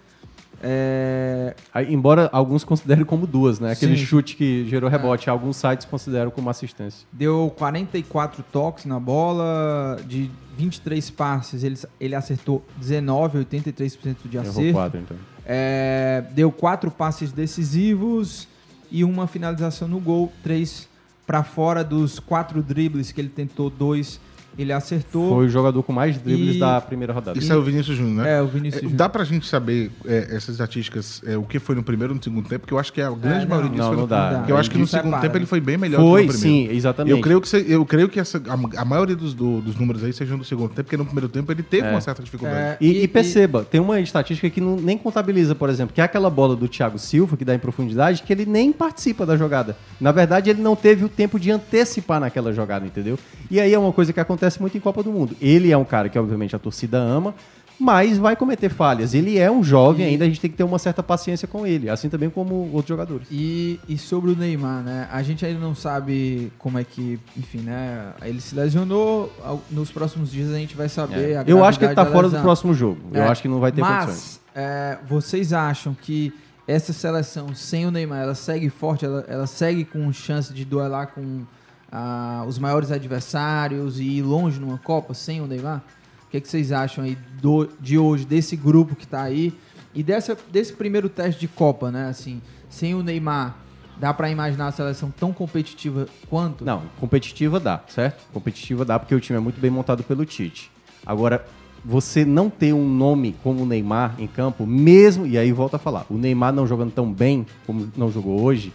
É, 0.62 1.56
Aí, 1.74 1.94
embora 1.94 2.30
alguns 2.32 2.64
considerem 2.64 3.06
como 3.06 3.28
duas, 3.28 3.60
né? 3.60 3.72
Aquele 3.72 3.98
Sim. 3.98 4.06
chute 4.06 4.36
que 4.36 4.68
gerou 4.68 4.90
rebote, 4.90 5.30
alguns 5.30 5.58
sites 5.58 5.86
consideram 5.86 6.32
como 6.32 6.50
assistência. 6.50 7.06
Deu 7.12 7.54
44 7.58 8.44
toques 8.52 8.86
na 8.86 9.00
bola, 9.00 10.00
de 10.08 10.32
23 10.58 11.10
passes, 11.12 11.64
ele, 11.64 11.78
ele 12.00 12.16
acertou 12.16 12.66
19, 12.78 13.46
83% 13.46 14.16
de 14.26 14.38
Errou 14.38 14.50
acerto. 14.50 14.74
quatro, 14.74 15.00
então. 15.00 15.18
É, 15.46 16.24
deu 16.32 16.52
quatro 16.52 16.92
passes 16.92 17.32
decisivos 17.32 18.48
e 18.92 19.04
uma 19.04 19.28
finalização 19.28 19.88
no 19.88 20.00
gol, 20.00 20.32
três 20.44 20.90
para 21.26 21.44
fora 21.44 21.84
dos 21.84 22.20
quatro 22.20 22.64
dribles 22.64 23.12
que 23.12 23.20
ele 23.20 23.30
tentou, 23.30 23.70
dois 23.70 24.20
ele 24.58 24.74
acertou. 24.74 25.36
Foi 25.36 25.46
o 25.46 25.50
jogador 25.50 25.82
com 25.84 25.94
mais 25.94 26.18
dribles 26.18 26.56
E- 26.56 26.60
da 26.60 26.80
primeira 26.82 27.14
rodada. 27.14 27.38
Isso 27.38 27.52
é 27.52 27.56
o 27.56 27.62
Vinícius 27.62 27.98
Júnior, 27.98 28.24
né? 28.26 28.38
É, 28.38 28.42
o 28.42 28.48
Vinícius 28.48 28.78
É, 28.82 28.84
Júnior. 28.84 28.98
Dá 28.98 29.08
pra 29.10 29.24
gente 29.24 29.46
saber 29.48 29.92
é, 30.06 30.28
essas 30.36 30.50
estatísticas, 30.50 31.22
é, 31.26 31.38
o 31.38 31.44
que 31.44 31.60
foi 31.60 31.76
no 31.76 31.84
primeiro 31.84 32.14
e 32.14 32.18
no 32.18 32.24
segundo 32.24 32.48
tempo, 32.48 32.62
porque 32.62 32.74
eu 32.74 32.80
acho 32.80 32.92
que 32.92 33.02
a 33.02 33.10
grande 33.12 33.42
não. 33.42 33.50
maioria 33.50 33.70
disso 33.70 33.82
Não, 33.84 33.88
foi 33.88 33.96
não 33.96 34.04
no 34.04 34.08
dá. 34.08 34.34
Porque 34.38 34.52
eu 34.52 34.58
acho 34.58 34.70
que 34.70 34.76
no 34.78 34.82
Não 34.82 34.88
segundo 34.88 35.06
separa, 35.06 35.22
tempo 35.22 35.38
ele 35.38 35.46
foi 35.46 35.60
bem 35.62 35.78
melhor 35.78 36.02
Foi, 36.02 36.22
que 36.22 36.28
no 36.28 36.34
primeiro. 36.40 36.68
sim, 36.72 36.76
exatamente. 36.76 37.12
Eu 37.12 37.22
creio 37.22 37.42
que, 37.42 37.56
eu 37.72 37.86
creio 37.86 38.10
que 38.10 38.20
essa, 38.20 38.42
a, 38.48 38.82
a 38.82 38.86
maioria 38.86 39.16
dos, 39.16 39.34
do- 39.34 39.62
dos 39.62 39.76
números 39.76 40.04
aí 40.04 40.12
sejam 40.14 40.38
do 40.38 40.44
segundo 40.44 40.70
tempo, 40.70 40.84
porque 40.84 40.98
no 40.98 41.06
primeiro 41.06 41.30
tempo 41.30 41.52
ele 41.52 41.64
teve 41.64 41.88
É. 41.88 41.92
uma 41.92 42.02
certa 42.02 42.22
dificuldade. 42.24 42.60
É, 42.60 42.78
E, 42.82 42.88
E- 42.88 43.04
e 43.04 43.08
perceba, 43.08 43.64
tem 43.64 43.80
uma 43.82 44.00
estatística 44.00 44.50
que 44.50 44.60
não, 44.62 44.76
nem 44.76 44.98
contabiliza, 44.98 45.54
por 45.56 45.70
exemplo, 45.70 45.94
que 45.94 46.02
é 46.02 46.04
aquela 46.04 46.30
bola 46.30 46.56
do 46.56 46.68
Thiago 46.68 46.98
Silva, 46.98 47.36
que 47.38 47.46
dá 47.46 47.54
em 47.54 47.60
profundidade, 47.60 48.24
que 48.24 48.32
ele 48.34 48.46
nem 48.46 48.72
participa 48.72 49.26
da 49.26 49.36
jogada. 49.38 49.76
Na 50.00 50.12
verdade, 50.12 50.50
ele 50.50 50.62
não 50.62 50.76
teve 50.76 51.04
o 51.06 51.10
tempo 51.10 51.40
de 51.40 51.52
antecipar 51.52 52.20
naquela 52.20 52.54
jogada, 52.54 52.86
entendeu? 52.86 53.18
E 53.52 53.60
aí 53.60 53.74
é 53.74 53.80
uma 53.80 53.92
coisa 53.92 54.12
que 54.14 54.20
acontece 54.20 54.47
muito 54.62 54.78
em 54.78 54.82
Copa 54.82 55.04
do 55.04 55.12
Mundo. 55.12 55.36
Ele 55.42 55.72
é 55.72 55.78
um 55.78 55.86
cara 55.86 56.08
que, 56.10 56.18
obviamente, 56.18 56.56
a 56.56 56.60
torcida 56.60 56.98
ama, 56.98 57.36
mas 57.80 58.18
vai 58.18 58.36
cometer 58.36 58.70
falhas. 58.70 59.14
Ele 59.14 59.38
é 59.38 59.52
um 59.52 59.64
jovem 59.64 60.06
E- 60.06 60.10
ainda, 60.10 60.26
a 60.26 60.28
gente 60.28 60.40
tem 60.42 60.50
que 60.50 60.58
ter 60.58 60.64
uma 60.64 60.80
certa 60.80 61.04
paciência 61.04 61.48
com 61.48 61.66
ele, 61.66 61.90
assim 61.90 62.10
também 62.10 62.30
como 62.30 62.56
outros 62.74 62.88
jogadores. 62.88 63.28
E, 63.32 63.80
e 63.88 63.98
sobre 63.98 64.32
o 64.32 64.36
Neymar, 64.36 64.82
né? 64.84 65.08
A 65.12 65.22
gente 65.22 65.46
ainda 65.46 65.60
não 65.60 65.76
sabe 65.76 66.52
como 66.58 66.80
é 66.80 66.84
que, 66.84 67.20
enfim, 67.38 67.60
né? 67.60 68.14
Ele 68.24 68.42
se 68.42 68.56
lesionou. 68.56 69.32
Nos 69.70 69.92
próximos 69.92 70.32
dias 70.32 70.50
a 70.52 70.58
gente 70.58 70.76
vai 70.76 70.90
saber. 70.90 71.34
É. 71.34 71.44
Eu 71.46 71.64
acho 71.64 71.78
que 71.78 71.86
ele 71.86 71.94
tá 71.94 72.06
fora 72.06 72.30
do 72.30 72.40
próximo 72.40 72.74
jogo. 72.74 72.98
Eu 73.14 73.22
É, 73.24 73.28
acho 73.28 73.42
que 73.44 73.48
não 73.48 73.60
vai 73.60 73.72
ter 73.72 73.82
Mas, 73.82 74.06
condições. 74.06 74.42
é, 74.56 74.98
vocês 75.08 75.54
acham 75.54 75.96
que 76.02 76.34
essa 76.68 76.92
seleção 76.92 77.54
sem 77.56 77.86
o 77.86 77.92
Neymar, 77.92 78.24
ela 78.24 78.36
segue 78.36 78.70
forte, 78.70 79.06
ela, 79.06 79.24
ela 79.28 79.46
segue 79.48 79.86
com 79.86 80.12
chance 80.12 80.52
de 80.54 80.66
duelar 80.66 81.08
com 81.14 81.44
ah, 81.92 82.44
os 82.48 82.58
maiores 82.60 82.92
adversários 82.92 84.00
e 84.00 84.04
ir 84.04 84.22
longe 84.22 84.60
numa 84.60 84.78
Copa 84.78 85.14
sem 85.14 85.42
o 85.42 85.48
Neymar? 85.48 85.84
O 86.28 86.30
que, 86.30 86.42
que 86.42 86.48
vocês 86.48 86.72
acham 86.72 87.04
aí 87.04 87.18
do- 87.42 87.70
de 87.80 87.98
hoje, 87.98 88.26
desse 88.26 88.56
grupo 88.56 88.96
que 88.96 89.08
tá 89.08 89.22
aí 89.22 89.54
e 89.96 90.04
dessa, 90.04 90.38
desse 90.52 90.74
primeiro 90.74 91.08
teste 91.10 91.40
de 91.40 91.48
Copa, 91.48 91.90
né? 91.90 92.10
Assim, 92.10 92.42
sem 92.70 92.94
o 92.94 93.02
Neymar, 93.02 93.56
dá 93.98 94.14
pra 94.14 94.30
imaginar 94.30 94.68
a 94.68 94.72
seleção 94.72 95.10
tão 95.18 95.32
competitiva 95.32 96.06
quanto? 96.30 96.66
Não, 96.66 96.84
competitiva 97.00 97.60
dá, 97.60 97.82
certo? 97.88 98.26
Competitiva 98.34 98.84
dá 98.84 99.00
porque 99.00 99.16
o 99.16 99.20
time 99.22 99.38
é 99.38 99.40
muito 99.42 99.60
bem 99.60 99.72
montado 99.72 100.04
pelo 100.04 100.26
Tite. 100.26 100.70
Agora, 101.06 101.46
você 101.86 102.26
não 102.26 102.50
ter 102.50 102.74
um 102.74 102.88
nome 102.90 103.34
como 103.42 103.64
o 103.64 103.66
Neymar 103.66 104.16
em 104.20 104.28
campo, 104.28 104.66
mesmo, 104.68 105.26
e 105.26 105.38
aí 105.38 105.54
volta 105.54 105.78
a 105.78 105.80
falar, 105.80 106.06
o 106.10 106.18
Neymar 106.18 106.52
não 106.52 106.68
jogando 106.68 106.92
tão 106.92 107.12
bem 107.12 107.46
como 107.66 107.88
não 107.96 108.12
jogou 108.12 108.42
hoje, 108.42 108.74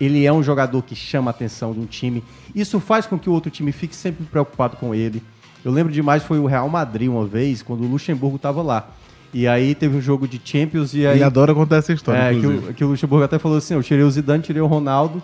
ele 0.00 0.24
é 0.24 0.32
um 0.32 0.42
jogador 0.42 0.82
que 0.82 0.94
chama 0.94 1.30
a 1.30 1.32
atenção 1.32 1.72
de 1.72 1.80
um 1.80 1.86
time. 1.86 2.22
Isso 2.54 2.78
faz 2.80 3.06
com 3.06 3.18
que 3.18 3.30
o 3.30 3.32
outro 3.32 3.50
time 3.50 3.72
fique 3.72 3.94
sempre 3.94 4.24
preocupado 4.24 4.76
com 4.76 4.94
ele. 4.94 5.22
Eu 5.64 5.70
lembro 5.72 5.92
demais, 5.92 6.22
foi 6.22 6.38
o 6.38 6.46
Real 6.46 6.68
Madrid 6.68 7.08
uma 7.08 7.24
vez, 7.24 7.62
quando 7.62 7.84
o 7.84 7.86
Luxemburgo 7.86 8.36
estava 8.36 8.62
lá. 8.62 8.88
E 9.32 9.48
aí 9.48 9.74
teve 9.74 9.96
um 9.96 10.00
jogo 10.00 10.28
de 10.28 10.40
Champions 10.44 10.92
e 10.92 11.06
aí... 11.06 11.16
Ele 11.16 11.24
adora 11.24 11.54
contar 11.54 11.76
essa 11.76 11.92
história, 11.92 12.20
É, 12.20 12.38
que 12.38 12.46
o, 12.46 12.74
que 12.74 12.84
o 12.84 12.88
Luxemburgo 12.88 13.24
até 13.24 13.38
falou 13.38 13.56
assim: 13.56 13.74
eu 13.74 13.82
tirei 13.82 14.04
o 14.04 14.10
Zidane, 14.10 14.42
tirei 14.42 14.60
o 14.60 14.66
Ronaldo. 14.66 15.22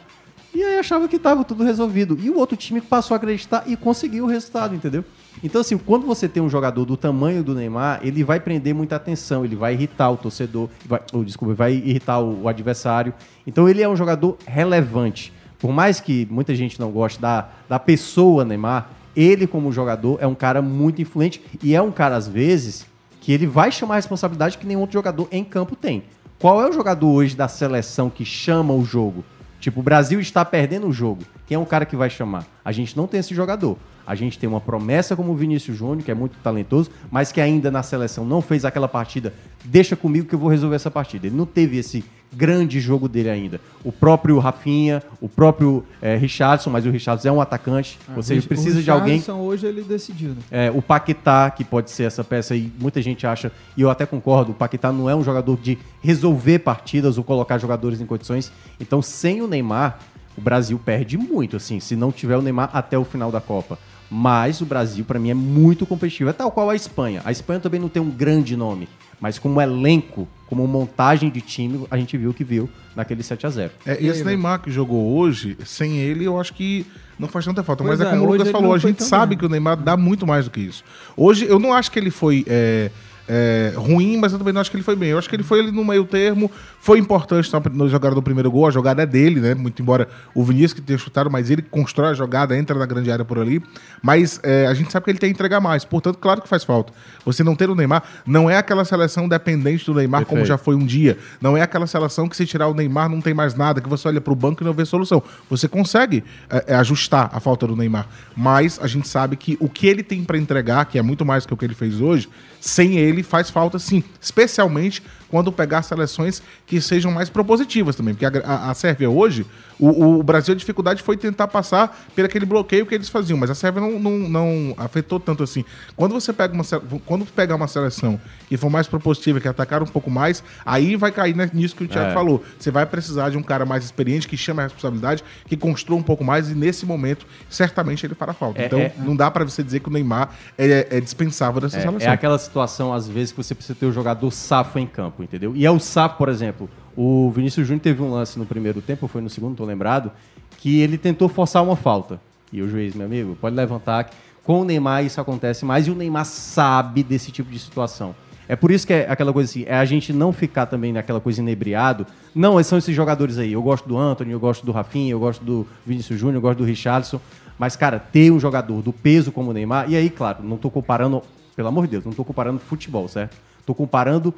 E 0.55 0.63
aí 0.63 0.79
achava 0.79 1.07
que 1.07 1.19
tava 1.19 1.45
tudo 1.45 1.63
resolvido. 1.63 2.19
E 2.21 2.31
o 2.31 2.39
outro 2.39 2.57
time 2.57 2.81
passou 2.81 3.15
a 3.15 3.19
acreditar 3.19 3.65
e 3.67 3.77
conseguiu 3.77 4.25
o 4.25 4.27
resultado, 4.27 4.75
entendeu? 4.75 5.05
Então, 5.45 5.61
assim, 5.61 5.77
quando 5.77 6.07
você 6.07 6.27
tem 6.27 6.43
um 6.43 6.49
jogador 6.49 6.85
do 6.85 6.97
tamanho 6.97 7.45
do 7.45 7.55
Neymar, 7.55 8.01
ele 8.03 8.25
vai 8.25 8.41
prender 8.41 8.75
muita 8.75 8.97
atenção, 8.97 9.45
ele 9.45 9.55
vai 9.55 9.75
irritar 9.75 10.11
o 10.11 10.17
torcedor, 10.17 10.69
vai, 10.87 11.01
ou, 11.13 11.23
desculpa, 11.23 11.55
vai 11.55 11.75
irritar 11.75 12.19
o, 12.19 12.45
o 12.45 12.49
adversário. 12.49 13.13
Então, 13.47 13.69
ele 13.69 13.83
é 13.83 13.89
um 13.89 13.95
jogador 13.95 14.39
relevante. 14.47 15.33
Por 15.59 15.73
mais 15.73 16.01
que 16.01 16.27
muita 16.31 16.55
gente 16.55 16.79
não 16.79 16.91
goste 16.91 17.21
da, 17.21 17.49
da 17.69 17.79
pessoa 17.79 18.45
Neymar, 18.45 18.91
ele, 19.17 19.47
como 19.47 19.73
jogador, 19.73 20.19
é 20.21 20.27
um 20.27 20.35
cara 20.35 20.63
muito 20.63 21.03
influente 21.03 21.43
e 21.63 21.75
é 21.75 21.83
um 21.83 21.91
cara, 21.91 22.17
às 22.17 22.29
vezes, 22.29 22.87
que 23.21 23.33
ele 23.33 23.47
vai 23.47 23.73
chamar 23.73 23.95
a 23.95 23.97
responsabilidade 23.97 24.59
que 24.59 24.67
nenhum 24.67 24.81
outro 24.81 24.95
jogador 24.95 25.27
em 25.33 25.43
campo 25.43 25.75
tem. 25.75 26.05
Qual 26.39 26.63
é 26.63 26.71
o 26.71 26.73
jogador 26.73 27.09
hoje 27.09 27.35
da 27.35 27.49
seleção 27.49 28.09
que 28.09 28.25
chama 28.25 28.73
o 28.73 28.85
jogo? 28.85 29.25
Tipo, 29.59 29.81
o 29.81 29.83
Brasil 29.83 30.21
está 30.21 30.45
perdendo 30.45 30.87
o 30.87 30.93
jogo. 30.93 31.23
Quem 31.47 31.57
é 31.57 31.59
o 31.59 31.67
cara 31.67 31.85
que 31.85 31.97
vai 31.97 32.09
chamar? 32.09 32.47
A 32.65 32.71
gente 32.71 32.97
não 32.97 33.09
tem 33.09 33.19
esse 33.19 33.35
jogador. 33.35 33.77
A 34.09 34.15
gente 34.15 34.39
tem 34.39 34.49
uma 34.49 34.61
promessa 34.61 35.15
como 35.15 35.33
o 35.33 35.37
Vinícius 35.37 35.77
Júnior, 35.77 36.03
que 36.03 36.11
é 36.11 36.15
muito 36.15 36.39
talentoso, 36.43 36.91
mas 37.11 37.31
que 37.31 37.43
ainda 37.43 37.71
na 37.71 37.83
seleção 37.83 38.25
não 38.25 38.41
fez 38.41 38.65
aquela 38.65 38.89
partida. 38.89 39.35
Deixa 39.63 39.95
comigo 39.95 40.27
que 40.27 40.35
eu 40.35 40.39
vou 40.39 40.49
resolver 40.49 40.77
essa 40.77 40.91
partida. 40.91 41.27
Ele 41.27 41.37
não 41.37 41.45
teve 41.45 41.77
esse 41.77 42.03
grande 42.33 42.81
jogo 42.81 43.07
dele 43.07 43.29
ainda. 43.29 43.61
O 43.85 43.93
próprio 43.93 44.39
Rafinha, 44.39 45.03
o 45.21 45.29
próprio 45.29 45.85
é, 46.01 46.17
Richardson, 46.17 46.71
mas 46.71 46.87
o 46.87 46.91
Richardson 46.91 47.29
é 47.29 47.33
um 47.33 47.41
atacante, 47.41 47.99
ou 48.17 48.23
seja, 48.23 48.47
O 48.47 48.49
precisa 48.49 48.83
de 48.83 48.91
alguém 48.91 49.17
Richarlison 49.17 49.47
hoje 49.47 49.67
ele 49.67 49.83
decidiu, 49.83 50.31
né? 50.31 50.37
é, 50.51 50.71
o 50.71 50.81
Paquetá, 50.81 51.51
que 51.51 51.63
pode 51.63 51.91
ser 51.91 52.05
essa 52.05 52.25
peça 52.25 52.55
aí, 52.55 52.73
muita 52.81 53.03
gente 53.03 53.27
acha, 53.27 53.53
e 53.77 53.83
eu 53.83 53.91
até 53.91 54.07
concordo, 54.07 54.53
o 54.53 54.55
Paquetá 54.55 54.91
não 54.91 55.11
é 55.11 55.15
um 55.15 55.23
jogador 55.23 55.59
de 55.59 55.77
resolver 56.03 56.61
partidas 56.61 57.19
ou 57.19 57.25
colocar 57.25 57.59
jogadores 57.59 58.01
em 58.01 58.07
condições. 58.07 58.51
Então, 58.81 59.03
sem 59.03 59.43
o 59.43 59.47
Neymar, 59.47 59.99
o 60.37 60.41
Brasil 60.41 60.81
perde 60.83 61.19
muito, 61.19 61.57
assim, 61.57 61.79
se 61.79 61.97
não 61.97 62.11
tiver 62.11 62.37
o 62.37 62.43
Neymar 62.43 62.71
até 62.73 62.97
o 62.97 63.05
final 63.05 63.31
da 63.31 63.41
Copa. 63.41 63.79
Mas 64.11 64.61
o 64.61 64.67
Brasil, 64.67 65.05
pra 65.05 65.19
mim, 65.19 65.31
é 65.31 65.35
muito 65.35 65.85
competitivo. 65.85 66.31
É 66.31 66.33
tal 66.33 66.51
qual 66.51 66.71
a 66.71 66.75
Espanha. 66.75 67.21
A 67.25 67.33
Espanha 67.33 67.61
também 67.61 67.81
não 67.81 67.89
tem 67.89 68.01
um 68.01 68.11
grande 68.11 68.57
nome, 68.57 68.89
mas 69.21 69.39
como 69.39 69.61
elenco, 69.61 70.27
como 70.47 70.67
montagem 70.67 71.31
de 71.31 71.41
time, 71.41 71.87
a 71.91 71.97
gente 71.97 72.17
viu 72.17 72.31
o 72.31 72.35
que 72.35 72.45
viu 72.45 72.71
naquele 72.97 73.23
7 73.23 73.47
a 73.47 73.51
0 73.51 73.73
É, 73.85 74.01
e 74.01 74.09
esse 74.09 74.25
Neymar 74.25 74.61
que 74.61 74.71
jogou 74.71 75.17
hoje, 75.17 75.59
sem 75.65 75.99
ele, 75.99 76.25
eu 76.25 76.41
acho 76.41 76.55
que 76.55 76.87
não 77.19 77.29
faz 77.29 77.45
tanta 77.45 77.63
falta. 77.63 77.85
Pois 77.85 77.99
Mas 77.99 78.07
é, 78.07 78.11
é, 78.11 78.15
como 78.15 78.29
o 78.29 78.33
Lucas 78.33 78.51
falou, 78.51 78.69
não 78.69 78.75
a 78.75 78.79
gente 78.79 79.03
sabe 79.03 79.31
bem. 79.31 79.39
que 79.39 79.47
o 79.47 79.49
Neymar 79.49 79.77
dá 79.77 79.97
muito 79.97 80.27
mais 80.27 80.47
do 80.47 80.51
que 80.51 80.61
isso. 80.61 80.83
Hoje, 81.17 81.47
eu 81.47 81.59
não 81.59 81.73
acho 81.73 81.91
que 81.91 81.99
ele 81.99 82.11
foi 82.11 82.45
é, 82.49 82.91
é, 83.29 83.73
ruim, 83.77 84.17
mas 84.17 84.33
eu 84.33 84.39
também 84.39 84.55
não 84.55 84.61
acho 84.61 84.71
que 84.71 84.77
ele 84.77 84.85
foi 84.85 84.97
bem. 84.97 85.11
Eu 85.11 85.19
acho 85.19 85.29
que 85.29 85.37
ele 85.37 85.43
foi 85.43 85.61
ali 85.61 85.71
no 85.71 85.85
meio 85.85 86.05
termo, 86.05 86.51
foi 86.89 86.99
importante 86.99 87.53
na- 87.53 87.61
no 87.71 87.87
jogada 87.87 88.15
do 88.15 88.23
primeiro 88.23 88.51
gol, 88.51 88.67
a 88.67 88.71
jogada 88.71 89.03
é 89.03 89.05
dele, 89.05 89.41
né? 89.41 89.55
Muito 89.55 89.83
embora 89.83 90.09
o 90.35 90.43
Vinícius 90.43 90.73
que 90.73 90.81
tenha 90.81 90.99
chutado, 90.99 91.31
mas 91.31 91.51
ele 91.51 91.61
constrói 91.61 92.13
a 92.13 92.15
jogada, 92.15 92.57
entra 92.57 92.79
na 92.79 92.87
grande 92.87 93.13
área 93.13 93.27
por 93.27 93.39
ali. 93.39 93.63
Mas 94.01 94.41
é, 94.43 94.67
a 94.67 94.73
gente 94.73 94.91
sabe 94.91 95.05
que 95.05 95.11
ele 95.11 95.19
tem 95.19 95.29
que 95.29 95.35
entregar 95.35 95.61
mais, 95.61 95.85
portanto, 95.85 96.17
claro 96.17 96.41
que 96.41 96.49
faz 96.49 96.65
falta. 96.65 96.91
Você 97.27 97.45
não 97.45 97.55
ter 97.55 97.69
o 97.69 97.75
Neymar, 97.75 98.03
não 98.27 98.49
é 98.49 98.57
aquela 98.57 98.87
seleção 98.87 99.29
dependente 99.29 99.85
do 99.85 99.93
Neymar 99.93 100.21
como 100.23 100.39
Perfeito. 100.39 100.49
já 100.49 100.57
foi 100.57 100.77
um 100.77 100.87
dia. 100.87 101.19
Não 101.43 101.59
é 101.59 101.61
aquela 101.61 101.87
seleção 101.87 102.27
que 102.27 102.35
se 102.35 102.47
tirar 102.47 102.69
o 102.69 102.73
Neymar 102.73 103.11
não 103.11 103.21
tem 103.21 103.35
mais 103.35 103.55
nada, 103.55 103.83
que 103.83 103.89
você 103.89 104.09
olha 104.09 104.19
pro 104.23 104.35
banco 104.35 104.63
e 104.63 104.65
não 104.65 104.73
vê 104.73 104.87
solução. 104.87 105.23
Você 105.51 105.69
consegue 105.69 106.25
é, 106.49 106.65
é, 106.69 106.75
ajustar 106.77 107.29
a 107.35 107.39
falta 107.39 107.67
do 107.67 107.77
Neymar, 107.77 108.07
mas 108.35 108.79
a 108.83 108.87
gente 108.87 109.07
sabe 109.07 109.37
que 109.37 109.59
o 109.61 109.69
que 109.69 109.87
ele 109.87 110.03
tem 110.03 110.25
para 110.25 110.39
entregar, 110.39 110.87
que 110.87 110.99
é 110.99 111.03
muito 111.03 111.23
mais 111.23 111.45
que 111.45 111.53
o 111.53 111.57
que 111.59 111.67
ele 111.67 111.75
fez 111.75 112.01
hoje, 112.01 112.31
sem 112.59 112.97
ele 112.97 113.23
faz 113.23 113.51
falta 113.51 113.79
sim, 113.79 114.03
especialmente 114.19 115.03
quando 115.31 115.53
pegar 115.53 115.83
seleções 115.83 116.43
que 116.67 116.81
sejam 116.81 117.11
mais 117.13 117.29
propositivas 117.29 117.95
também, 117.97 118.15
porque 118.15 118.25
a, 118.27 118.33
a- 118.45 118.71
a 118.71 118.75
Sérvia 118.75 119.11
hoje, 119.11 119.45
o, 119.79 120.19
o 120.19 120.23
Brasil 120.23 120.55
a 120.55 120.57
dificuldade 120.57 121.03
foi 121.03 121.17
tentar 121.17 121.49
passar 121.49 122.07
por 122.15 122.25
aquele 122.25 122.45
bloqueio 122.47 122.85
que 122.87 122.95
eles 122.95 123.09
faziam, 123.09 123.37
mas 123.39 123.51
a 123.51 123.55
Sérvia 123.55 123.81
não, 123.81 123.99
não, 123.99 124.19
não 124.29 124.75
afetou 124.77 125.21
tanto 125.21 125.43
assim. 125.43 125.65
Quando 125.97 126.13
você 126.13 126.33
pega 126.33 126.53
uma 126.55 126.65
quando 127.07 127.25
pegar 127.27 127.55
uma 127.57 127.69
seleção 127.69 128.21
que 128.49 128.57
for 128.57 128.71
mais 128.71 128.87
propositiva, 128.87 129.39
que 129.41 129.47
atacar 129.49 129.83
um 129.83 129.87
pouco 129.87 130.11
mais, 130.11 130.43
aí 130.65 130.97
vai 130.97 131.13
cair 131.13 131.37
né, 131.37 131.51
nisso 131.53 131.77
que 131.77 131.85
o 131.85 131.89
Thiago 131.89 132.11
É. 132.11 132.15
falou. 132.15 132.43
Você 132.59 132.71
vai 132.71 132.87
precisar 132.87 133.31
de 133.31 133.37
um 133.37 133.43
cara 133.43 133.65
mais 133.67 133.85
experiente, 133.85 134.27
que 134.27 134.37
chama 134.37 134.63
a 134.63 134.65
responsabilidade, 134.65 135.23
que 135.47 135.57
construa 135.57 135.99
um 135.99 136.03
pouco 136.03 136.25
mais, 136.25 136.51
e 136.51 136.55
nesse 136.55 136.85
momento, 136.87 137.27
certamente 137.49 138.05
ele 138.07 138.15
fará 138.15 138.33
falta. 138.33 138.61
É, 138.63 138.67
então, 138.67 138.79
é. 138.79 138.93
não 138.99 139.15
dá 139.15 139.31
pra 139.31 139.45
você 139.45 139.63
dizer 139.63 139.81
que 139.81 139.89
o 139.89 139.93
Neymar 139.93 140.31
é, 140.57 140.87
é 140.91 141.01
dispensável 141.01 141.61
dessa 141.61 141.77
É, 141.79 141.83
seleção. 141.83 142.09
é 142.09 142.13
aquela 142.13 142.39
situação, 142.39 142.93
às 142.93 143.07
vezes, 143.09 143.33
que 143.33 143.37
você 143.43 143.55
precisa 143.55 143.77
ter 143.79 143.87
o 143.87 143.93
jogador 143.93 144.31
safo 144.31 144.79
em 144.79 144.87
campo, 144.87 145.18
entendeu? 145.23 145.55
E 145.55 145.65
é 145.65 145.71
o 145.71 145.79
safo, 145.79 146.17
por 146.17 146.29
exemplo, 146.29 146.69
o 146.97 147.31
Vinícius 147.31 147.67
Júnior 147.67 147.83
teve 147.83 148.03
um 148.03 148.11
lance 148.11 148.39
no 148.39 148.47
primeiro 148.47 148.81
tempo, 148.81 149.07
foi 149.07 149.21
no 149.21 149.31
segundo, 149.31 149.57
tô 149.57 149.65
lembrado, 149.65 150.11
que 150.59 150.81
ele 150.81 150.99
tentou 150.99 151.29
forçar 151.29 151.63
uma 151.63 151.77
falta. 151.77 152.21
E 152.53 152.63
o 152.63 152.69
juiz, 152.69 152.95
meu 152.95 153.07
amigo, 153.07 153.37
pode 153.41 153.55
levantar. 153.55 154.11
Com 154.43 154.63
o 154.63 154.65
Neymar 154.65 155.05
isso 155.05 155.21
acontece 155.21 155.65
mais 155.65 155.87
e 155.87 155.91
o 155.91 155.95
Neymar 155.95 156.25
sabe 156.25 157.03
desse 157.03 157.31
tipo 157.31 157.51
de 157.51 157.59
situação. 157.59 158.15
É 158.49 158.57
por 158.57 158.71
isso 158.71 158.87
que 158.87 158.95
é 158.95 159.07
aquela 159.11 159.31
coisa 159.31 159.51
assim, 159.51 159.65
é 159.67 159.75
a 159.75 159.85
gente 159.85 160.11
não 160.11 160.33
ficar 160.33 160.65
também 160.65 160.91
naquela 160.91 161.21
coisa 161.21 161.43
inebriado. 161.43 162.07
Não, 162.35 162.63
são 162.65 162.79
esses 162.79 162.97
jogadores 162.97 163.37
aí. 163.37 163.53
Eu 163.53 163.63
gosto 163.63 163.87
do 163.87 163.99
Anthony, 163.99 164.33
eu 164.33 164.41
gosto 164.41 164.65
do 164.65 164.73
Rafinha, 164.73 165.13
eu 165.13 165.21
gosto 165.21 165.45
do 165.45 165.67
Vinícius 165.85 166.19
Júnior, 166.19 166.37
eu 166.37 166.41
gosto 166.41 166.59
do 166.59 166.65
Richardson. 166.65 167.21
Mas, 167.59 167.77
cara, 167.77 167.99
ter 167.99 168.31
um 168.31 168.41
jogador 168.41 168.81
do 168.81 168.93
peso 168.93 169.31
como 169.31 169.51
o 169.51 169.53
Neymar, 169.53 169.91
e 169.91 169.97
aí, 169.97 170.09
claro, 170.09 170.43
não 170.43 170.57
tô 170.57 170.71
comparando, 170.71 171.23
pelo 171.55 171.69
amor 171.69 171.87
de 171.87 171.91
Deus, 171.93 172.05
não 172.07 172.13
tô 172.13 172.25
comparando 172.25 172.59
futebol, 172.59 173.07
certo? 173.07 173.37
Tô 173.67 173.75
comparando 173.75 174.33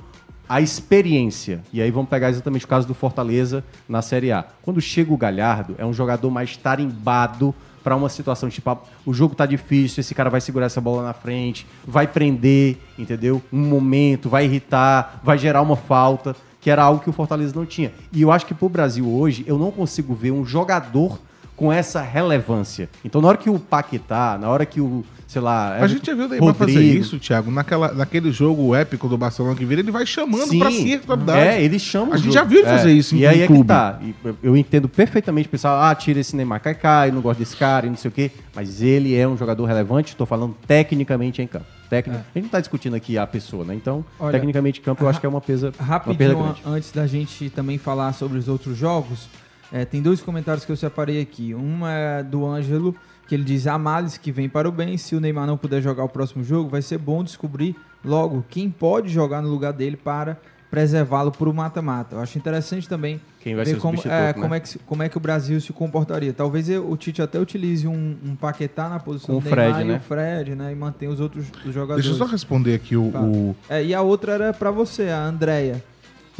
a 0.51 0.61
experiência. 0.61 1.63
E 1.73 1.81
aí 1.81 1.93
vamos 1.93 2.11
pegar 2.11 2.29
exatamente 2.29 2.65
o 2.65 2.69
caso 2.69 2.85
do 2.85 2.93
Fortaleza 2.93 3.63
na 3.89 4.03
Série 4.03 4.33
A. 4.33 4.45
Quando 4.63 4.81
chega 4.81 5.13
o 5.15 5.17
Galhardo, 5.17 5.77
é 5.79 5.87
um 5.87 5.93
jogador 5.93 6.29
mais 6.29 6.57
tarimbado 6.57 7.55
para 7.85 7.95
uma 7.95 8.09
situação 8.09 8.49
tipo, 8.49 8.69
ah, 8.69 8.79
o 9.07 9.15
jogo 9.15 9.37
tá 9.37 9.47
difícil, 9.47 10.01
esse 10.01 10.13
cara 10.13 10.29
vai 10.29 10.41
segurar 10.41 10.67
essa 10.67 10.81
bola 10.81 11.05
na 11.05 11.13
frente, 11.13 11.65
vai 11.87 12.09
prender, 12.09 12.79
entendeu? 12.99 13.41
Um 13.53 13.61
momento, 13.61 14.29
vai 14.29 14.45
irritar, 14.45 15.21
vai 15.23 15.39
gerar 15.39 15.63
uma 15.63 15.77
falta, 15.77 16.35
que 16.61 16.69
era 16.69 16.83
algo 16.83 17.01
que 17.01 17.09
o 17.09 17.13
Fortaleza 17.13 17.55
não 17.55 17.65
tinha. 17.65 17.93
E 18.13 18.21
eu 18.21 18.33
acho 18.33 18.45
que 18.45 18.53
pro 18.53 18.69
Brasil 18.69 19.09
hoje, 19.09 19.45
eu 19.47 19.57
não 19.57 19.71
consigo 19.71 20.15
ver 20.15 20.33
um 20.33 20.45
jogador 20.45 21.21
com 21.61 21.71
essa 21.71 22.01
relevância. 22.01 22.89
Então, 23.05 23.21
na 23.21 23.29
hora 23.29 23.37
que 23.37 23.51
o 23.51 23.59
Paquetá, 23.59 24.39
na 24.41 24.49
hora 24.49 24.65
que 24.65 24.81
o, 24.81 25.05
sei 25.27 25.43
lá, 25.43 25.75
A 25.77 25.87
gente 25.87 26.07
já 26.07 26.15
viu 26.15 26.25
o 26.25 26.29
Neymar 26.31 26.55
fazer 26.55 26.81
isso, 26.83 27.19
Thiago, 27.19 27.51
naquela, 27.51 27.93
naquele 27.93 28.33
jogo 28.33 28.75
épico 28.75 29.07
do 29.07 29.19
Barcelona 29.19 29.55
que 29.55 29.65
vira, 29.67 29.83
ele 29.83 29.91
vai 29.91 30.07
chamando 30.07 30.49
Sim, 30.49 30.59
pra 30.59 30.71
si 30.71 30.81
a 30.81 30.97
responsabilidade. 30.97 31.41
É, 31.49 31.63
eles 31.63 31.83
chamam. 31.83 32.15
A 32.15 32.17
gente 32.17 32.25
jogo. 32.33 32.35
já 32.35 32.45
viu 32.45 32.61
ele 32.61 32.67
fazer 32.69 32.89
É, 32.89 32.93
isso 32.95 33.15
E 33.15 33.25
em 33.25 33.27
aí 33.27 33.43
é 33.43 33.47
que 33.47 33.65
tá. 33.65 33.99
E 34.03 34.15
eu- 34.43 34.57
entendo 34.57 34.89
perfeitamente 34.89 35.49
o 35.49 35.51
pessoal, 35.51 35.83
ah, 35.83 35.95
tira 35.95 36.19
esse 36.19 36.35
Neymar 36.35 36.63
Kaká, 36.63 37.09
eu 37.09 37.13
não 37.13 37.21
gosto 37.21 37.39
desse 37.41 37.55
cara 37.57 37.87
e 37.87 37.91
não 37.91 37.97
sei 37.97 38.09
o 38.09 38.13
quê. 38.13 38.31
Mas 38.57 38.81
ele 38.81 39.15
é 39.15 39.29
um 39.29 39.37
jogador 39.37 39.67
relevante, 39.67 40.17
tô 40.17 40.25
falando 40.25 40.57
tecnicamente 40.67 41.43
em 41.43 41.47
campo. 41.47 41.67
Tecni- 41.91 42.15
A 42.15 42.23
gente 42.39 42.45
não 42.45 42.49
tá 42.51 42.61
discutindo 42.61 42.95
aqui 42.95 43.19
a 43.19 43.27
pessoa, 43.27 43.65
né? 43.65 43.75
Então, 43.75 44.03
Olha, 44.19 44.33
tecnicamente 44.33 44.81
em 44.81 44.83
campo, 44.83 45.05
eu 45.05 45.09
acho 45.09 45.21
que 45.21 45.27
é 45.27 45.29
uma, 45.29 45.41
pesa, 45.41 45.73
uma 45.79 45.87
Rapidinho, 45.87 46.39
grande. 46.39 46.63
antes 46.65 46.91
da 46.93 47.07
gente 47.07 47.51
também 47.51 47.77
falar 47.79 48.13
sobre 48.15 48.39
os 48.39 48.47
outros 48.49 48.79
jogos, 48.79 49.29
é, 49.73 49.85
tem 49.85 50.03
dois 50.03 50.21
comentários 50.21 50.65
que 50.65 50.73
eu 50.73 50.77
separei 50.77 51.21
aqui. 51.21 51.55
Um 51.55 51.87
é 51.87 52.23
do 52.23 52.47
Ângelo, 52.47 52.95
que 53.29 53.35
ele 53.35 53.45
diz: 53.45 53.67
a 53.67 53.79
males 53.79 54.17
que 54.19 54.33
vem 54.33 54.49
para 54.49 54.69
o 54.69 54.73
bem. 54.73 54.97
Se 54.97 55.15
o 55.15 55.21
Neymar 55.21 55.47
não 55.47 55.57
puder 55.57 55.81
jogar 55.83 56.05
o 56.05 56.09
próximo 56.09 56.43
jogo, 56.43 56.69
vai 56.69 56.83
ser 56.83 56.99
bom 56.99 57.23
descobrir 57.25 57.77
logo 58.05 58.45
quem 58.49 58.71
pode 58.71 59.09
jogar 59.09 59.41
no 59.43 59.49
lugar 59.49 59.73
dele 59.73 59.97
para 59.97 60.37
preservá-lo 60.71 61.33
para 61.33 61.49
o 61.49 61.53
mata-mata. 61.53 62.15
Eu 62.15 62.21
acho 62.21 62.39
interessante 62.39 62.89
também 62.89 63.21
Quem 63.41 63.57
vai 63.57 63.65
ver 63.65 63.77
como, 63.79 63.99
é, 64.05 64.09
né? 64.29 64.33
como, 64.35 64.55
é 64.55 64.61
que, 64.61 64.79
como 64.79 65.03
é 65.03 65.09
que 65.09 65.17
o 65.17 65.21
Brasil 65.21 65.61
se 65.61 65.73
comportaria. 65.73 66.33
Talvez 66.33 66.69
eu- 66.71 66.89
o 66.89 66.97
Tite 66.97 67.21
até 67.21 67.41
utilize 67.41 67.89
um, 67.89 68.17
um 68.25 68.37
Paquetá 68.37 68.89
na 68.89 69.01
posição 69.01 69.35
Com 69.35 69.41
do 69.41 69.47
o 69.47 69.51
Fred, 69.51 69.63
Neymar 69.67 69.83
e 69.83 69.89
né? 69.89 69.97
o 69.97 70.01
Fred, 70.01 70.55
né? 70.55 70.71
E 70.73 70.77
mantenha 70.77 71.11
os 71.11 71.19
outros 71.19 71.47
os 71.67 71.75
jogadores. 71.75 72.05
Deixa 72.05 72.11
eu 72.23 72.25
só 72.25 72.31
responder 72.31 72.75
aqui 72.75 72.97
o. 72.97 73.03
O- 73.09 73.57
É, 73.69 73.83
e 73.85 73.93
a 73.93 74.01
outra 74.01 74.33
era 74.33 74.53
pra 74.53 74.71
você, 74.71 75.09
a 75.09 75.21
Andrea. 75.25 75.83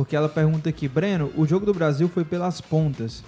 Porque 0.01 0.17
ela 0.17 0.31
pergunta 0.31 0.67
aqui, 0.71 0.89
Breno, 0.89 1.31
o 1.37 1.47
jogo 1.47 1.67
do 1.67 1.75
Brasil 1.75 2.09
foi 2.09 2.25
pelas 2.25 2.59
pontas. 2.59 3.23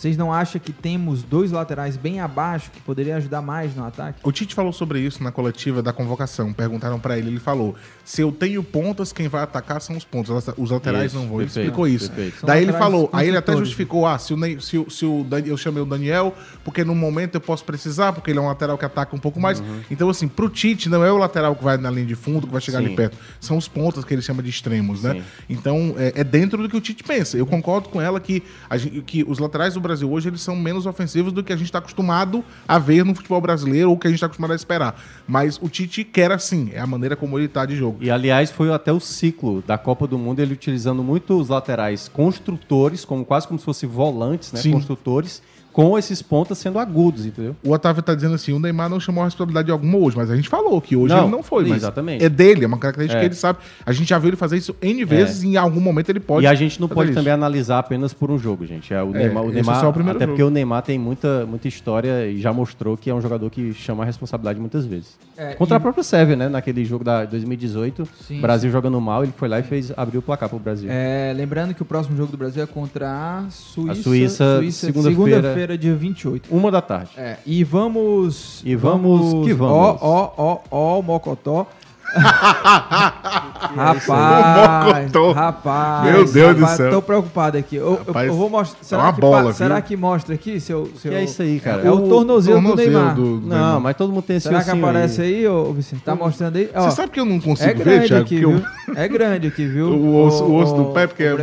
Vocês 0.00 0.16
não 0.16 0.32
acham 0.32 0.58
que 0.58 0.72
temos 0.72 1.22
dois 1.22 1.52
laterais 1.52 1.94
bem 1.94 2.20
abaixo 2.20 2.70
que 2.70 2.80
poderia 2.80 3.16
ajudar 3.16 3.42
mais 3.42 3.76
no 3.76 3.84
ataque? 3.84 4.18
O 4.22 4.32
Tite 4.32 4.54
falou 4.54 4.72
sobre 4.72 4.98
isso 4.98 5.22
na 5.22 5.30
coletiva 5.30 5.82
da 5.82 5.92
convocação. 5.92 6.54
Perguntaram 6.54 6.98
pra 6.98 7.18
ele, 7.18 7.28
ele 7.28 7.38
falou: 7.38 7.74
se 8.02 8.22
eu 8.22 8.32
tenho 8.32 8.64
pontas, 8.64 9.12
quem 9.12 9.28
vai 9.28 9.42
atacar 9.42 9.78
são 9.82 9.94
os 9.98 10.02
pontos. 10.02 10.30
Os 10.56 10.70
laterais 10.70 11.12
Isso, 11.12 11.16
não 11.20 11.28
vão. 11.28 11.36
Ele 11.42 11.44
perfeito, 11.44 11.66
explicou 11.66 11.86
isso. 11.86 12.10
perfeito. 12.10 12.46
Daí 12.46 12.62
ele 12.62 12.72
falou, 12.72 13.10
aí 13.12 13.28
ele 13.28 13.36
até 13.36 13.54
justificou: 13.54 14.06
ah, 14.06 14.18
se 14.18 14.32
o, 14.32 14.60
se, 14.62 14.78
o- 14.78 14.88
se 14.90 15.04
o 15.04 15.26
eu 15.44 15.56
chamei 15.58 15.82
o 15.82 15.84
Daniel, 15.86 16.34
porque 16.64 16.82
no 16.82 16.94
momento 16.94 17.34
eu 17.34 17.40
posso 17.42 17.62
precisar, 17.66 18.14
porque 18.14 18.30
ele 18.30 18.38
é 18.38 18.42
um 18.42 18.46
lateral 18.46 18.78
que 18.78 18.86
ataca 18.86 19.14
um 19.14 19.18
pouco 19.18 19.38
mais. 19.38 19.62
Então, 19.90 20.08
assim, 20.08 20.26
pro 20.28 20.48
Tite 20.48 20.88
não 20.88 21.04
é 21.04 21.12
o 21.12 21.18
lateral 21.18 21.54
que 21.54 21.62
vai 21.62 21.76
na 21.76 21.90
linha 21.90 22.06
de 22.06 22.14
fundo, 22.14 22.46
que 22.46 22.52
vai 22.54 22.62
chegar 22.62 22.78
ali 22.78 22.88
Sim. 22.88 22.96
perto. 22.96 23.18
São 23.38 23.58
os 23.58 23.68
pontas 23.68 24.02
que 24.02 24.14
ele 24.14 24.22
chama 24.22 24.42
de 24.42 24.48
extremos, 24.48 25.02
né? 25.02 25.12
Sim. 25.16 25.22
Então, 25.50 25.94
é, 25.98 26.20
é 26.20 26.24
dentro 26.24 26.62
do 26.62 26.70
que 26.70 26.76
o 26.78 26.80
Tite 26.80 27.04
pensa. 27.04 27.36
Eu 27.36 27.44
concordo 27.44 27.90
com 27.90 28.00
ela 28.00 28.18
que, 28.18 28.42
a 28.70 28.78
gente- 28.78 29.02
que 29.02 29.22
os 29.28 29.38
laterais 29.38 29.74
do 29.74 29.80
Brasil 29.80 29.89
hoje 30.02 30.28
eles 30.28 30.40
são 30.40 30.56
menos 30.56 30.86
ofensivos 30.86 31.32
do 31.32 31.42
que 31.42 31.52
a 31.52 31.56
gente 31.56 31.66
está 31.66 31.78
acostumado 31.78 32.44
a 32.66 32.78
ver 32.78 33.04
no 33.04 33.14
futebol 33.14 33.40
brasileiro 33.40 33.90
ou 33.90 33.98
que 33.98 34.06
a 34.06 34.10
gente 34.10 34.16
está 34.16 34.26
acostumado 34.26 34.52
a 34.52 34.56
esperar. 34.56 35.00
Mas 35.26 35.58
o 35.60 35.68
Tite 35.68 36.04
quer 36.04 36.32
assim, 36.32 36.70
é 36.72 36.80
a 36.80 36.86
maneira 36.86 37.16
como 37.16 37.38
ele 37.38 37.48
tá 37.48 37.66
de 37.66 37.76
jogo. 37.76 37.98
E 38.00 38.10
aliás, 38.10 38.50
foi 38.50 38.72
até 38.72 38.92
o 38.92 39.00
ciclo 39.00 39.62
da 39.66 39.76
Copa 39.76 40.06
do 40.06 40.18
Mundo, 40.18 40.40
ele 40.40 40.54
utilizando 40.54 41.02
muito 41.02 41.38
os 41.38 41.48
laterais 41.48 42.08
construtores, 42.08 43.04
como 43.04 43.24
quase 43.24 43.46
como 43.46 43.58
se 43.58 43.64
fossem 43.64 43.88
volantes, 43.88 44.52
né? 44.52 44.60
Sim. 44.60 44.72
Construtores, 44.72 45.42
com 45.72 45.96
esses 45.96 46.20
pontas 46.20 46.58
sendo 46.58 46.78
agudos, 46.78 47.24
entendeu? 47.26 47.54
O 47.64 47.70
Otávio 47.72 48.02
tá 48.02 48.14
dizendo 48.14 48.34
assim, 48.34 48.52
o 48.52 48.58
Neymar 48.58 48.88
não 48.88 48.98
chamou 48.98 49.22
a 49.22 49.26
responsabilidade 49.26 49.70
alguma 49.70 49.98
hoje, 49.98 50.16
mas 50.16 50.30
a 50.30 50.36
gente 50.36 50.48
falou 50.48 50.80
que 50.80 50.96
hoje 50.96 51.14
Não, 51.14 51.22
ele 51.22 51.30
não 51.30 51.42
foi. 51.42 51.64
Mas 51.66 51.78
exatamente. 51.78 52.24
É 52.24 52.28
dele, 52.28 52.64
é 52.64 52.66
uma 52.66 52.78
característica 52.78 53.18
É. 53.18 53.20
que 53.20 53.26
ele 53.28 53.34
sabe. 53.34 53.60
A 53.86 53.92
gente 53.92 54.08
já 54.08 54.18
viu 54.18 54.28
ele 54.30 54.36
fazer 54.36 54.56
isso 54.56 54.74
N 54.82 55.04
vezes 55.04 55.42
e 55.42 55.48
em 55.48 55.56
algum 55.56 55.80
momento 55.80 56.08
ele 56.10 56.20
pode 56.20 56.44
e 56.44 56.46
a 56.46 56.54
gente 56.54 56.80
não 56.80 56.88
pode 56.88 57.10
isso. 57.10 57.18
também 57.18 57.32
analisar 57.32 57.78
apenas 57.78 58.12
por 58.12 58.30
um 58.30 58.38
jogo, 58.38 58.66
gente. 58.66 58.92
É, 58.92 59.02
o 59.02 59.10
É, 59.14 59.18
Neymar, 59.24 59.44
o 59.44 59.46
esse 59.48 59.52
é 59.58 59.62
Neymar 59.62 59.80
só 59.80 59.88
o 59.88 59.92
primeiro 59.92 60.16
até 60.18 60.24
jogo. 60.26 60.36
porque 60.36 60.42
o 60.42 60.50
Neymar 60.50 60.82
tem 60.82 60.98
muita, 60.98 61.46
muita 61.46 61.68
história 61.68 62.26
e 62.26 62.40
já 62.40 62.52
mostrou 62.52 62.96
que 62.96 63.08
é 63.08 63.14
um 63.14 63.20
jogador 63.20 63.48
que 63.50 63.72
chama 63.72 64.02
a 64.02 64.06
responsabilidade 64.06 64.58
muitas 64.58 64.84
vezes. 64.84 65.18
É, 65.40 65.54
Contra 65.54 65.76
e- 65.76 65.78
a 65.78 65.80
própria 65.80 66.04
Sérvia, 66.04 66.36
né? 66.36 66.50
Naquele 66.50 66.84
jogo 66.84 67.02
da 67.02 67.24
2018, 67.24 68.06
Sim, 68.28 68.42
Brasil 68.42 68.70
jogando 68.70 69.00
mal, 69.00 69.22
ele 69.22 69.32
foi 69.34 69.48
lá 69.48 69.58
e 69.58 69.62
fez 69.62 69.90
abriu 69.96 70.20
o 70.20 70.22
placar 70.22 70.50
pro 70.50 70.58
Brasil. 70.58 70.90
É, 70.92 71.32
lembrando 71.34 71.72
que 71.72 71.80
o 71.80 71.84
próximo 71.86 72.14
jogo 72.14 72.30
do 72.30 72.36
Brasil 72.36 72.62
é 72.62 72.66
contra 72.66 73.38
a 73.38 73.46
Suíça. 73.50 73.90
A 73.92 74.58
Suíça, 74.58 74.86
segunda-feira. 74.86 75.40
Quinta-feira, 75.40 75.78
dia 75.78 75.94
28. 75.94 76.54
Uma 76.54 76.70
da 76.70 76.82
tarde. 76.82 77.12
É, 77.16 77.38
e 77.46 77.64
vamos. 77.64 78.60
E 78.66 78.76
vamos 78.76 79.46
que 79.46 79.54
vamos. 79.54 79.74
Ó, 79.74 79.98
ó, 80.02 80.32
ó, 80.36 80.58
ó, 80.70 80.98
o 81.00 81.02
Mocotó. 81.02 81.66
rapaz, 83.76 85.06
Mocotó. 85.12 85.32
rapaz. 85.32 86.04
Meu 86.12 86.24
Deus 86.24 86.54
do 86.56 86.60
rapaz, 86.62 86.76
céu. 86.76 86.90
Tô 86.90 87.02
preocupado 87.02 87.56
aqui. 87.58 87.76
Eu, 87.76 87.86
eu- 87.86 88.04
Rapaz, 88.06 88.26
eu 88.28 88.34
vou 88.34 88.50
mostrar. 88.50 88.82
Será, 88.82 89.02
é 89.02 89.04
uma 89.06 89.12
que, 89.12 89.20
bola, 89.20 89.42
viu? 89.42 89.52
será 89.54 89.80
que 89.80 89.96
mostra 89.96 90.34
aqui 90.34 90.60
seu. 90.60 90.90
seu... 90.96 91.10
Que 91.12 91.16
é 91.16 91.24
isso 91.24 91.42
aí, 91.42 91.60
cara? 91.60 91.82
É 91.82 91.90
o 91.90 92.00
tornozelo, 92.08 92.60
do 92.60 92.66
tornozelo 92.68 92.92
Neymar. 92.98 93.14
do- 93.14 93.40
do 93.40 93.46
Não, 93.46 93.56
Neymar. 93.56 93.80
mas 93.80 93.96
todo 93.96 94.12
mundo 94.12 94.22
tem 94.22 94.36
esse 94.36 94.48
Será 94.48 94.62
que 94.64 94.70
aparece 94.70 95.22
aí, 95.22 95.46
ô 95.46 95.72
Vicente? 95.72 96.02
Tá 96.02 96.14
mostrando 96.14 96.56
aí? 96.56 96.70
Ó, 96.74 96.82
Você 96.82 96.96
sabe 96.96 97.12
que 97.12 97.20
eu 97.20 97.24
não 97.24 97.40
consigo 97.40 97.70
é 97.70 97.74
ver, 97.74 97.84
grande 97.84 98.08
Thiago? 98.08 98.24
aqui, 98.24 98.42
eu- 98.42 98.50
viu? 98.52 98.62
É 98.96 99.08
grande 99.08 99.46
aqui, 99.48 99.66
viu? 99.66 99.88
O 100.00 100.24
osso- 100.26 100.44
o 100.44 100.54
osso 100.56 100.74
do 100.74 100.84
pé, 100.86 101.06
porque 101.06 101.22
é 101.22 101.34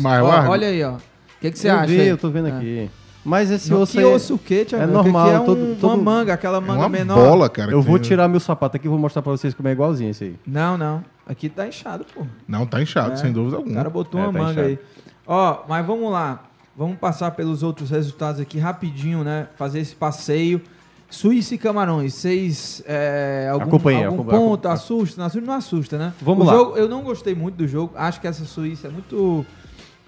mais 0.00 0.22
largo. 0.22 0.50
Olha 0.50 0.68
aí, 0.68 0.82
ó. 0.82 0.92
O 0.92 0.98
que, 1.40 1.50
que 1.50 1.58
você 1.58 1.68
eu 1.68 1.74
acha? 1.74 1.86
vi, 1.86 2.00
aí? 2.00 2.08
eu 2.08 2.16
tô 2.16 2.30
vendo 2.30 2.48
É. 2.48 2.52
aqui. 2.52 2.90
Mas 3.24 3.50
esse 3.50 3.70
Não, 3.70 3.80
osso 3.80 3.92
que 3.92 3.98
aí 3.98 4.04
osso 4.04 4.34
o 4.34 4.38
quê, 4.38 4.64
Thiago? 4.66 4.84
É 4.84 4.86
Que 4.86 4.92
normal. 4.92 5.26
aqui 5.26 5.34
é 5.36 5.40
um- 5.40 5.44
todo, 5.46 5.76
todo... 5.80 5.94
uma 5.94 5.96
manga, 5.96 6.34
aquela 6.34 6.60
manga 6.60 6.80
uma 6.80 6.88
menor. 6.90 7.14
bola, 7.16 7.48
cara. 7.48 7.72
Eu 7.72 7.80
que 7.80 7.86
vou 7.88 7.98
tem- 7.98 8.08
tirar 8.08 8.28
meu 8.28 8.38
sapato 8.40 8.76
aqui 8.76 8.86
e 8.86 8.90
vou 8.90 8.98
mostrar 8.98 9.22
pra 9.22 9.32
vocês 9.32 9.54
como 9.54 9.66
é 9.68 9.72
igualzinho 9.72 10.10
esse 10.10 10.24
aí. 10.24 10.36
Não, 10.46 10.76
não. 10.76 11.02
Aqui 11.26 11.48
tá 11.48 11.66
inchado, 11.66 12.04
pô. 12.14 12.26
Não, 12.46 12.66
tá 12.66 12.82
inchado, 12.82 13.12
É. 13.12 13.16
sem 13.16 13.32
dúvida 13.32 13.54
O 13.56 13.58
alguma. 13.60 13.74
cara 13.76 13.88
botou 13.88 14.20
É, 14.20 14.24
uma 14.24 14.32
tá 14.32 14.38
manga 14.38 14.52
inchado. 14.52 14.66
aí. 14.68 14.78
Ó, 15.26 15.58
mas 15.66 15.86
vamos 15.86 16.12
lá. 16.12 16.42
Vamos 16.76 16.98
passar 16.98 17.30
pelos 17.30 17.62
outros 17.62 17.88
resultados 17.90 18.40
aqui 18.40 18.58
rapidinho, 18.58 19.24
né? 19.24 19.46
Fazer 19.56 19.78
esse 19.80 19.94
passeio. 19.94 20.60
Suíça 21.08 21.54
e 21.54 21.58
Camarões, 21.58 22.12
vocês. 22.14 22.82
É, 22.84 23.48
algum 23.50 23.64
Acompanhei, 23.68 24.04
algum 24.04 24.16
acompanhei, 24.22 24.40
ponto 24.44 24.66
acompanhei. 24.68 24.74
assusta? 24.74 25.20
Não 25.20 25.26
assusta, 25.26 25.46
não 25.46 25.54
assusta, 25.54 25.98
né? 25.98 26.12
Vamos 26.20 26.44
O 26.46 26.50
lá. 26.50 26.56
jogo- 26.56 26.76
eu 26.76 26.88
não 26.88 27.02
gostei 27.02 27.34
muito 27.34 27.54
do 27.54 27.68
jogo. 27.68 27.92
Acho 27.96 28.20
que 28.20 28.26
essa 28.26 28.44
Suíça 28.44 28.88
é 28.88 28.90
muito. 28.90 29.46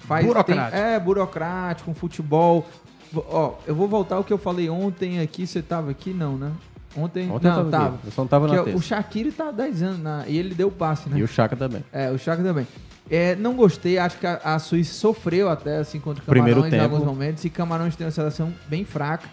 Faz, 0.01 0.27
Burocrático. 0.27 0.71
tem- 0.77 0.81
é, 0.95 1.01
burocrático, 1.01 1.91
um 1.91 1.95
futebol. 1.95 2.67
Ó, 3.15 3.55
eu 3.67 3.75
vou 3.75 3.89
voltar 3.89 4.17
ao 4.17 4.25
que 4.25 4.33
eu 4.33 4.39
falei 4.39 4.69
ontem 4.69 5.21
aqui. 5.21 5.47
Você 5.47 5.63
tava 5.63 5.91
aqui? 5.91 6.13
Não, 6.13 6.37
né? 6.37 6.53
Ontem, 6.97 7.31
Ontem 7.31 7.47
eu 7.49 7.53
não, 7.53 7.57
tava 7.57 7.71
tava. 7.71 7.95
aqui, 7.97 8.07
eu 8.07 8.13
só 8.13 8.23
não 8.23 8.29
tava 8.29 8.47
na 8.47 8.55
Porque 8.55 8.71
terça. 8.71 8.79
O 8.79 8.83
Shaqiri 8.83 9.31
tá 9.31 9.49
há 9.49 9.53
10 9.53 9.83
anos 9.83 9.99
na, 10.01 10.25
e 10.27 10.39
ele 10.39 10.55
deu 10.55 10.69
o 10.69 10.73
passe, 10.73 11.09
né? 11.11 11.19
E 11.19 11.23
o 11.23 11.29
Chaka 11.29 11.55
também. 11.55 11.85
É, 11.93 12.11
o 12.11 12.19
Chaka 12.19 12.43
também. 12.43 12.67
É, 13.11 13.37
não 13.37 13.55
gostei, 13.55 13.99
acho 13.99 14.19
que 14.19 14.27
a, 14.27 14.41
a 14.43 14.59
Suíça 14.59 14.95
sofreu 14.95 15.49
até 15.49 15.77
assim 15.77 16.01
contra 16.01 16.23
o 16.23 16.27
Primeiro 16.27 16.63
Camarões 16.63 16.75
em 16.75 16.83
tempo. 16.83 16.95
alguns 16.95 17.07
momentos. 17.07 17.45
E 17.45 17.51
Camarões 17.51 17.95
tem 17.95 18.07
uma 18.07 18.11
seleção 18.11 18.53
bem 18.67 18.85
fraca. 18.85 19.29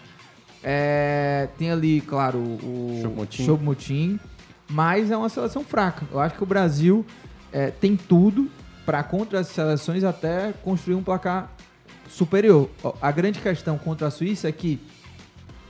É, 0.62 1.48
tem 1.58 1.70
ali, 1.70 2.00
claro, 2.02 2.38
o 2.38 2.98
Choupo-Moting. 3.02 3.44
Choupo-Moting, 3.44 4.20
mas 4.68 5.10
é 5.10 5.16
uma 5.16 5.28
seleção 5.28 5.64
fraca. 5.64 6.06
Eu 6.12 6.20
acho 6.20 6.36
que 6.36 6.42
o 6.42 6.46
Brasil 6.46 7.04
é, 7.52 7.70
tem 7.70 7.96
tudo 7.96 8.48
para 8.86 9.02
contra 9.02 9.40
as 9.40 9.48
seleções 9.48 10.04
até 10.04 10.52
construir 10.62 10.94
um 10.94 11.02
placar 11.02 11.50
superior. 12.08 12.68
A 13.00 13.10
grande 13.10 13.38
questão 13.40 13.76
contra 13.78 14.08
a 14.08 14.10
Suíça 14.10 14.48
é 14.48 14.52
que 14.52 14.80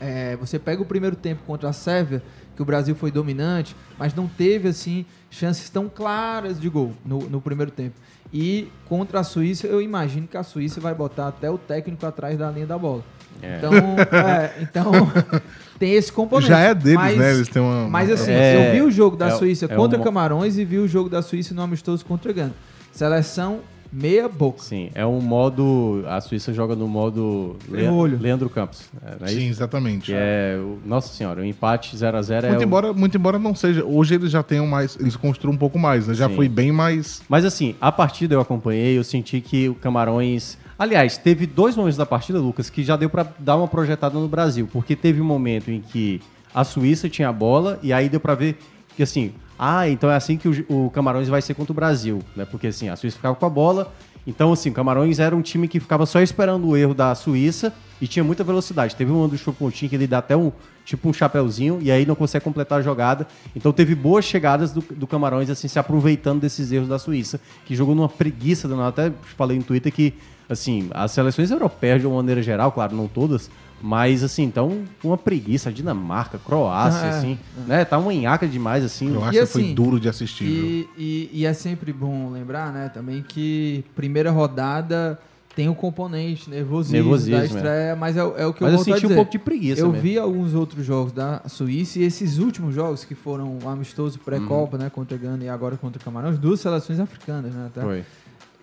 é, 0.00 0.36
você 0.36 0.58
pega 0.58 0.82
o 0.82 0.84
primeiro 0.84 1.16
tempo 1.16 1.42
contra 1.46 1.68
a 1.68 1.72
Sérvia, 1.72 2.22
que 2.54 2.62
o 2.62 2.64
Brasil 2.64 2.94
foi 2.94 3.10
dominante, 3.10 3.74
mas 3.98 4.14
não 4.14 4.28
teve 4.28 4.68
assim 4.68 5.04
chances 5.30 5.68
tão 5.70 5.88
claras 5.88 6.60
de 6.60 6.68
gol 6.68 6.92
no, 7.04 7.18
no 7.28 7.40
primeiro 7.40 7.70
tempo. 7.70 7.94
E 8.32 8.68
contra 8.86 9.20
a 9.20 9.24
Suíça, 9.24 9.66
eu 9.66 9.80
imagino 9.80 10.26
que 10.26 10.36
a 10.36 10.42
Suíça 10.42 10.80
vai 10.80 10.94
botar 10.94 11.28
até 11.28 11.50
o 11.50 11.56
técnico 11.58 12.04
atrás 12.06 12.36
da 12.38 12.50
linha 12.50 12.66
da 12.66 12.76
bola. 12.78 13.02
É. 13.42 13.56
Então, 13.58 13.72
é, 13.74 14.52
então 14.62 14.92
tem 15.78 15.92
esse 15.94 16.12
componente. 16.12 16.48
Já 16.48 16.58
é 16.60 16.74
deles, 16.74 16.94
mas, 16.96 17.18
né? 17.18 17.30
Eles 17.34 17.48
têm 17.48 17.60
uma. 17.62 17.88
Mas 17.88 18.10
assim, 18.10 18.30
É, 18.30 18.68
eu 18.68 18.72
vi 18.74 18.82
o 18.82 18.90
jogo 18.90 19.16
da 19.16 19.28
é- 19.28 19.30
Suíça 19.32 19.64
é 19.66 19.68
contra 19.68 19.98
uma- 19.98 20.04
Camarões 20.04 20.56
e 20.58 20.64
vi 20.64 20.78
o 20.78 20.86
jogo 20.88 21.08
da 21.08 21.22
Suíça 21.22 21.54
no 21.54 21.62
amistoso 21.62 22.04
contra 22.04 22.32
Gana. 22.32 22.54
Seleção 22.92 23.60
meia 23.94 24.28
boca. 24.28 24.60
Sim, 24.62 24.90
é 24.94 25.06
um 25.06 25.20
modo. 25.20 26.02
A 26.08 26.20
Suíça 26.20 26.52
joga 26.52 26.74
no 26.74 26.88
modo 26.88 27.56
Le-. 27.68 28.16
Leandro 28.20 28.50
Campos. 28.50 28.82
É, 29.02 29.24
é 29.24 29.28
Sim, 29.28 29.38
isso? 29.38 29.50
exatamente. 29.50 30.06
Que 30.06 30.12
é. 30.14 30.58
Nossa 30.84 31.12
senhora, 31.14 31.40
o 31.40 31.44
empate 31.44 31.96
0x0 31.96 32.42
é. 32.44 32.48
Muito, 32.48 32.60
o- 32.60 32.64
embora, 32.64 32.92
muito 32.92 33.16
embora 33.16 33.38
não 33.38 33.54
seja. 33.54 33.84
Hoje 33.84 34.14
eles 34.16 34.30
já 34.30 34.42
tenham 34.42 34.66
mais. 34.66 34.96
Eles 34.98 35.16
construam 35.16 35.54
um 35.54 35.58
pouco 35.58 35.78
mais, 35.78 36.08
né? 36.08 36.14
Já 36.14 36.28
Sim. 36.28 36.34
foi 36.36 36.48
bem 36.48 36.72
mais. 36.72 37.22
Mas 37.28 37.44
assim, 37.44 37.74
a 37.80 37.92
partida 37.92 38.34
eu 38.34 38.40
acompanhei, 38.40 38.98
eu 38.98 39.04
senti 39.04 39.40
que 39.40 39.68
o 39.68 39.74
Camarões. 39.74 40.58
Aliás, 40.78 41.16
teve 41.16 41.46
dois 41.46 41.76
momentos 41.76 41.96
da 41.96 42.04
partida, 42.04 42.38
Lucas, 42.40 42.68
que 42.68 42.82
já 42.82 42.96
deu 42.96 43.08
pra 43.08 43.24
dar 43.38 43.56
uma 43.56 43.68
projetada 43.68 44.18
no 44.18 44.26
Brasil. 44.26 44.68
Porque 44.72 44.96
teve 44.96 45.20
um 45.20 45.24
momento 45.24 45.70
em 45.70 45.80
que 45.80 46.20
a 46.52 46.64
Suíça 46.64 47.08
tinha 47.08 47.28
a 47.28 47.32
bola 47.32 47.78
e 47.82 47.92
aí 47.92 48.08
deu 48.08 48.18
pra 48.18 48.34
ver 48.34 48.58
que 48.96 49.02
assim. 49.02 49.32
Ah, 49.58 49.88
então 49.88 50.10
é 50.10 50.16
assim 50.16 50.36
que 50.36 50.48
o, 50.48 50.86
o 50.86 50.90
Camarões 50.90 51.28
vai 51.28 51.40
ser 51.40 51.54
contra 51.54 51.72
o 51.72 51.74
Brasil, 51.74 52.20
né? 52.34 52.44
Porque 52.44 52.66
assim, 52.66 52.88
a 52.88 52.96
Suíça 52.96 53.16
ficava 53.16 53.34
com 53.34 53.46
a 53.46 53.50
bola. 53.50 53.92
Então, 54.26 54.52
assim, 54.52 54.70
o 54.70 54.72
Camarões 54.72 55.18
era 55.18 55.36
um 55.36 55.42
time 55.42 55.68
que 55.68 55.78
ficava 55.78 56.06
só 56.06 56.20
esperando 56.20 56.68
o 56.68 56.76
erro 56.76 56.94
da 56.94 57.14
Suíça 57.14 57.74
e 58.00 58.06
tinha 58.06 58.24
muita 58.24 58.42
velocidade. 58.42 58.96
Teve 58.96 59.12
um 59.12 59.28
do 59.28 59.36
Chupontinho 59.36 59.90
que 59.90 59.96
ele 59.96 60.06
dá 60.06 60.18
até 60.18 60.36
um 60.36 60.50
tipo 60.84 61.08
um 61.08 61.12
chapéuzinho 61.12 61.78
e 61.80 61.90
aí 61.90 62.04
não 62.04 62.14
consegue 62.14 62.44
completar 62.44 62.78
a 62.78 62.82
jogada. 62.82 63.26
Então 63.54 63.72
teve 63.72 63.94
boas 63.94 64.24
chegadas 64.24 64.72
do, 64.72 64.80
do 64.80 65.06
Camarões, 65.06 65.50
assim, 65.50 65.68
se 65.68 65.78
aproveitando 65.78 66.40
desses 66.40 66.72
erros 66.72 66.88
da 66.88 66.98
Suíça, 66.98 67.40
que 67.64 67.74
jogou 67.74 67.94
numa 67.94 68.08
preguiça 68.08 68.66
danada. 68.66 68.88
Até 68.88 69.12
falei 69.36 69.58
no 69.58 69.64
Twitter 69.64 69.92
que, 69.92 70.14
assim, 70.48 70.88
as 70.92 71.12
seleções 71.12 71.50
europeias, 71.50 72.00
de 72.00 72.06
uma 72.06 72.16
maneira 72.16 72.42
geral, 72.42 72.72
claro, 72.72 72.94
não 72.96 73.06
todas, 73.08 73.50
mas, 73.82 74.22
assim, 74.22 74.44
então, 74.44 74.82
uma 75.02 75.18
preguiça. 75.18 75.70
Dinamarca, 75.72 76.38
Croácia, 76.38 77.06
É, 77.06 77.10
assim, 77.10 77.38
né? 77.66 77.84
Tá 77.84 77.98
uma 77.98 78.14
enhaca 78.14 78.46
demais, 78.46 78.82
assim. 78.84 79.10
Croácia 79.10 79.42
E 79.42 79.46
foi 79.46 79.62
assim, 79.62 79.74
duro 79.74 80.00
de 80.00 80.08
assistir. 80.08 80.44
E, 80.46 80.88
e- 80.96 81.30
e 81.32 81.46
é 81.46 81.52
sempre 81.52 81.92
bom 81.92 82.30
lembrar, 82.30 82.72
né, 82.72 82.88
também 82.88 83.22
que 83.22 83.84
primeira 83.94 84.30
rodada 84.30 85.18
tem 85.54 85.68
o 85.68 85.74
componente 85.74 86.50
nervosismo, 86.50 86.96
Nervosismo, 86.96 87.36
da 87.38 87.44
estreia, 87.44 87.94
mas 87.94 88.16
é, 88.16 88.24
o- 88.24 88.36
é 88.36 88.44
o 88.46 88.52
que 88.52 88.62
Mas 88.64 88.72
eu 88.72 88.78
eu 88.78 88.84
senti 88.84 88.98
um 88.98 89.00
dizer. 89.02 89.14
pouco 89.14 89.30
de 89.30 89.38
preguiça 89.38 89.80
Eu 89.82 89.88
mesmo. 89.88 90.02
vi 90.02 90.18
alguns 90.18 90.52
outros 90.52 90.84
jogos 90.84 91.12
da 91.12 91.42
Suíça 91.46 92.00
e 92.00 92.02
esses 92.02 92.38
últimos 92.38 92.74
jogos 92.74 93.04
que 93.04 93.14
foram 93.14 93.58
o 93.62 93.68
amistoso 93.68 94.18
Uhum. 94.18 94.24
pré-copa, 94.24 94.76
né, 94.78 94.90
contra 94.90 95.16
Gana 95.16 95.44
e 95.44 95.48
agora 95.48 95.76
contra 95.76 96.02
Camarões, 96.02 96.38
duas 96.38 96.58
seleções 96.58 96.98
africanas, 96.98 97.54
né, 97.54 97.70
tá? 97.72 97.82
Foi. 97.82 98.02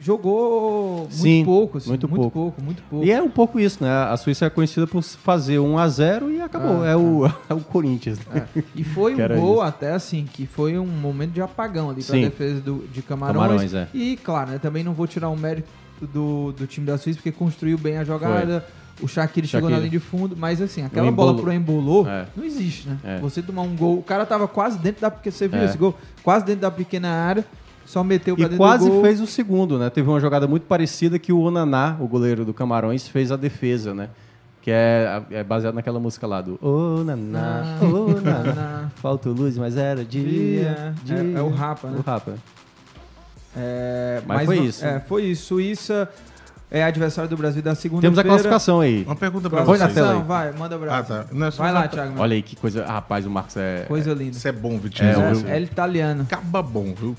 Jogou 0.04 1.02
muito 1.02 1.14
Sim, 1.14 1.46
pouco, 1.46 1.78
assim, 1.78 1.90
muito 1.90 2.10
muito, 2.10 2.22
pouco. 2.24 2.40
pouco. 2.40 2.62
muito 2.62 2.84
pouco. 2.90 3.06
E 3.06 3.12
é 3.12 3.22
um 3.22 3.30
pouco 3.30 3.60
isso, 3.60 3.84
né? 3.84 3.90
A 3.90 4.18
Suíça 4.18 4.46
é 4.46 4.50
conhecida 4.50 4.88
por 4.88 5.02
fazer 5.04 5.60
1 5.60 5.78
a 5.78 5.88
0 5.88 6.32
e 6.32 6.42
acabou. 6.42 6.82
Ah, 6.82 6.88
é, 6.88 6.96
o, 6.96 7.26
é 7.50 7.54
o 7.54 7.60
Corinthians. 7.60 8.18
né? 8.26 8.48
É. 8.56 8.64
E 8.76 8.84
foi 8.84 9.14
um 9.22 9.40
gol 9.40 9.54
isso. 9.54 9.62
até 9.62 9.92
assim, 9.94 10.26
que 10.26 10.48
foi 10.48 10.78
um 10.80 10.88
momento 10.88 11.32
de 11.34 11.42
apagão 11.42 11.92
ali 11.92 12.02
Sim. 12.02 12.22
defesa 12.22 12.60
do, 12.62 12.88
de 12.92 13.02
Camarões. 13.04 13.42
Camarões, 13.42 13.74
é. 13.76 13.88
E, 13.94 14.18
claro, 14.18 14.52
né, 14.52 14.58
também 14.60 14.84
não 14.84 14.94
vou 14.94 15.06
tirar 15.06 15.30
o 15.30 15.38
mérito 15.38 15.70
do, 16.02 16.52
do 16.54 16.66
time 16.66 16.86
da 16.88 16.98
Suíça, 16.98 17.18
porque 17.20 17.32
construiu 17.32 17.78
bem 17.78 17.98
a 17.98 18.04
jogada. 18.04 18.66
O 19.02 19.08
Shaqiri 19.08 19.48
chegou 19.48 19.70
na 19.70 19.78
linha 19.78 19.90
de 19.90 20.00
fundo, 20.00 20.36
mas 20.38 20.62
assim, 20.62 20.84
aquela 20.84 21.08
O 21.10 21.12
bola 21.12 21.36
pro 21.36 21.52
Embolou 21.52 22.08
É. 22.08 22.28
não 22.36 22.44
existe, 22.44 22.88
né? 22.88 22.98
É. 23.04 23.20
Você 23.20 23.42
tomar 23.42 23.64
um 23.64 23.76
gol, 23.76 23.98
o 23.98 24.04
cara 24.04 24.26
tava 24.26 24.48
quase 24.48 24.78
dentro 24.78 25.02
da. 25.02 25.10
Porque 25.10 25.32
você 25.32 25.48
viu 25.48 25.60
É. 25.60 25.66
esse 25.66 25.78
gol? 25.78 25.96
Quase 26.24 26.46
dentro 26.46 26.62
da 26.62 26.72
pequena 26.72 27.10
área, 27.10 27.44
só 27.86 28.04
meteu 28.04 28.36
pra 28.38 28.46
E 28.48 28.58
quase 28.58 28.86
do 28.86 28.92
gol. 28.92 29.02
fez 29.02 29.20
o 29.22 29.28
segundo, 29.28 29.78
né? 29.78 29.90
Teve 29.90 30.08
uma 30.10 30.20
jogada 30.20 30.48
muito 30.48 30.64
parecida 30.64 31.18
que 31.20 31.32
o 31.34 31.40
Onaná, 31.42 31.98
o 32.00 32.08
goleiro 32.08 32.46
do 32.46 32.54
Camarões, 32.54 33.08
fez 33.08 33.32
a 33.32 33.36
defesa, 33.36 33.94
né? 33.94 34.10
Que 34.62 34.70
é, 34.72 35.22
é 35.32 35.44
baseado 35.44 35.74
naquela 35.74 36.00
música 36.00 36.28
lá 36.28 36.40
do 36.40 36.60
Onaná, 36.66 37.78
Ah, 37.82 37.84
Onaná, 37.86 38.92
falta 39.02 39.28
luz, 39.30 39.58
mas 39.58 39.76
era 39.76 40.06
dia, 40.06 40.24
Dia. 40.24 40.94
dia. 41.04 41.18
É- 41.18 41.40
é 41.40 41.42
o 41.42 41.50
Rapa, 41.50 41.88
né? 41.90 41.98
O 41.98 42.02
Rapa. 42.02 42.34
É, 43.56 44.22
Mas 44.26 44.46
foi 44.46 44.56
não- 44.58 44.66
isso. 44.66 44.86
É, 44.86 45.00
foi 45.02 45.24
isso. 45.24 45.46
Suíça 45.48 46.08
é 46.70 46.84
adversário 46.84 47.30
do 47.30 47.36
Brasil 47.36 47.62
da 47.62 47.76
segunda 47.76 48.02
Temos 48.02 48.18
a 48.18 48.24
classificação 48.24 48.80
aí. 48.80 49.04
Uma 49.04 49.16
pergunta 49.16 49.50
pra 49.50 49.64
Põe 49.64 49.78
na 49.78 49.86
vocês. 49.86 49.96
tela 49.96 50.14
aí. 50.14 50.24
Vai, 50.24 50.52
manda 50.54 50.76
abraço. 50.76 51.12
Ah, 51.14 51.24
tá. 51.24 51.26
Não, 51.34 51.48
é 51.48 51.52
só 51.52 51.64
Vai 51.64 51.72
pra- 51.72 51.82
lá, 51.82 51.88
Thiago. 51.88 52.14
Olha 52.20 52.34
aí 52.36 52.42
que 52.42 52.56
coisa. 52.56 52.86
ah, 52.86 52.94
Rapaz, 52.94 53.26
o 53.26 53.30
Marcos 53.30 53.58
é. 53.58 53.86
Coisa 53.88 54.14
linda. 54.14 54.38
Isso 54.38 54.48
é 54.48 54.52
bom, 54.54 54.78
Vitinho. 54.78 55.10
É, 55.10 55.52
É, 55.54 55.58
é 55.58 55.62
italiano. 55.62 56.24
Acaba 56.24 56.62
bom, 56.62 56.94
viu? 56.98 57.16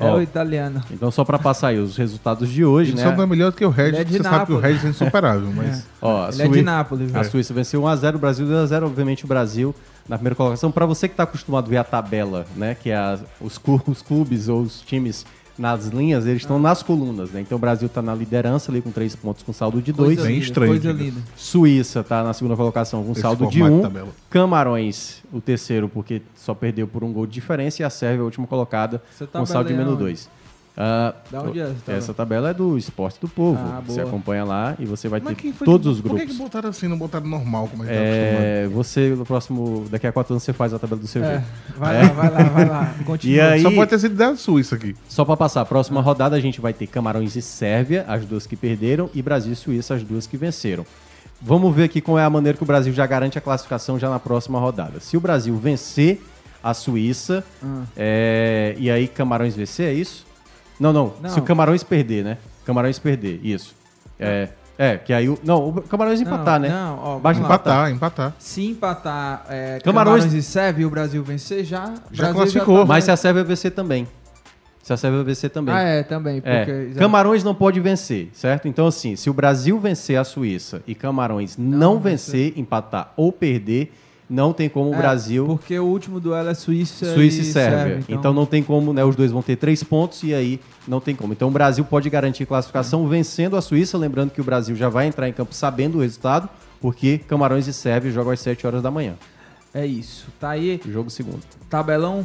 É 0.00 0.04
Ó, 0.06 0.16
o 0.16 0.22
italiano. 0.22 0.80
Então, 0.90 1.10
só 1.10 1.24
pra 1.24 1.38
passar 1.38 1.68
aí 1.68 1.78
os 1.78 1.96
resultados 1.96 2.48
de 2.48 2.64
hoje, 2.64 2.92
Ele 2.92 2.98
né? 3.02 3.04
só 3.10 3.14
não 3.14 3.22
é 3.22 3.26
melhor 3.26 3.50
do 3.50 3.56
que 3.56 3.64
o 3.64 3.70
Regis, 3.70 4.00
é 4.00 4.04
porque 4.04 4.12
de 4.18 4.22
você 4.22 4.22
sabe 4.24 4.46
que 4.46 4.52
o 4.52 4.54
Nápoles. 4.56 4.62
Regis 4.82 4.84
é 4.84 4.88
insuperável, 4.88 5.52
mas. 5.54 5.86
Ó, 6.00 6.24
a 6.24 6.28
Ele 6.30 6.42
é 6.42 6.46
de 6.48 6.52
Sui- 6.54 6.62
Nápoles, 6.62 7.14
A 7.14 7.18
velho. 7.20 7.30
Suíça 7.30 7.52
venceu 7.54 7.82
1x0, 7.82 8.14
o 8.14 8.18
Brasil 8.18 8.46
2x0, 8.46 8.82
obviamente 8.86 9.24
o 9.24 9.28
Brasil 9.28 9.74
na 10.08 10.16
primeira 10.16 10.34
colocação. 10.34 10.72
Para 10.72 10.86
você 10.86 11.06
que 11.06 11.12
está 11.12 11.22
acostumado 11.24 11.66
a 11.66 11.68
ver 11.68 11.76
a 11.76 11.84
tabela, 11.84 12.44
né, 12.56 12.74
que 12.74 12.90
é 12.90 12.96
a- 12.96 13.18
os 13.40 13.58
clubes 14.02 14.48
ou 14.48 14.62
os 14.62 14.80
times 14.80 15.24
nas 15.60 15.88
linhas, 15.88 16.24
eles 16.26 16.40
estão 16.40 16.58
nas 16.58 16.82
colunas, 16.82 17.30
né? 17.30 17.42
Então 17.42 17.56
o 17.56 17.60
Brasil 17.60 17.86
está 17.86 18.00
na 18.00 18.14
liderança 18.14 18.72
ali 18.72 18.80
com 18.80 18.90
3 18.90 19.14
pontos 19.16 19.42
com 19.42 19.52
saldo 19.52 19.82
de 19.82 19.92
2. 19.92 20.08
Coisa 20.08 20.22
Bem 20.22 20.32
linda, 20.32 20.44
estranho, 20.46 20.70
Coisa 20.72 20.92
linda. 20.92 21.20
Suíça 21.36 22.00
está 22.00 22.24
na 22.24 22.32
segunda 22.32 22.56
colocação 22.56 23.04
com 23.04 23.12
Esse 23.12 23.20
saldo 23.20 23.46
de 23.46 23.58
formato 23.58 23.74
1. 23.74 23.76
de 23.76 23.82
tabela. 23.82 24.08
Camarões, 24.30 25.22
o 25.30 25.38
terceiro, 25.38 25.86
porque 25.86 26.22
só 26.34 26.54
perdeu 26.54 26.88
por 26.88 27.04
um 27.04 27.12
gol 27.12 27.26
de 27.26 27.32
diferença. 27.32 27.82
E 27.82 27.84
a 27.84 27.90
Sérvia, 27.90 28.22
a 28.22 28.24
última 28.24 28.46
colocada, 28.46 29.02
Essa 29.14 29.26
com 29.26 29.44
saldo 29.44 29.68
de 29.68 29.74
menos 29.74 30.00
onde? 30.00 30.28
2. 30.76 30.78
Ah, 30.78 31.14
é 31.32 31.36
essa 31.36 31.42
tabela? 31.42 31.74
essa 31.98 32.14
tabela 32.14 32.50
é 32.50 32.54
do 32.54 32.78
Esporte 32.78 33.20
do 33.20 33.28
Povo. 33.28 33.58
Ah, 33.62 33.80
você 33.86 34.00
acompanha 34.00 34.44
lá 34.44 34.74
e 34.78 34.86
você 34.86 35.08
vai 35.08 35.20
Mas 35.22 35.36
ter 35.36 35.52
todos 35.64 35.86
que, 35.86 35.92
os 35.92 36.00
Por 36.00 36.08
grupos. 36.10 36.26
que, 36.26 36.32
que 36.32 36.38
botaram 36.38 36.70
assim, 36.70 36.88
não 36.88 36.96
botaram 36.96 37.26
normal, 37.26 37.68
como 37.68 37.82
a 37.82 37.86
gente 37.86 37.94
tá? 37.94 38.00
É, 38.02 38.66
você, 38.68 39.10
no 39.10 39.26
próximo. 39.26 39.86
Daqui 39.90 40.06
a 40.06 40.12
quatro 40.12 40.32
anos, 40.32 40.42
você 40.42 40.52
faz 40.52 40.72
a 40.72 40.78
tabela 40.78 41.00
do 41.00 41.06
seu 41.06 41.22
É, 41.22 41.30
jeito. 41.32 41.44
vai 41.76 41.96
É. 41.96 42.02
lá, 42.02 42.08
vai 42.12 42.30
lá, 42.30 42.42
vai 42.44 42.64
lá. 42.68 42.94
Continua. 43.04 43.44
Aí, 43.50 43.62
Só 43.62 43.70
pode 43.70 43.90
ter 43.90 43.98
sido 43.98 44.14
da 44.14 44.34
Suíça 44.36 44.76
aqui. 44.76 44.96
só 45.08 45.24
pra 45.24 45.36
passar, 45.36 45.64
próxima 45.66 46.00
rodada 46.00 46.36
a 46.36 46.40
gente 46.40 46.60
vai 46.60 46.72
ter 46.72 46.86
Camarões 46.86 47.36
e 47.36 47.42
Sérvia, 47.42 48.04
as 48.08 48.24
duas 48.24 48.46
que 48.46 48.56
perderam, 48.56 49.10
e 49.14 49.20
Brasil 49.22 49.52
e 49.52 49.56
Suíça, 49.56 49.94
as 49.94 50.02
duas 50.02 50.26
que 50.26 50.36
venceram. 50.36 50.86
vamos 51.42 51.74
ver 51.74 51.84
aqui 51.84 52.00
qual 52.02 52.18
é 52.18 52.24
a 52.24 52.30
maneira 52.30 52.56
que 52.56 52.62
o 52.62 52.66
Brasil 52.66 52.92
já 52.92 53.06
garante 53.06 53.36
a 53.38 53.40
classificação 53.40 53.98
já 53.98 54.08
na 54.10 54.18
próxima 54.18 54.58
rodada. 54.60 55.00
Se 55.00 55.16
o 55.16 55.20
Brasil 55.20 55.56
vencer 55.56 56.20
a 56.62 56.74
Suíça, 56.74 57.42
Ah. 57.62 57.82
é, 57.96 58.74
e 58.78 58.90
aí 58.90 59.08
Camarões 59.08 59.54
vencer, 59.56 59.86
é 59.88 59.92
isso? 59.94 60.26
Não, 60.80 60.92
não, 60.92 61.12
Não. 61.22 61.30
Se 61.30 61.38
o 61.38 61.42
Camarões 61.42 61.82
perder, 61.84 62.24
né? 62.24 62.38
Camarões 62.64 62.98
perder, 62.98 63.38
isso. 63.44 63.74
É, 64.18 64.48
é 64.78 64.96
que 64.96 65.12
aí 65.12 65.28
o. 65.28 65.38
Não, 65.44 65.68
o 65.68 65.82
Camarões 65.82 66.20
empatar, 66.20 66.58
Não, 66.58 66.68
né? 66.68 66.74
não, 66.74 66.98
ó, 66.98 67.18
vamos 67.18 67.38
lá. 67.38 67.44
empatar. 67.44 67.90
empatar. 67.90 68.32
Se 68.38 68.66
empatar 68.66 69.44
é, 69.50 69.78
Camarões- 69.84 70.22
Camarões... 70.24 70.34
e 70.34 70.42
Sérvia 70.42 70.82
e 70.82 70.86
o 70.86 70.90
Brasil 70.90 71.22
vencer, 71.22 71.64
já... 71.64 71.84
Já 72.10 72.24
Brasil 72.24 72.34
classificou. 72.34 72.78
tá- 72.80 72.84
Mas 72.86 73.04
se 73.04 73.10
a 73.10 73.16
Sérvia 73.16 73.44
vencer 73.44 73.70
também. 73.72 74.08
Se 74.82 74.92
a 74.92 74.96
Sérvia 74.96 75.22
vencer 75.22 75.50
também. 75.50 75.74
Ah, 75.74 75.82
é, 75.82 76.02
também. 76.02 76.40
É, 76.44 76.64
Porque. 76.64 76.98
Camarões 76.98 77.44
não 77.44 77.54
pode 77.54 77.78
vencer, 77.80 78.30
certo? 78.32 78.66
Então, 78.66 78.86
assim, 78.86 79.14
se 79.16 79.28
o 79.28 79.34
Brasil 79.34 79.78
vencer 79.78 80.16
a 80.18 80.24
Suíça 80.24 80.82
e 80.86 80.94
Camarões 80.94 81.56
não, 81.58 81.98
vencer, 82.00 82.54
empatar 82.56 83.12
ou 83.16 83.30
perder, 83.30 83.92
não 84.30 84.52
tem 84.52 84.68
como 84.68 84.90
o 84.90 84.94
É, 84.94 84.98
Brasil. 84.98 85.44
Porque 85.44 85.76
o 85.78 85.84
último 85.84 86.20
duelo 86.20 86.48
é 86.48 86.54
Suíça, 86.54 87.12
Suíça 87.14 87.38
e 87.38 87.40
e 87.40 87.44
Sérvia. 87.52 88.04
então... 88.08 88.32
não 88.32 88.46
tem 88.46 88.62
como, 88.62 88.92
né? 88.92 89.04
Os 89.04 89.16
dois 89.16 89.32
vão 89.32 89.42
ter 89.42 89.56
três 89.56 89.82
pontos 89.82 90.22
e 90.22 90.32
aí 90.32 90.60
não 90.86 91.00
tem 91.00 91.14
como. 91.16 91.32
Então 91.32 91.48
o 91.48 91.50
Brasil 91.50 91.84
pode 91.84 92.08
garantir 92.08 92.46
classificação 92.46 93.06
vencendo 93.08 93.56
a 93.56 93.60
Suíça, 93.60 93.98
lembrando 93.98 94.30
que 94.30 94.40
o 94.40 94.44
Brasil 94.44 94.76
já 94.76 94.88
vai 94.88 95.06
entrar 95.08 95.28
em 95.28 95.32
campo 95.32 95.52
sabendo 95.52 95.98
o 95.98 96.00
resultado, 96.00 96.48
porque 96.80 97.18
Camarões 97.18 97.66
e 97.66 97.72
Sérvia 97.72 98.10
jogam 98.12 98.32
às 98.32 98.40
7 98.40 98.66
horas 98.66 98.80
da 98.82 98.90
manhã. 98.90 99.14
É 99.74 99.84
isso. 99.84 100.28
Tá 100.38 100.50
aí. 100.50 100.80
Jogo 100.88 101.10
segundo. 101.10 101.40
Tabelão. 101.68 102.24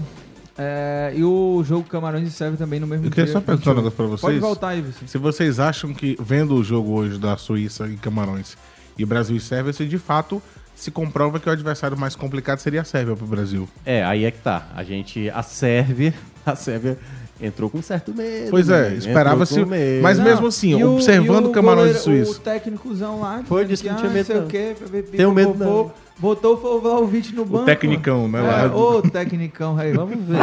é, 0.58 1.12
e 1.16 1.24
o 1.24 1.64
jogo 1.66 1.84
Camarões 1.90 2.28
e 2.28 2.32
Sérvia 2.32 2.58
também 2.58 2.80
no 2.80 2.88
mesmo 2.88 3.06
Eu 3.06 3.10
queria 3.10 3.26
dia. 3.26 3.34
só 3.34 3.42
perguntar 3.42 3.72
um 3.72 3.74
21. 3.74 3.84
negócio 3.84 3.98
pra 3.98 4.06
vocês. 4.06 4.22
Pode 4.22 4.40
voltar 4.40 4.68
aí, 4.70 4.82
você. 4.82 5.08
Se 5.08 5.18
vocês 5.18 5.60
acham 5.60 5.94
que, 5.94 6.16
vendo 6.20 6.56
o 6.56 6.64
jogo 6.64 6.92
hoje 6.94 7.18
da 7.20 7.36
Suíça 7.36 7.88
e 7.88 7.98
Camarões 7.98 8.58
e 8.98 9.04
Brasil 9.06 9.36
e 9.36 9.40
Sérvia, 9.40 9.74
se 9.74 9.86
de 9.86 9.98
fato 9.98 10.42
se 10.76 10.92
comprova 10.92 11.40
que 11.40 11.50
o 11.50 11.52
adversário 11.52 11.98
mais 11.98 12.16
complicado 12.16 12.60
seria 12.60 12.82
a 12.82 12.84
Sérvia 12.84 13.16
pro 13.16 13.26
Brasil. 13.26 13.68
É, 13.86 14.04
aí 14.04 14.26
é 14.26 14.32
que 14.32 14.40
tá. 14.40 14.68
A 14.76 14.84
gente. 14.84 15.30
A 15.30 15.42
Sérvia. 15.42 16.14
A 16.46 16.56
Sérvia 16.56 16.96
entrou 17.42 17.70
com 17.70 17.82
certo 17.82 18.14
medo. 18.14 18.50
Pois 18.50 18.70
é, 18.70 18.90
né? 18.92 18.96
esperava-se- 18.98 19.66
medo. 19.66 20.02
mas 20.02 20.20
mesmo 20.20 20.48
assim, 20.48 20.78
E 20.80 20.84
o- 20.84 20.94
observando 20.94 21.46
e 21.46 21.48
o 21.50 21.52
Camarões 21.52 22.04
goleiro- 22.04 22.26
Suíça. 22.26 22.32
O 22.40 22.44
técnicozão 22.44 23.20
lá. 23.22 23.42
Foi, 23.46 23.66
disse 23.66 23.84
que 23.84 23.90
não 23.90 23.98
tinha 23.98 24.10
ah, 24.10 24.14
medo, 24.14 24.26
sei 24.26 24.36
não. 24.38 24.44
o 24.44 24.48
quê, 24.48 24.76
Tenho 25.12 25.32
medo, 25.34 25.54
botou, 25.54 25.84
não. 25.86 26.06
Botou 26.18 26.54
o 26.54 26.80
Vlaovic 26.80 27.36
no 27.36 27.44
banco. 27.44 27.66
tecnicão, 27.66 28.26
né, 28.30 28.40
É, 28.40 28.42
lá. 28.42 28.74
Ô, 28.74 29.02
tecnicão 29.02 29.78
aí. 29.78 29.92
Vamos 29.92 30.16
ver. 30.26 30.38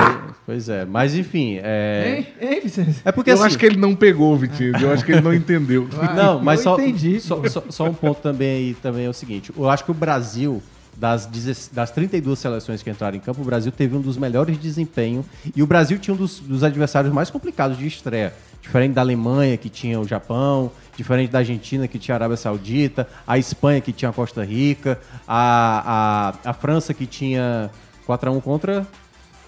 Pois 0.45 0.69
é, 0.69 0.85
mas 0.85 1.15
enfim. 1.15 1.61
É, 1.63 2.15
Hein, 2.19 2.27
hein, 2.51 2.61
Vicente? 2.63 3.01
é 3.03 3.11
porque 3.11 3.31
eu 3.31 3.35
assim, 3.37 3.45
acho 3.45 3.59
que 3.59 3.65
ele 3.65 3.79
não 3.79 3.95
pegou, 3.95 4.37
Vitinho. 4.37 4.77
Eu 4.79 4.93
acho 4.93 5.03
que 5.03 5.13
ele 5.13 5.23
não 5.23 5.33
entendeu. 5.33 5.89
Não, 6.15 6.39
mas 6.43 6.61
eu 6.61 6.65
só, 6.65 6.75
entendi, 6.79 7.19
só, 7.21 7.43
só, 7.49 7.63
só 7.71 7.85
um 7.87 7.95
ponto 7.95 8.21
também 8.21 8.51
aí 8.51 8.75
também 8.83 9.07
é 9.07 9.09
o 9.09 9.15
seguinte. 9.15 9.51
Eu 9.57 9.67
acho 9.71 9.83
que 9.83 9.91
o 9.91 9.95
Brasil, 9.95 10.63
das, 10.97 11.27
16 11.27 11.71
das 11.73 11.91
32 11.91 12.39
seleções 12.39 12.83
que 12.83 12.91
entraram 12.91 13.17
em 13.17 13.21
campo, 13.21 13.43
o 13.43 13.45
Brasil 13.45 13.73
teve 13.73 13.97
um 13.97 14.01
dos 14.01 14.17
melhores 14.17 14.59
desempenhos. 14.59 15.27
E 15.55 15.63
o 15.63 15.67
Brasil 15.67 15.99
tinha 15.99 16.15
um 16.15 16.17
dos, 16.17 16.41
dos 16.41 16.63
adversários 16.63 17.13
mais 17.13 17.31
complicados 17.31 17.79
de 17.79 17.87
estreia. 17.87 18.33
Diferente 18.61 18.93
da 18.93 19.01
Alemanha, 19.01 19.57
que 19.57 19.69
tinha 19.69 19.99
o 19.99 20.07
Japão, 20.07 20.71
diferente 20.97 21.31
da 21.31 21.39
Argentina, 21.39 21.89
que 21.89 21.99
tinha 21.99 22.15
a 22.15 22.17
Arábia 22.17 22.37
Saudita, 22.37 23.09
a 23.27 23.37
Espanha, 23.37 23.81
que 23.81 23.93
tinha 23.93 24.11
a 24.11 24.13
Costa 24.13 24.45
Rica, 24.45 25.01
a, 25.27 26.35
a, 26.45 26.51
a 26.51 26.53
França, 26.53 26.95
que 26.95 27.07
tinha 27.07 27.71
4x1 28.07 28.41
contra 28.41 28.87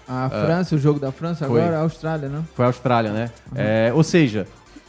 A 0.07 0.29
França, 0.29 0.75
o 0.75 0.77
jogo 0.77 0.99
da 0.99 1.11
França 1.11 1.47
Foi. 1.47 1.61
agora, 1.61 1.79
a 1.79 1.81
Austrália, 1.81 2.29
né? 2.29 2.43
foi 2.53 2.65
a 2.65 2.67
Austrália, 2.67 3.11
né? 3.11 3.31
É, 3.55 3.91
ou 3.93 4.03
seja, 4.03 4.45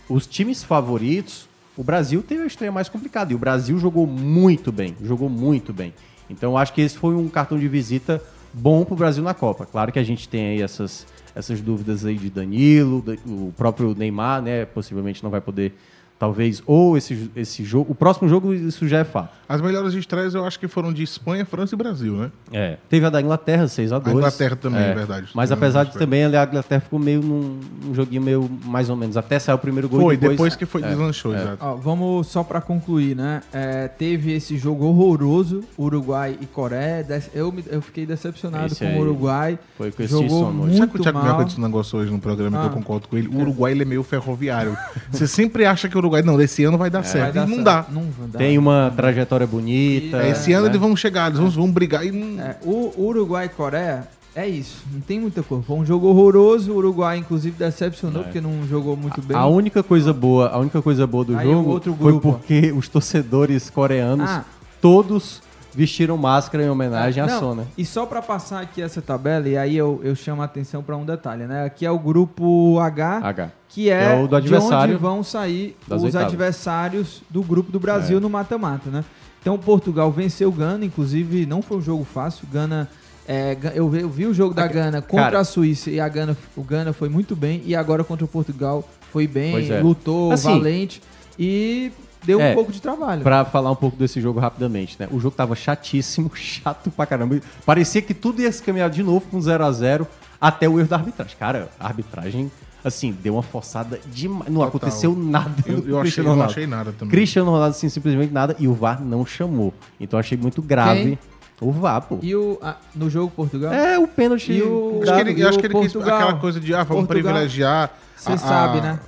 os 0.08 0.26
times 0.26 0.62
favoritos, 0.62 1.48
o 1.76 1.82
Brasil 1.82 2.22
teve 2.22 2.42
a 2.42 2.46
estreia 2.46 2.70
mais 2.70 2.88
complicada. 2.88 3.32
E 3.32 3.36
o 3.36 3.38
Brasil 3.38 3.78
jogou 3.78 4.06
muito 4.06 4.70
bem, 4.70 4.96
jogou 5.02 5.28
muito 5.28 5.72
bem. 5.72 5.94
Então 6.28 6.56
acho 6.56 6.72
que 6.72 6.80
esse 6.80 6.96
foi 6.98 7.14
um 7.14 7.28
cartão 7.28 7.58
de 7.58 7.68
visita 7.68 8.22
bom 8.52 8.84
pro 8.84 8.96
Brasil 8.96 9.22
na 9.22 9.34
Copa. 9.34 9.66
Claro 9.66 9.92
que 9.92 9.98
a 9.98 10.02
gente 10.04 10.28
tem 10.28 10.48
aí 10.48 10.62
essas, 10.62 11.06
essas 11.34 11.60
dúvidas 11.60 12.04
aí 12.04 12.16
de 12.16 12.30
Danilo, 12.30 13.02
da- 13.02 13.14
o 13.26 13.52
próprio 13.56 13.94
Neymar, 13.94 14.42
né? 14.42 14.64
Possivelmente 14.64 15.22
não 15.22 15.30
vai 15.30 15.40
poder, 15.40 15.74
talvez, 16.18 16.62
ou 16.66 16.96
esse, 16.96 17.30
esse 17.36 17.64
jogo. 17.64 17.92
O 17.92 17.94
próximo 17.94 18.28
jogo, 18.28 18.52
isso 18.54 18.86
já 18.88 18.98
é 18.98 19.04
fato. 19.04 19.34
As 19.48 19.60
melhores 19.60 19.94
estreias 19.94 20.34
eu 20.34 20.44
acho 20.44 20.58
que 20.58 20.66
foram 20.66 20.92
de 20.92 21.02
Espanha, 21.02 21.44
França 21.46 21.74
e 21.74 21.78
Brasil, 21.78 22.14
né? 22.16 22.30
É. 22.52 22.78
Teve 22.88 23.06
a 23.06 23.10
da 23.10 23.20
Inglaterra, 23.20 23.64
6x2. 23.66 24.06
A 24.06 24.10
Inglaterra 24.12 24.56
também, 24.56 24.80
é 24.82 24.94
verdade. 24.94 25.28
Mas 25.34 25.52
apesar 25.52 25.84
de 25.84 25.92
também 25.96 26.24
a 26.24 26.28
Inglaterra 26.28 26.80
ficou 26.80 26.98
meio 26.98 27.20
num, 27.22 27.60
num 27.84 27.94
joguinho 27.94 28.22
meio 28.22 28.50
mais 28.64 28.90
ou 28.90 28.96
menos. 28.96 29.16
Até 29.16 29.38
saiu 29.38 29.56
o 29.56 29.58
primeiro 29.58 29.88
gol 29.88 30.00
Foi, 30.00 30.16
depois, 30.16 30.32
depois 30.32 30.56
que 30.56 30.66
foi 30.66 30.82
é, 30.82 30.88
deslanchou, 30.88 31.32
é. 31.34 31.40
exato. 31.40 31.58
Ó, 31.64 31.74
vamos 31.76 32.26
só 32.26 32.42
pra 32.42 32.60
concluir, 32.60 33.14
né? 33.14 33.42
É, 33.52 33.86
teve 33.86 34.32
esse 34.32 34.56
jogo 34.58 34.84
horroroso, 34.86 35.62
Uruguai 35.78 36.36
e 36.40 36.46
Coreia. 36.46 37.06
Eu, 37.32 37.52
me- 37.52 37.64
eu 37.68 37.80
fiquei 37.82 38.04
decepcionado 38.06 38.66
Esse 38.72 38.84
com 38.84 38.96
o 38.96 39.00
Uruguai. 39.00 39.58
foi 39.76 39.92
com 39.92 40.02
esse 40.02 40.12
Jogou 40.12 40.28
sono 40.28 40.46
hoje. 40.48 40.56
muito 40.58 40.78
Sabe 40.78 40.92
que 40.92 40.98
o 40.98 41.02
Thiago 41.02 41.18
mal. 41.18 41.26
Minhoca 41.26 41.44
disse 41.44 41.60
um 41.60 41.62
negócio 41.62 41.98
hoje 41.98 42.10
no 42.10 42.18
programa 42.18 42.58
que 42.58 42.64
Ah. 42.64 42.66
eu 42.66 42.72
concordo 42.72 43.06
com 43.06 43.16
ele? 43.16 43.28
O 43.28 43.40
Uruguai 43.42 43.70
ele 43.72 43.82
é 43.82 43.84
meio 43.86 44.02
ferroviário. 44.02 44.76
Você 45.10 45.26
sempre 45.28 45.64
acha 45.64 45.88
que 45.88 45.94
o 45.96 46.05
Uruguai, 46.06 46.22
não, 46.22 46.40
esse 46.40 46.64
ano 46.64 46.78
vai 46.78 46.88
dar 46.90 47.02
Vai 47.02 47.10
certo. 47.10 47.34
dar 47.34 47.46
e 47.46 47.50
não 47.50 47.54
certo. 47.56 47.64
dá. 47.64 47.86
Não 47.90 48.02
vai 48.18 48.28
dar. 48.28 48.38
Tem 48.38 48.58
uma 48.58 48.92
trajetória 48.96 49.46
bonita. 49.46 50.22
É, 50.22 50.30
esse 50.30 50.52
ano 50.52 50.64
né? 50.64 50.70
eles 50.70 50.80
vão 50.80 50.96
chegar, 50.96 51.26
eles 51.28 51.38
vão, 51.38 51.50
vão 51.50 51.70
brigar 51.70 52.04
e 52.06 52.10
não. 52.12 52.42
É, 52.42 52.56
o 52.64 52.92
Uruguai 52.96 53.46
e 53.46 53.48
Coreia 53.48 54.06
é 54.34 54.46
isso. 54.46 54.84
Não 54.92 55.00
tem 55.00 55.18
muita 55.20 55.42
coisa. 55.42 55.64
Foi 55.64 55.76
um 55.76 55.84
jogo 55.86 56.08
horroroso. 56.08 56.72
O 56.72 56.76
Uruguai, 56.76 57.18
inclusive, 57.18 57.56
decepcionou 57.58 58.20
É. 58.20 58.24
porque 58.24 58.40
não 58.40 58.66
jogou 58.68 58.96
muito 58.96 59.20
bem. 59.22 59.36
A 59.36 59.46
única 59.46 59.82
coisa 59.82 60.12
boa, 60.12 60.48
a 60.48 60.58
única 60.58 60.82
coisa 60.82 61.06
boa 61.06 61.24
do 61.24 61.36
Aí 61.38 61.46
jogo 61.50 61.70
outro 61.70 61.96
foi 61.98 62.20
porque 62.20 62.72
os 62.72 62.88
torcedores 62.88 63.70
coreanos 63.70 64.28
Ah. 64.28 64.44
todos 64.80 65.40
vestiram 65.76 66.16
máscara 66.16 66.64
em 66.64 66.70
homenagem 66.70 67.22
à 67.22 67.28
Sona. 67.38 67.66
E 67.76 67.84
só 67.84 68.06
pra 68.06 68.22
passar 68.22 68.62
aqui 68.62 68.80
essa 68.80 69.02
tabela, 69.02 69.46
e 69.48 69.56
aí 69.56 69.76
eu, 69.76 70.00
eu 70.02 70.14
chamo 70.16 70.40
a 70.42 70.46
atenção 70.46 70.82
pra 70.82 70.96
um 70.96 71.04
detalhe, 71.04 71.44
né? 71.44 71.64
Aqui 71.66 71.84
é 71.84 71.90
o 71.90 71.98
grupo 71.98 72.78
H, 72.80 73.18
H. 73.22 73.50
que 73.68 73.90
é, 73.90 74.14
É 74.18 74.22
o 74.22 74.26
do 74.26 74.34
adversário 74.36 74.88
de 74.88 74.94
onde 74.94 75.02
vão 75.02 75.22
sair 75.22 75.76
os 75.88 76.02
oitavas. 76.02 76.26
adversários 76.28 77.22
do 77.28 77.42
grupo 77.42 77.70
do 77.70 77.78
Brasil 77.78 78.16
É. 78.16 78.20
no 78.20 78.30
mata-mata, 78.30 78.88
né? 78.90 79.04
Então 79.40 79.56
Portugal 79.58 80.10
venceu 80.10 80.50
Gana, 80.50 80.84
inclusive 80.84 81.44
não 81.46 81.60
foi 81.62 81.76
um 81.76 81.82
jogo 81.82 82.02
fácil. 82.04 82.48
Gana, 82.52 82.88
é, 83.28 83.56
eu, 83.74 83.88
vi, 83.88 84.00
eu 84.00 84.08
vi 84.08 84.26
o 84.26 84.34
jogo 84.34 84.54
da 84.54 84.66
Gana 84.66 85.00
contra 85.02 85.26
Cara. 85.26 85.40
a 85.40 85.44
Suíça 85.44 85.90
e 85.90 86.00
a 86.00 86.08
Gana, 86.08 86.36
o 86.56 86.62
Gana 86.62 86.92
foi 86.92 87.08
muito 87.08 87.36
bem 87.36 87.62
e 87.64 87.76
agora 87.76 88.02
contra 88.02 88.24
o 88.24 88.28
Portugal 88.28 88.82
foi 89.12 89.26
bem, 89.26 89.70
é. 89.70 89.80
lutou, 89.80 90.32
Assim, 90.32 90.48
valente 90.58 91.00
e 91.38 91.92
deu 92.26 92.40
é, 92.40 92.50
um 92.50 92.54
pouco 92.54 92.72
de 92.72 92.82
trabalho. 92.82 93.22
Pra 93.22 93.44
falar 93.44 93.70
um 93.70 93.76
pouco 93.76 93.96
desse 93.96 94.20
jogo 94.20 94.40
rapidamente, 94.40 94.96
né? 94.98 95.08
O 95.10 95.20
jogo 95.20 95.34
tava 95.36 95.54
chatíssimo, 95.54 96.30
chato 96.34 96.90
pra 96.90 97.06
caramba. 97.06 97.40
Parecia 97.64 98.02
que 98.02 98.12
tudo 98.12 98.42
ia 98.42 98.50
se 98.52 98.62
caminhar 98.62 98.90
de 98.90 99.02
novo 99.02 99.26
com 99.30 99.40
0 99.40 99.64
a 99.64 99.72
0 99.72 100.06
até 100.40 100.68
o 100.68 100.78
erro 100.78 100.88
da 100.88 100.96
arbitragem. 100.96 101.36
Cara, 101.38 101.68
a 101.80 101.86
arbitragem, 101.86 102.50
assim, 102.84 103.12
deu 103.22 103.34
uma 103.34 103.42
forçada 103.42 103.98
demais. 104.06 104.46
Não 104.48 104.56
Total. 104.62 104.68
aconteceu 104.68 105.14
nada. 105.16 105.54
Eu- 105.64 105.74
eu 105.78 105.82
achei- 105.98 106.00
Cristiano 106.02 106.28
eu 106.30 106.36
não 106.36 106.44
achei 106.44 106.66
nada 106.66 106.92
também. 106.92 107.10
Cristiano 107.12 107.50
Ronaldo, 107.50 107.70
assim, 107.76 107.88
simplesmente 107.88 108.32
nada. 108.32 108.54
E 108.58 108.66
o 108.68 108.74
VAR 108.74 109.00
não 109.02 109.24
chamou. 109.24 109.72
Então 110.00 110.18
eu 110.18 110.20
achei 110.20 110.36
muito 110.36 110.60
grave. 110.60 111.02
Quem? 111.02 111.18
O 111.58 111.72
VAR, 111.72 112.02
pô. 112.02 112.18
E 112.22 112.36
o, 112.36 112.58
a- 112.60 112.76
no 112.94 113.08
jogo 113.08 113.32
Portugal? 113.34 113.72
É, 113.72 113.98
o 113.98 114.06
pênalti. 114.06 114.52
E 114.52 114.62
o, 114.62 115.00
Acho 115.02 115.14
que 115.14 115.20
ele, 115.20 115.32
e 115.32 115.40
eu 115.40 115.48
acho 115.48 115.58
que 115.58 115.66
ele 115.66 115.74
quis 115.80 115.96
aquela 115.96 116.34
coisa 116.34 116.60
de, 116.60 116.74
ah, 116.74 116.82
vamos 116.84 117.06
Portugal. 117.06 117.32
privilegiar. 117.32 117.90
Você 118.14 118.36
sabe, 118.36 118.80
né? 118.82 118.98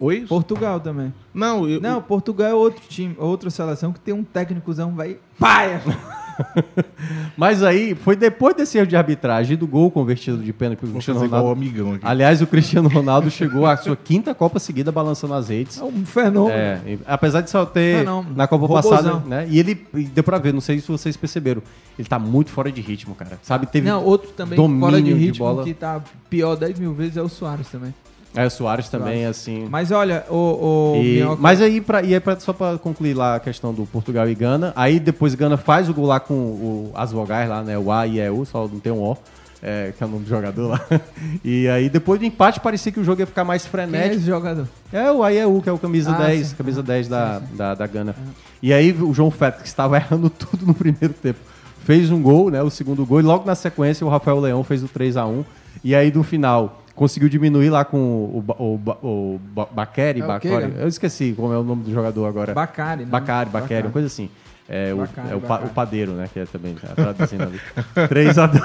Oi? 0.00 0.24
Portugal 0.28 0.80
também. 0.80 1.12
Não, 1.32 1.68
eu, 1.68 1.80
Não, 1.80 2.00
Portugal 2.02 2.48
é 2.48 2.54
outro 2.54 2.82
time, 2.88 3.14
outra 3.18 3.48
seleção 3.50 3.92
que 3.92 4.00
tem 4.00 4.12
um 4.14 4.24
técnicozão, 4.24 4.92
vai. 4.94 5.16
Paia! 5.38 5.80
Mas 7.36 7.62
aí, 7.62 7.94
foi 7.94 8.16
depois 8.16 8.56
desse 8.56 8.76
erro 8.78 8.86
de 8.88 8.96
arbitragem 8.96 9.54
e 9.54 9.56
do 9.56 9.66
gol 9.66 9.90
convertido 9.90 10.38
de 10.38 10.52
pênalti 10.52 10.80
pro 10.80 10.88
Cristiano 10.90 11.20
Ronaldo. 11.20 11.50
amigão 11.50 11.92
aqui. 11.94 12.04
Aliás, 12.04 12.42
o 12.42 12.46
Cristiano 12.46 12.88
Ronaldo 12.88 13.30
chegou 13.30 13.66
à 13.66 13.76
sua 13.76 13.96
quinta 13.96 14.34
Copa 14.34 14.58
seguida 14.58 14.90
balançando 14.90 15.34
as 15.34 15.48
redes. 15.48 15.78
É 15.78 15.84
um 15.84 16.04
fenômeno. 16.04 16.50
É, 16.56 16.80
e- 16.86 16.98
apesar 17.06 17.40
de 17.40 17.50
só 17.50 17.64
ter 17.64 17.98
Fenômeno. 18.00 18.34
na 18.36 18.46
Copa 18.48 18.66
Robozão. 18.66 18.90
passada, 19.20 19.22
né? 19.28 19.46
E 19.48 19.58
ele 19.58 19.86
e 19.94 20.04
deu 20.04 20.24
pra 20.24 20.38
ver, 20.38 20.52
não 20.52 20.60
sei 20.60 20.80
se 20.80 20.88
vocês 20.88 21.16
perceberam, 21.16 21.62
ele 21.98 22.08
tá 22.08 22.18
muito 22.18 22.50
fora 22.50 22.70
de 22.70 22.80
ritmo, 22.80 23.14
cara. 23.14 23.38
Sabe, 23.42 23.66
teve 23.66 23.88
Não, 23.88 24.02
outro 24.04 24.30
também 24.32 24.56
domínio 24.56 24.80
fora 24.80 25.00
de 25.02 25.12
ritmo 25.12 25.46
bola. 25.46 25.64
que 25.64 25.72
tá 25.74 26.02
pior 26.28 26.56
10 26.56 26.78
mil 26.80 26.92
vezes 26.94 27.16
é 27.16 27.22
o 27.22 27.28
Soares 27.28 27.68
também. 27.68 27.94
É, 28.34 28.44
o 28.46 28.50
Soares 28.50 28.88
também, 28.88 29.26
assim. 29.26 29.66
Mas 29.70 29.90
olha, 29.92 30.24
o. 30.28 30.34
o 30.34 30.96
E- 30.96 31.14
Minhoca- 31.18 31.40
mas 31.40 31.60
aí, 31.60 31.80
pra, 31.80 32.02
e 32.02 32.14
aí 32.14 32.20
pra, 32.20 32.38
só 32.40 32.52
pra 32.52 32.76
concluir 32.78 33.14
lá 33.14 33.36
a 33.36 33.40
questão 33.40 33.72
do 33.72 33.86
Portugal 33.86 34.28
e 34.28 34.34
Gana, 34.34 34.72
aí 34.74 34.98
depois 34.98 35.34
Gana 35.34 35.56
faz 35.56 35.88
o 35.88 35.94
gol 35.94 36.06
lá 36.06 36.18
com 36.18 36.34
o- 36.34 36.90
as 36.94 37.12
vogais 37.12 37.48
lá, 37.48 37.62
né? 37.62 37.78
O 37.78 37.92
A 37.92 38.06
e 38.06 38.18
E 38.18 38.30
U, 38.30 38.44
só 38.44 38.66
não 38.66 38.80
tem 38.80 38.92
um 38.92 39.00
O, 39.02 39.16
é, 39.62 39.92
que 39.96 40.02
é 40.02 40.06
o 40.06 40.10
nome 40.10 40.24
do 40.24 40.28
jogador 40.28 40.68
lá. 40.68 40.80
E 41.44 41.68
aí 41.68 41.88
depois 41.88 42.18
do 42.18 42.26
empate 42.26 42.58
parecia 42.60 42.90
que 42.90 42.98
o 43.00 43.04
jogo 43.04 43.20
ia 43.20 43.26
ficar 43.26 43.44
mais 43.44 43.62
Quem 43.62 43.68
é 43.68 43.70
frenético. 43.86 44.16
esse 44.16 44.26
jogador? 44.26 44.66
É 44.92 45.10
o 45.12 45.22
AEU, 45.22 45.62
que 45.62 45.68
é 45.68 45.72
o 45.72 45.78
camisa 45.78 46.10
Ah, 46.10 46.26
10, 46.26 46.48
sim. 46.48 46.54
camisa 46.56 46.82
10 46.82 47.06
da, 47.08 47.40
Da, 47.52 47.74
da 47.74 47.86
Gana. 47.86 48.14
E 48.62 48.72
aí 48.72 48.90
o 48.92 49.14
João 49.14 49.30
Félix, 49.30 49.62
que 49.62 49.68
estava 49.68 49.94
errando 49.98 50.28
tudo 50.28 50.66
no 50.66 50.74
primeiro 50.74 51.14
tempo, 51.14 51.38
fez 51.84 52.10
um 52.10 52.20
gol, 52.20 52.50
né? 52.50 52.62
O 52.62 52.70
segundo 52.70 53.04
gol, 53.06 53.20
e 53.20 53.22
logo 53.22 53.46
na 53.46 53.54
sequência 53.54 54.04
o 54.06 54.10
Rafael 54.10 54.40
Leão 54.40 54.64
fez 54.64 54.82
o 54.82 54.88
3 54.88 55.16
a 55.16 55.24
1 55.26 55.44
E 55.84 55.94
aí 55.94 56.10
no 56.12 56.22
final, 56.24 56.82
conseguiu 56.94 57.28
diminuir 57.28 57.70
lá 57.70 57.84
com 57.84 57.98
o, 57.98 58.44
o, 58.58 58.80
o 59.02 59.40
É 59.56 59.60
o 59.62 59.86
quê, 59.86 60.22
Bakary. 60.22 60.50
cara? 60.50 60.72
Eu 60.78 60.88
esqueci 60.88 61.34
como 61.36 61.52
é 61.52 61.58
o 61.58 61.62
nome 61.64 61.82
do 61.84 61.92
jogador 61.92 62.26
agora. 62.26 62.54
Bacari, 62.54 63.04
né? 63.04 63.10
Bacari, 63.10 63.50
Bacari, 63.50 63.62
Bacari. 63.68 63.86
uma 63.86 63.92
coisa 63.92 64.06
assim. 64.06 64.30
É, 64.68 64.94
o, 64.94 64.98
Bacari, 64.98 65.28
é 65.30 65.34
o, 65.34 65.40
pa- 65.40 65.48
Bacari. 65.48 65.70
o 65.70 65.74
padeiro, 65.74 66.12
né? 66.12 66.28
Que 66.32 66.40
é 66.40 66.46
também 66.46 66.74
tá 66.74 66.88
traduzindo 66.94 67.42
ali. 67.42 67.60
3x2. 68.08 68.62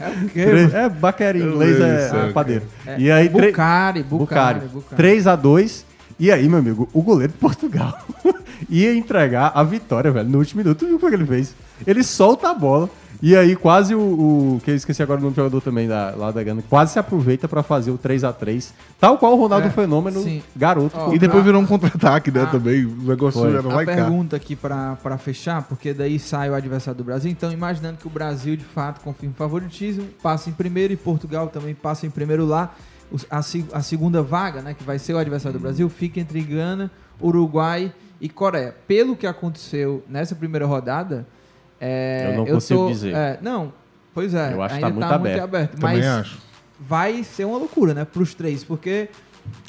É 0.00 0.08
o 0.24 0.28
quê? 0.28 0.44
É, 0.74 0.88
Bacari 0.88 1.40
em 1.40 1.46
inglês 1.46 1.80
é, 1.80 2.28
é 2.28 2.32
padeiro. 2.32 2.64
É, 2.86 2.98
E 2.98 3.10
aí, 3.10 3.28
Bucari, 3.28 4.02
Bucari, 4.02 4.60
Bucari. 4.68 5.02
3x2. 5.02 5.84
E 6.20 6.32
aí, 6.32 6.48
meu 6.48 6.58
amigo, 6.58 6.88
o 6.92 7.00
goleiro 7.02 7.32
de 7.32 7.38
Portugal 7.38 7.96
ia 8.68 8.92
entregar 8.94 9.52
a 9.54 9.62
vitória, 9.62 10.10
velho, 10.10 10.28
no 10.28 10.38
último 10.38 10.62
minuto. 10.62 10.78
Tu 10.78 10.86
viu 10.86 10.96
o 10.96 10.98
que 10.98 11.06
ele 11.06 11.24
fez? 11.26 11.54
Ele 11.86 12.02
solta 12.02 12.50
a 12.50 12.54
bola. 12.54 12.90
E 13.20 13.34
aí, 13.34 13.56
quase 13.56 13.94
o. 13.96 13.98
o- 14.00 14.60
que 14.64 14.70
eu 14.70 14.76
esqueci 14.76 15.02
agora 15.02 15.18
o 15.18 15.22
nome 15.22 15.32
do 15.34 15.36
jogador 15.36 15.60
também 15.60 15.88
da, 15.88 16.14
lá 16.16 16.30
da 16.30 16.40
Gana. 16.42 16.62
Quase 16.70 16.92
se 16.92 16.98
aproveita 17.00 17.48
pra 17.48 17.64
fazer 17.64 17.90
o 17.90 17.98
3x3. 17.98 18.72
Tal 19.00 19.18
qual 19.18 19.32
o 19.32 19.36
Ronaldo 19.40 19.66
É, 19.66 19.70
Fenômeno, 19.70 20.22
sim. 20.22 20.40
garoto. 20.54 20.96
Ó, 20.96 21.12
E 21.12 21.18
depois 21.18 21.40
a- 21.42 21.44
virou 21.46 21.60
um 21.60 21.66
contra-ataque, 21.66 22.30
né? 22.30 22.42
Ah. 22.42 22.46
Também. 22.46 22.84
O 22.84 23.02
negócio 23.02 23.40
Foi. 23.40 23.50
era 23.52 23.60
A 23.76 23.82
e 23.82 23.86
cá. 23.86 23.94
pergunta 23.96 24.36
aqui 24.36 24.54
pra 24.54 24.96
pra 25.02 25.18
fechar, 25.18 25.62
porque 25.64 25.92
daí 25.92 26.16
sai 26.18 26.48
o 26.48 26.54
adversário 26.54 26.96
do 26.98 27.02
Brasil. 27.04 27.28
Então, 27.30 27.50
imaginando 27.50 27.98
que 27.98 28.06
o 28.06 28.10
Brasil 28.10 28.56
de 28.56 28.64
fato 28.64 29.00
confirma 29.00 29.34
o 29.34 29.36
favoritismo, 29.36 30.04
passa 30.22 30.48
em 30.48 30.52
primeiro 30.52 30.92
e 30.92 30.96
Portugal 30.96 31.48
também 31.48 31.74
passa 31.74 32.06
em 32.06 32.10
primeiro 32.10 32.46
lá. 32.46 32.72
A, 33.30 33.38
a 33.72 33.82
segunda 33.82 34.22
vaga, 34.22 34.60
né, 34.62 34.74
que 34.74 34.84
vai 34.84 34.98
ser 34.98 35.14
o 35.14 35.18
adversário 35.18 35.58
do 35.58 35.62
Brasil, 35.62 35.88
fica 35.88 36.20
entre 36.20 36.40
Gana, 36.42 36.88
Uruguai 37.20 37.92
e 38.20 38.28
Coreia. 38.28 38.76
Pelo 38.86 39.16
que 39.16 39.26
aconteceu 39.26 40.04
nessa 40.08 40.34
primeira 40.36 40.66
rodada, 40.66 41.26
é, 41.80 42.30
Eu 42.32 42.36
não 42.38 42.46
consigo 42.46 42.80
tô- 42.80 42.88
dizer. 42.88 43.14
é, 43.14 43.38
não, 43.42 43.72
pois 44.14 44.34
é, 44.34 44.52
Eu 44.54 44.62
acho 44.62 44.74
que 44.74 44.80
tá 44.80 44.88
muito 44.90 45.08
tá 45.08 45.14
aberto. 45.14 45.42
aberto. 45.42 45.70
Também 45.78 45.96
mas 45.98 46.06
acho. 46.06 46.38
vai 46.80 47.22
ser 47.24 47.44
uma 47.44 47.58
loucura, 47.58 47.94
né, 47.94 48.04
pros 48.04 48.34
três, 48.34 48.62
porque 48.64 49.08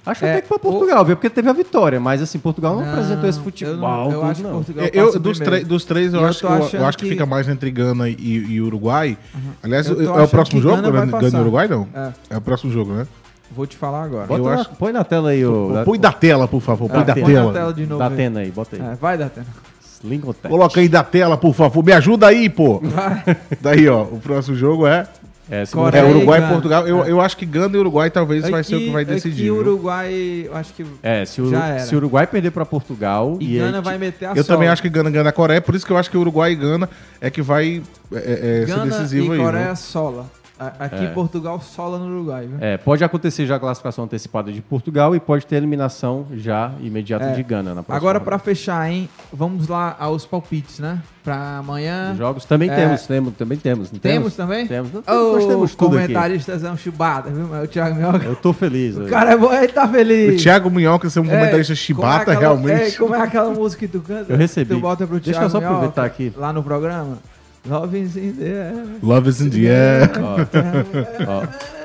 Acho 0.05 0.26
É, 0.26 0.32
até 0.32 0.41
que 0.41 0.47
pra 0.49 0.60
Portugal, 0.60 1.05
viu? 1.05 1.16
Porque 1.16 1.30
teve 1.30 1.47
a 1.49 1.53
vitória, 1.53 2.01
mas 2.01 2.22
assim, 2.22 2.38
Portugal 2.38 2.76
não, 2.76 2.84
Não, 2.84 2.91
apresentou 2.91 3.30
esse 3.30 3.38
eu 3.39 3.43
futebol. 3.45 3.78
não- 3.78 4.12
eu 4.12 4.24
acho 4.26 4.41
que 4.41 4.47
não. 4.47 4.55
Portugal 4.55 4.86
É, 4.86 4.91
Eu, 4.93 5.18
dos, 5.20 5.39
três- 5.39 5.66
dos 5.66 5.86
três, 5.86 6.14
eu, 6.14 6.20
eu 6.20 6.26
acho, 6.28 6.39
que, 6.39 6.45
eu, 6.45 6.80
eu 6.82 6.86
acho 6.86 6.97
que, 6.97 7.05
que- 7.05 7.10
fica 7.12 7.26
mais 7.26 7.47
entre 7.47 7.72
Gana 7.72 8.10
e, 8.10 8.16
e 8.49 8.60
Uruguai. 8.62 9.18
Aliás, 9.64 9.88
Eu 9.88 9.95
tô 9.95 10.20
é 10.20 10.24
o 10.24 10.28
próximo 10.28 10.60
que 10.60 10.64
jogo? 10.68 10.82
Gana 10.82 11.05
Gana, 11.05 11.30
e 11.30 11.39
Uruguai, 11.41 11.68
não? 11.70 11.88
É. 11.95 12.12
É 12.32 12.38
o 12.38 12.41
próximo 12.41 12.70
jogo, 12.74 12.91
né? 12.91 13.07
vou 13.55 13.66
te 13.66 13.78
falar 13.78 14.03
agora. 14.03 14.28
Bota 14.28 14.41
Eu 14.41 14.45
na- 14.45 14.53
acho- 14.55 14.70
Põe 14.72 14.91
na 14.91 15.03
tela 15.05 15.30
aí, 15.30 15.45
o. 15.45 15.72
Põe 15.86 15.97
da 15.99 16.12
tela, 16.12 16.45
por 16.45 16.60
favor. 16.62 16.89
Põe 16.89 16.99
Ah, 16.99 17.03
da 17.03 17.14
tem. 17.14 17.24
Põe 17.24 17.34
na 17.34 17.39
tela. 17.41 17.53
tela 17.53 17.74
de 17.74 17.86
novo. 17.86 17.99
Da 17.99 18.07
aí. 18.07 18.14
Atena 18.14 18.39
aí, 18.41 18.51
bota 18.51 18.76
aí. 18.76 18.82
É, 18.82 18.95
vai 18.95 19.18
dar 19.18 19.30
tempo. 19.30 19.47
Lincoln 20.04 20.34
Coloca 20.47 20.80
aí 20.80 20.88
da 20.88 21.04
tela, 21.04 21.38
por 21.38 21.54
favor. 21.54 21.84
Me 21.84 21.91
ajuda 21.91 22.28
aí, 22.28 22.50
pô. 22.50 22.82
Daí, 23.62 23.88
ó. 23.89 24.04
O 24.04 24.20
próximo 24.20 24.56
jogo 24.56 24.88
é, 24.88 25.06
É, 25.52 25.64
é 25.64 25.66
Coreia 25.66 26.04
e 26.08 26.12
Uruguai 26.12 26.38
e 26.38 26.41
Gana. 26.41 26.54
Portugal. 26.54 26.88
Eu, 26.88 27.04
É. 27.06 27.12
eu 27.12 27.20
acho 27.20 27.36
que 27.36 27.45
Gana 27.45 27.76
e 27.76 27.80
Uruguai 27.80 28.10
talvez 28.10 28.47
vai 28.47 28.64
ser 28.64 28.76
o 28.76 28.80
que 28.80 28.91
vai 28.91 29.04
decidir. 29.04 29.50
O 29.52 29.56
viu? 29.56 29.64
Uruguai, 29.64 30.45
eu 30.45 30.56
acho 30.56 30.74
que. 30.74 30.86
É, 31.02 31.26
se 31.26 31.41
o, 31.41 31.50
Já 31.50 31.66
era. 31.68 31.80
se 31.80 31.93
o 31.95 31.97
Uruguai 31.97 32.28
perder 32.28 32.52
pra 32.52 32.66
Portugal. 32.66 33.38
E, 33.39 33.56
aí, 33.56 33.66
Gana 33.66 33.82
vai 33.82 33.97
meter 33.97 34.26
a 34.28 34.30
Eu 34.30 34.43
também 34.45 34.68
sola. 34.68 34.74
acho 34.74 34.82
que 34.82 34.89
Gana 34.89 35.10
ganha 35.10 35.28
a 35.28 35.32
Coreia, 35.32 35.60
por 35.60 35.74
isso 35.76 35.86
que 35.86 35.91
eu 35.91 35.97
acho 35.97 36.10
que 36.10 36.18
Uruguai 36.18 36.52
e 36.52 36.56
Gana 36.56 36.89
é 37.20 37.30
que 37.30 37.41
vai 37.41 37.82
é, 38.14 38.62
é, 38.62 38.66
ser 38.66 38.68
Gana 38.68 38.86
decisivo 38.86 39.34
e 39.34 39.38
aí. 39.39 39.43
Coreia 39.43 39.66
né? 39.70 39.76
sola. 39.76 40.26
Aqui 40.80 41.05
É. 41.05 41.07
Portugal 41.12 41.62
sola 41.62 41.97
no 41.97 42.05
Uruguai, 42.05 42.45
viu? 42.47 42.57
É, 42.60 42.76
pode 42.78 43.01
acontecer 43.03 43.45
já 43.45 43.55
a 43.55 43.60
classificação 43.60 44.03
antecipada 44.03 44.51
de 44.51 44.62
Portugal 44.62 45.16
e 45.16 45.20
pode 45.20 45.45
ter 45.45 45.55
eliminação 45.55 46.26
já 46.34 46.72
imediata 46.82 47.26
É. 47.26 47.34
de 47.34 47.41
Gana 47.43 47.74
na 47.74 47.82
próxima 47.82 47.95
Agora, 47.95 48.20
pra 48.20 48.38
fechar, 48.38 48.91
hein? 48.91 49.07
Vamos 49.32 49.68
lá 49.70 49.95
aos 49.97 50.26
palpites, 50.26 50.80
né? 50.80 51.01
Pra 51.24 51.57
amanhã. 51.60 52.12
Os 52.12 52.18
jogos 52.18 52.43
também 52.45 52.70
É. 52.70 52.76
temos, 52.76 53.05
temos, 53.07 53.34
também 53.36 53.57
temos. 53.57 53.91
não 53.91 53.99
Temos 53.99 54.36
também? 54.36 54.68
Temos. 54.68 54.91
Não, 54.91 55.01
Ô, 55.07 55.34
nós 55.36 55.45
temos 55.45 55.76
tudo 55.76 55.97
aqui. 55.97 56.07
comentaristas 56.07 56.64
é 56.64 56.72
um 56.72 56.78
chibata, 56.78 57.30
viu? 57.30 57.45
O 57.64 57.68
Thiago 57.68 57.95
Mioca. 57.95 58.26
Eu 58.26 58.36
tô 58.36 58.51
feliz. 58.51 58.97
O 58.97 59.05
cara 59.05 59.32
é 59.32 59.38
bom, 59.38 59.53
ele 59.53 59.68
tá 59.72 59.86
O 59.86 59.89
feliz. 59.89 60.41
Thiago 60.41 60.70
Minhoca 60.70 61.10
ser 61.10 61.20
um 61.22 61.26
É, 61.26 61.30
comentarista 61.30 61.74
como 61.74 61.74
é 61.74 61.76
chibata, 61.76 62.32
aquela- 62.32 62.39
realmente. 62.39 62.95
É, 62.95 62.97
como 62.97 63.16
é 63.16 63.22
aquela 63.22 63.51
música 63.51 63.86
que 63.86 63.91
tu 63.91 64.01
canta? 64.01 64.32
Eu 64.34 64.38
recebi. 64.38 64.74
Tu 64.76 64.80
bota 64.82 65.05
pro 65.07 65.18
Deixa 65.20 65.32
Thiago 65.39 65.45
eu 65.45 65.49
só 65.49 65.57
aproveitar 65.66 66.03
aqui. 66.05 66.34
Lá 66.36 66.51
no 66.51 66.64
programa. 66.64 67.18
Love 67.70 67.98
is 68.00 68.16
in 68.18 68.34
the 68.34 68.46
air. 68.46 68.74
Love 69.04 69.30
is 69.30 69.42
in 69.42 69.50
the 69.50 69.68
air. 69.68 70.10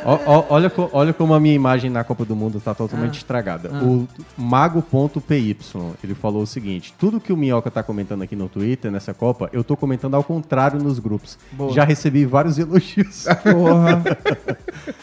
Ó, 0.06 0.12
ó, 0.16 0.20
ó, 0.26 0.44
olha, 0.50 0.68
co- 0.68 0.90
olha 0.92 1.12
como 1.14 1.32
a 1.32 1.40
minha 1.40 1.54
imagem 1.54 1.90
na 1.90 2.04
Copa 2.04 2.24
do 2.26 2.36
Mundo 2.36 2.60
tá 2.60 2.74
totalmente 2.74 3.14
Ah. 3.14 3.16
estragada. 3.16 3.70
Ah. 3.72 3.82
O 3.82 4.06
Mago.py, 4.36 5.56
ele 6.02 6.14
falou 6.14 6.42
o 6.42 6.46
seguinte: 6.46 6.94
tudo 6.98 7.18
que 7.20 7.32
o 7.32 7.36
Minhoca 7.36 7.70
tá 7.70 7.82
comentando 7.82 8.22
aqui 8.22 8.36
no 8.36 8.48
Twitter, 8.48 8.90
nessa 8.90 9.14
Copa, 9.14 9.48
eu 9.52 9.64
tô 9.64 9.76
comentando 9.76 10.14
ao 10.14 10.22
contrário 10.22 10.78
nos 10.82 10.98
grupos. 10.98 11.38
Boa. 11.52 11.72
Já 11.72 11.84
recebi 11.84 12.26
vários 12.26 12.58
elogios. 12.58 13.24
Porra. 13.42 14.02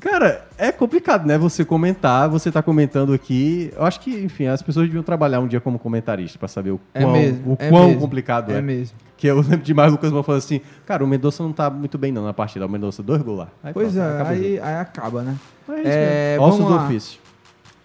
Cara, 0.00 0.46
é 0.58 0.72
complicado, 0.72 1.26
né? 1.26 1.38
Você 1.38 1.64
comentar, 1.64 2.28
você 2.28 2.50
tá 2.50 2.60
comentando 2.60 3.12
aqui. 3.12 3.72
Eu 3.76 3.84
acho 3.84 4.00
que, 4.00 4.10
enfim, 4.10 4.46
as 4.46 4.60
pessoas 4.60 4.86
deviam 4.86 5.02
trabalhar 5.02 5.38
um 5.38 5.46
dia 5.46 5.60
como 5.60 5.78
comentarista 5.78 6.38
pra 6.38 6.48
saber 6.48 6.72
o 6.72 6.80
É 6.92 7.02
quão, 7.02 7.12
mesmo, 7.12 7.52
o 7.52 7.56
é 7.58 7.70
quão 7.70 7.86
mesmo, 7.86 8.00
complicado 8.00 8.52
é. 8.52 8.58
é 8.58 8.60
mesmo. 8.62 8.96
Que 9.16 9.28
eu 9.28 9.36
lembro 9.40 9.58
demais 9.58 9.90
o 9.90 9.92
Lucas 9.92 10.10
Mão 10.10 10.22
falando 10.24 10.40
assim: 10.40 10.60
Cara, 10.84 11.04
o 11.04 11.06
Mendonça 11.06 11.42
não 11.42 11.52
tá 11.52 11.70
muito 11.70 11.96
bem 11.96 12.10
não 12.10 12.24
na 12.24 12.34
partida. 12.34 12.66
O 12.66 12.68
Mendonça, 12.68 13.02
dois 13.02 13.22
gols 13.22 13.38
lá. 13.38 13.48
Aí 13.62 13.72
Pois 13.72 13.92
pronto, 13.92 14.06
é, 14.06 14.28
aí, 14.28 14.60
aí 14.60 14.74
acaba, 14.74 15.22
né? 15.22 15.36
Mas 15.68 15.86
é 15.86 16.34
É. 16.34 16.40
Ossos 16.40 16.58
vamos 16.58 16.72
do 16.72 16.76
lá. 16.78 16.84
ofício. 16.86 17.20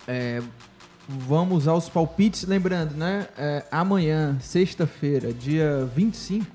É, 0.07 0.41
vamos 1.07 1.67
aos 1.67 1.87
palpites. 1.87 2.45
Lembrando, 2.45 2.95
né? 2.95 3.27
é, 3.37 3.63
amanhã, 3.71 4.37
sexta-feira, 4.41 5.31
dia 5.31 5.87
25, 5.95 6.45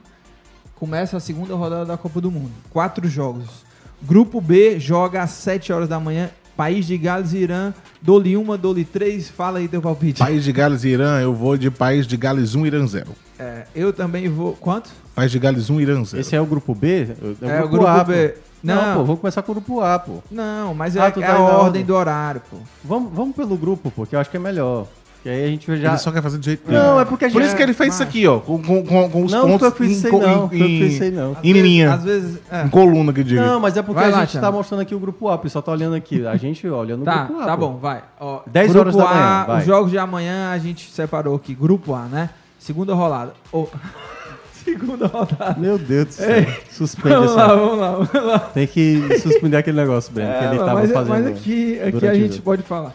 começa 0.75 1.17
a 1.17 1.21
segunda 1.21 1.55
rodada 1.55 1.85
da 1.85 1.97
Copa 1.97 2.21
do 2.21 2.31
Mundo. 2.33 2.53
Quatro 2.71 3.09
jogos. 3.09 3.65
Grupo 4.03 4.41
B 4.41 4.79
joga 4.79 5.23
às 5.23 5.31
7 5.31 5.73
horas 5.73 5.89
da 5.89 5.99
manhã. 5.99 6.31
País 6.57 6.87
de 6.87 6.97
Gales 6.97 7.33
e 7.35 7.39
Irã. 7.39 7.75
Dole 8.01 8.37
uma, 8.37 8.57
dole 8.57 8.85
três. 8.85 9.29
Fala 9.29 9.59
aí 9.59 9.69
teu 9.69 9.83
palpite. 9.83 10.19
País 10.21 10.43
de 10.45 10.53
Gales 10.53 10.85
e 10.85 10.89
Irã, 10.89 11.21
eu 11.21 11.35
vou 11.35 11.57
de 11.57 11.71
País 11.71 12.07
de 12.07 12.17
Gales 12.17 12.55
1, 12.55 12.67
Irã 12.67 12.87
0. 12.87 13.07
É, 13.39 13.67
eu 13.75 13.93
também 13.93 14.29
vou. 14.29 14.55
Quanto? 14.55 14.91
País 15.15 15.31
de 15.31 15.39
Gales 15.39 15.69
1, 15.69 15.81
Irã 15.81 16.03
0. 16.05 16.19
Esse 16.21 16.35
é 16.35 16.41
o 16.41 16.47
grupo 16.47 16.75
B? 16.75 17.09
É, 17.43 17.63
o 17.63 17.69
grupo 17.69 17.87
A, 17.87 18.03
B. 18.05 18.29
pô. 18.29 18.41
Não, 18.63 18.75
Não. 18.75 18.95
pô, 18.97 19.05
vamos 19.05 19.21
começar 19.21 19.43
com 19.43 19.53
o 19.53 19.55
grupo 19.57 19.81
A, 19.83 19.99
pô. 19.99 20.23
Não, 20.31 20.73
mas 20.75 20.97
é, 20.97 21.01
Ah, 21.01 21.11
tu 21.11 21.23
é 21.23 21.27
tá 21.27 21.33
a 21.33 21.35
indo 21.35 21.43
na 21.45 21.49
ordem 21.51 21.65
ordem. 21.67 21.85
do 21.85 21.95
horário, 21.95 22.41
pô. 22.51 22.57
Vamos, 22.83 23.13
vamos 23.13 23.37
pelo 23.37 23.57
grupo, 23.57 23.93
porque 23.95 24.17
eu 24.17 24.21
acho 24.21 24.31
que 24.31 24.37
é 24.39 24.41
melhor. 24.41 24.87
Que 25.27 25.31
aí 25.31 25.45
a 25.45 25.49
gente 25.49 25.67
já. 25.81 25.89
Ele 25.89 25.99
só 25.99 26.13
quer 26.13 26.23
fazer 26.23 26.39
do 26.39 26.45
jeito 26.45 26.65
dele. 26.69 26.79
Não, 26.81 27.01
é 27.01 27.05
porque 27.05 27.25
a 27.25 27.29
gente. 27.29 27.37
Por 27.37 27.45
isso 27.45 27.57
que 27.57 27.61
ele 27.61 27.73
fez 27.73 27.95
isso 27.95 28.03
aqui, 28.05 28.25
ó. 28.29 28.39
Com, 28.39 28.63
com, 28.63 28.85
com, 28.87 29.11
com 29.11 29.25
os 29.25 29.33
Não, 29.33 29.49
pontos 29.49 29.73
que 29.75 29.83
em, 29.85 30.01
não, 30.21 30.45
em, 30.45 30.49
que 30.51 30.57
em- 30.65 30.79
pensei, 30.89 31.11
não. 31.11 31.37
Em 31.43 31.53
linha. 31.53 31.95
Às 31.95 32.05
vezes. 32.05 32.39
é. 32.49 32.63
Em 32.63 32.69
coluna, 32.69 33.13
que 33.13 33.23
eu 33.23 33.25
digo. 33.25 33.41
Não, 33.41 33.59
mas 33.59 33.77
é 33.77 33.83
porque 33.83 34.01
Vai 34.01 34.09
a 34.13 34.15
lá, 34.15 34.21
gente 34.21 34.31
Thiago. 34.31 34.47
tá 34.47 34.53
mostrando 34.53 34.83
aqui 34.83 34.95
o 34.95 35.01
grupo 35.01 35.29
A, 35.29 35.35
o 35.35 35.39
pessoal 35.39 35.65
tá 35.65 35.73
olhando 35.73 35.97
aqui. 35.97 36.25
A 36.25 36.37
gente 36.37 36.69
olha 36.69 36.97
no 36.97 37.05
Tá, 37.05 37.25
grupo 37.25 37.41
A. 37.43 37.45
tá 37.45 37.57
bom, 37.57 37.77
vai. 37.77 38.05
Ó, 38.21 38.43
10 38.47 38.71
grupo 38.73 38.81
horas 38.83 38.95
da 38.97 39.03
A, 39.03 39.15
manhã, 39.15 39.45
vai. 39.49 39.59
Os 39.59 39.67
jogos 39.67 39.91
de 39.91 39.99
amanhã 39.99 40.53
a 40.53 40.59
gente 40.59 40.89
separou 40.93 41.35
aqui. 41.35 41.57
Grupo 41.57 41.93
A, 41.93 42.03
né? 42.05 42.31
Segunda 42.57 42.95
rolada. 42.95 43.33
Ô, 43.53 43.67
Segunda 44.65 45.09
rodada. 45.09 45.57
Meu 45.59 45.77
Deus 45.77 46.07
do 46.07 46.13
céu. 46.13 46.31
Ei, 46.39 46.47
Suspende 46.71 47.09
Vamos 47.17 47.33
essa. 47.33 47.47
lá, 47.47 47.55
vamos 47.55 47.79
lá, 47.79 47.91
vamos 47.93 48.29
lá. 48.29 48.39
Tem 48.39 48.67
que 48.69 49.19
suspender 49.19 49.57
aquele 49.57 49.77
negócio, 49.77 50.13
Breno, 50.13 50.31
que 50.39 50.45
É, 50.45 50.49
ele 50.51 50.59
tava 50.59 50.75
mas, 50.75 50.93
fazendo. 50.93 51.09
mas 51.09 51.27
aqui, 51.27 51.81
aqui 51.81 52.07
a 52.07 52.15
gente 52.15 52.41
pode 52.41 52.63
falar. 52.63 52.93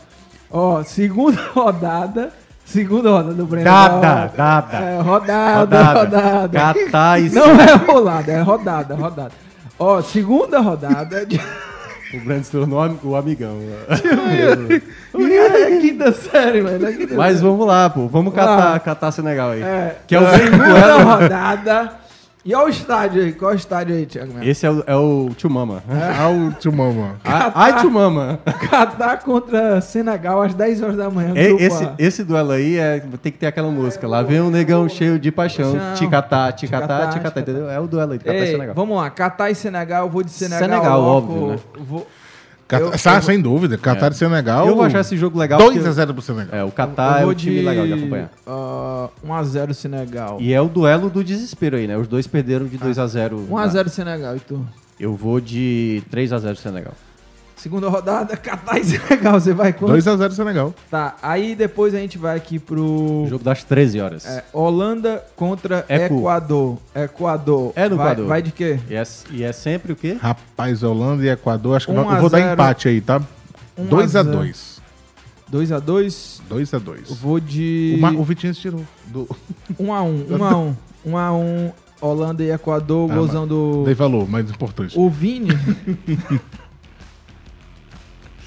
Ó, 0.51 0.83
segunda 0.83 1.41
rodada. 1.53 2.29
Segunda 2.65 3.09
rodada 3.09 3.33
do 3.33 3.45
Breno. 3.45 3.65
Dada, 3.65 4.31
Ó, 4.33 4.37
dada. 4.37 4.77
É, 4.77 5.01
rodada, 5.01 5.83
rodada. 5.93 6.49
Catar 6.73 7.21
e 7.21 7.29
Não 7.29 7.51
é 7.59 7.73
rolada, 7.75 8.31
é 8.31 8.41
rodada, 8.41 8.95
rodada. 8.95 9.31
Ó, 9.77 10.01
segunda 10.01 10.59
rodada. 10.59 11.25
de- 11.25 11.39
O 12.13 12.19
Breno 12.25 12.43
se 12.43 12.51
tornou 12.51 12.97
o 13.03 13.15
amigão. 13.15 13.57
É 15.13 15.77
quinta 15.79 16.11
série, 16.13 16.61
mano. 16.61 16.85
É 16.87 17.15
Mas 17.15 17.41
vamos 17.41 17.65
lá, 17.67 17.89
pô. 17.89 18.07
Vamos 18.07 18.33
catar, 18.33 18.79
catar 18.79 19.11
Senegal 19.11 19.51
aí. 19.51 19.61
É, 19.61 19.97
Que 20.07 20.15
é 20.15 20.19
o 20.19 20.29
segunda 20.37 20.97
rodada. 21.03 21.93
E 22.43 22.55
olha 22.55 22.65
o 22.65 22.69
estádio 22.69 23.21
aí. 23.21 23.31
Qual 23.33 23.51
é 23.51 23.53
o 23.53 23.57
estádio 23.57 23.95
aí, 23.95 24.05
Thiago? 24.07 24.33
Melo? 24.33 24.49
Esse 24.49 24.65
é 24.65 24.71
o, 24.71 24.83
é 24.87 24.95
o 24.95 25.29
Chumama. 25.37 25.83
Ah, 25.87 26.27
o 26.29 26.51
tio 26.53 26.73
Mama. 26.73 27.17
Ah, 27.23 27.51
Ai, 27.53 27.79
Chumama. 27.79 28.39
Catar 28.67 29.19
contra 29.19 29.79
Senegal 29.79 30.41
às 30.41 30.53
10 30.55 30.81
horas 30.81 30.97
da 30.97 31.07
manhã. 31.09 31.33
E- 31.35 31.47
grupo 31.49 31.63
Esse, 31.63 31.83
A. 31.83 31.93
esse 31.99 32.23
duelo 32.23 32.51
aí 32.51 32.77
é, 32.79 32.99
tem 33.21 33.31
que 33.31 33.37
ter 33.37 33.45
aquela 33.45 33.69
música. 33.69 34.07
Lá 34.07 34.23
vem 34.23 34.41
um 34.41 34.49
negão 34.49 34.89
cheio 34.89 35.19
de 35.19 35.31
paixão. 35.31 35.75
Ticatá, 35.95 36.51
ticatá, 36.51 37.09
Ticatá, 37.09 37.41
entendeu? 37.41 37.69
É 37.69 37.79
o 37.79 37.85
duelo 37.85 38.13
aí 38.13 38.17
de 38.17 38.23
Catar 38.25 38.37
e 38.37 38.41
Ei, 38.41 38.51
Senegal. 38.53 38.73
vamos 38.75 38.97
lá, 38.97 39.09
Catar 39.11 39.51
e 39.51 39.55
Senegal, 39.55 40.05
eu 40.05 40.09
vou 40.09 40.23
de 40.23 40.31
Senegal. 40.31 40.59
Senegal, 40.67 40.99
logo, 41.01 41.33
óbvio, 41.33 41.47
né? 41.49 41.59
Vou, 41.87 42.07
Cata- 42.71 42.83
Eu- 42.85 42.97
Sa- 42.97 43.15
eu- 43.17 43.21
sem 43.21 43.41
dúvida. 43.41 43.77
Catar 43.77 44.11
e 44.11 44.15
Senegal. 44.15 44.65
Eu 44.65 44.75
vou 44.75 44.85
achar 44.85 45.01
esse 45.01 45.17
jogo 45.17 45.37
legal. 45.37 45.59
2 45.59 45.73
porque- 45.73 45.89
a 45.89 45.91
0 45.91 46.13
pro 46.13 46.21
Senegal. 46.21 46.57
É, 46.57 46.63
o 46.63 46.71
Catar 46.71 47.21
é 47.21 47.25
um 47.25 47.33
time 47.33 47.61
legal 47.61 47.85
de 47.85 47.93
acompanhar. 47.93 48.31
ah, 48.47 49.09
1x0 49.25 49.73
Senegal. 49.73 50.37
E 50.39 50.53
é 50.53 50.61
o 50.61 50.69
duelo 50.69 51.09
do 51.09 51.21
desespero 51.23 51.75
aí, 51.75 51.85
né? 51.85 51.97
Os 51.97 52.07
dois 52.07 52.27
perderam 52.27 52.65
de 52.65 52.77
2x0. 52.77 53.45
1x0 53.49 53.89
Senegal, 53.89 54.37
e 54.37 54.39
tu? 54.39 54.65
Eu 54.99 55.15
vou 55.15 55.41
de 55.41 56.01
3x0 56.09 56.55
Senegal. 56.55 56.93
Segunda 57.61 57.89
rodada, 57.89 58.35
Catar 58.41 58.79
e 58.79 58.83
Senegal. 58.83 59.39
Você 59.39 59.53
vai 59.53 59.71
quanto? 59.71 59.93
2x0 59.93 60.31
Senegal. 60.31 60.73
Tá, 60.89 61.15
aí 61.21 61.53
depois 61.53 61.93
a 61.93 61.99
gente 61.99 62.17
vai 62.17 62.35
aqui 62.35 62.57
pro. 62.57 63.27
Jogo 63.29 63.43
das 63.43 63.63
13 63.63 64.01
horas. 64.01 64.25
É, 64.25 64.43
Holanda 64.51 65.23
contra 65.35 65.85
Eco. 65.87 66.17
Equador. 66.21 66.79
Equador. 66.95 67.71
É 67.75 67.87
no 67.87 67.97
vai, 67.97 68.07
Equador. 68.07 68.27
Vai 68.27 68.41
de 68.41 68.51
quê? 68.51 68.79
E 68.89 68.95
é, 68.95 69.03
e 69.29 69.43
é 69.43 69.51
sempre 69.51 69.93
o 69.93 69.95
quê? 69.95 70.17
Rapaz, 70.19 70.81
Holanda 70.81 71.23
e 71.23 71.29
Equador, 71.29 71.77
acho 71.77 71.85
que 71.85 71.91
eu 71.91 72.03
vou 72.19 72.29
dar 72.31 72.51
empate 72.53 72.87
aí, 72.87 72.99
tá? 72.99 73.21
Um 73.77 73.85
a 73.85 73.87
2x2. 73.89 74.79
2x2. 75.53 76.41
2x2. 76.49 77.15
Vou 77.21 77.39
de. 77.39 77.93
O, 77.95 78.01
Ma- 78.01 78.11
o 78.11 78.23
Vitinho 78.23 78.55
se 78.55 78.61
tirou. 78.61 78.81
Do... 79.05 79.27
1x1. 79.79 80.25
1x1. 80.29 80.75
1x1. 81.05 81.73
Holanda 82.01 82.43
e 82.43 82.49
Equador. 82.49 83.11
Ah, 83.11 83.13
golzão 83.13 83.47
do. 83.47 83.83
Dei 83.85 83.93
valor, 83.93 84.27
mais 84.27 84.49
importante. 84.49 84.97
O 84.97 85.07
Vini. 85.11 85.49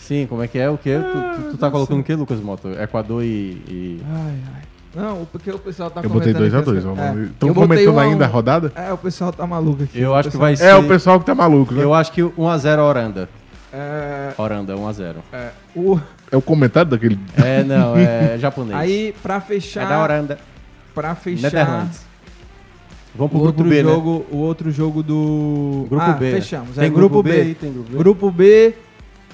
Sim, 0.07 0.27
como 0.29 0.43
é 0.43 0.49
que 0.49 0.59
é? 0.59 0.69
O 0.69 0.77
quê? 0.77 0.99
Tu, 0.99 1.43
tu- 1.45 1.51
tu 1.53 1.57
tá 1.57 1.71
colocando 1.71 2.01
o 2.01 2.05
quê, 2.05 2.15
Lucas 2.15 2.39
Moto? 2.41 2.69
Equador 2.81 3.23
e. 3.25 3.27
e- 3.27 4.03
Ai, 4.07 4.35
ai. 4.55 4.63
Não, 4.95 5.25
porque 5.33 5.51
o 5.51 5.59
pessoal 5.59 5.91
tá 5.91 6.01
Eu 6.03 6.09
botei 6.11 6.33
comentando 6.33 6.43
2 6.43 6.55
a 6.55 6.59
aqui 6.59 6.67
2, 6.67 6.79
as- 6.79 6.85
vamos- 6.85 7.01
É, 7.01 7.29
tão 7.39 7.49
eu 7.49 7.55
botei 7.55 7.69
comentando 7.69 7.95
um 7.95 7.99
a 7.99 8.03
ainda 8.03 8.25
um. 8.25 8.29
a 8.29 8.31
rodada? 8.31 8.73
É, 8.77 8.93
o 8.93 8.99
pessoal 8.99 9.33
tá 9.33 9.47
maluco 9.47 9.83
aqui. 9.83 9.99
Eu 10.01 10.15
acho 10.15 10.29
que 10.29 10.33
pessoal- 10.33 10.43
vai 10.49 10.57
ser. 10.57 10.65
É, 10.67 10.75
o 10.77 10.87
pessoal 10.87 11.19
que 11.21 11.27
tá 11.27 11.35
maluco, 11.35 11.75
né? 11.75 11.83
Eu 11.83 11.93
acho 11.95 12.13
que 12.13 12.23
1x0 12.23 12.79
Oranda. 12.81 13.29
É, 13.73 14.33
Oranda, 14.39 14.77
1x0. 14.77 15.17
é, 15.33 15.49
o... 15.75 15.99
É 16.31 16.37
o 16.37 16.43
comentário 16.43 16.91
daquele. 16.91 17.19
É, 17.43 17.65
não, 17.65 17.97
é 17.97 18.37
japonês. 18.39 18.79
Aí, 18.79 19.15
pra 19.23 19.41
fechar. 19.41 19.83
É 19.85 19.89
da 19.89 20.01
Oranda. 20.03 20.39
Pra 20.95 21.15
fechar. 21.17 21.43
Netherlands. 21.51 22.05
Vamos 23.17 23.31
pro 23.33 23.39
o 23.41 23.43
grupo 23.43 23.61
outro 23.63 23.65
B, 23.75 23.83
né? 23.83 23.91
jogo, 23.91 24.27
O 24.31 24.37
outro 24.39 24.71
jogo 24.71 25.03
do. 25.03 25.87
Grupo 25.89 26.05
ah, 26.05 26.13
B. 26.13 26.31
fechamos. 26.33 26.77
Tem 26.77 26.87
é 26.87 26.91
grupo, 26.91 27.23
B. 27.23 27.31
aí, 27.33 27.55
tem 27.55 27.73
grupo 27.73 27.91
B. 27.91 27.99
Grupo 27.99 28.31
B. 28.31 28.75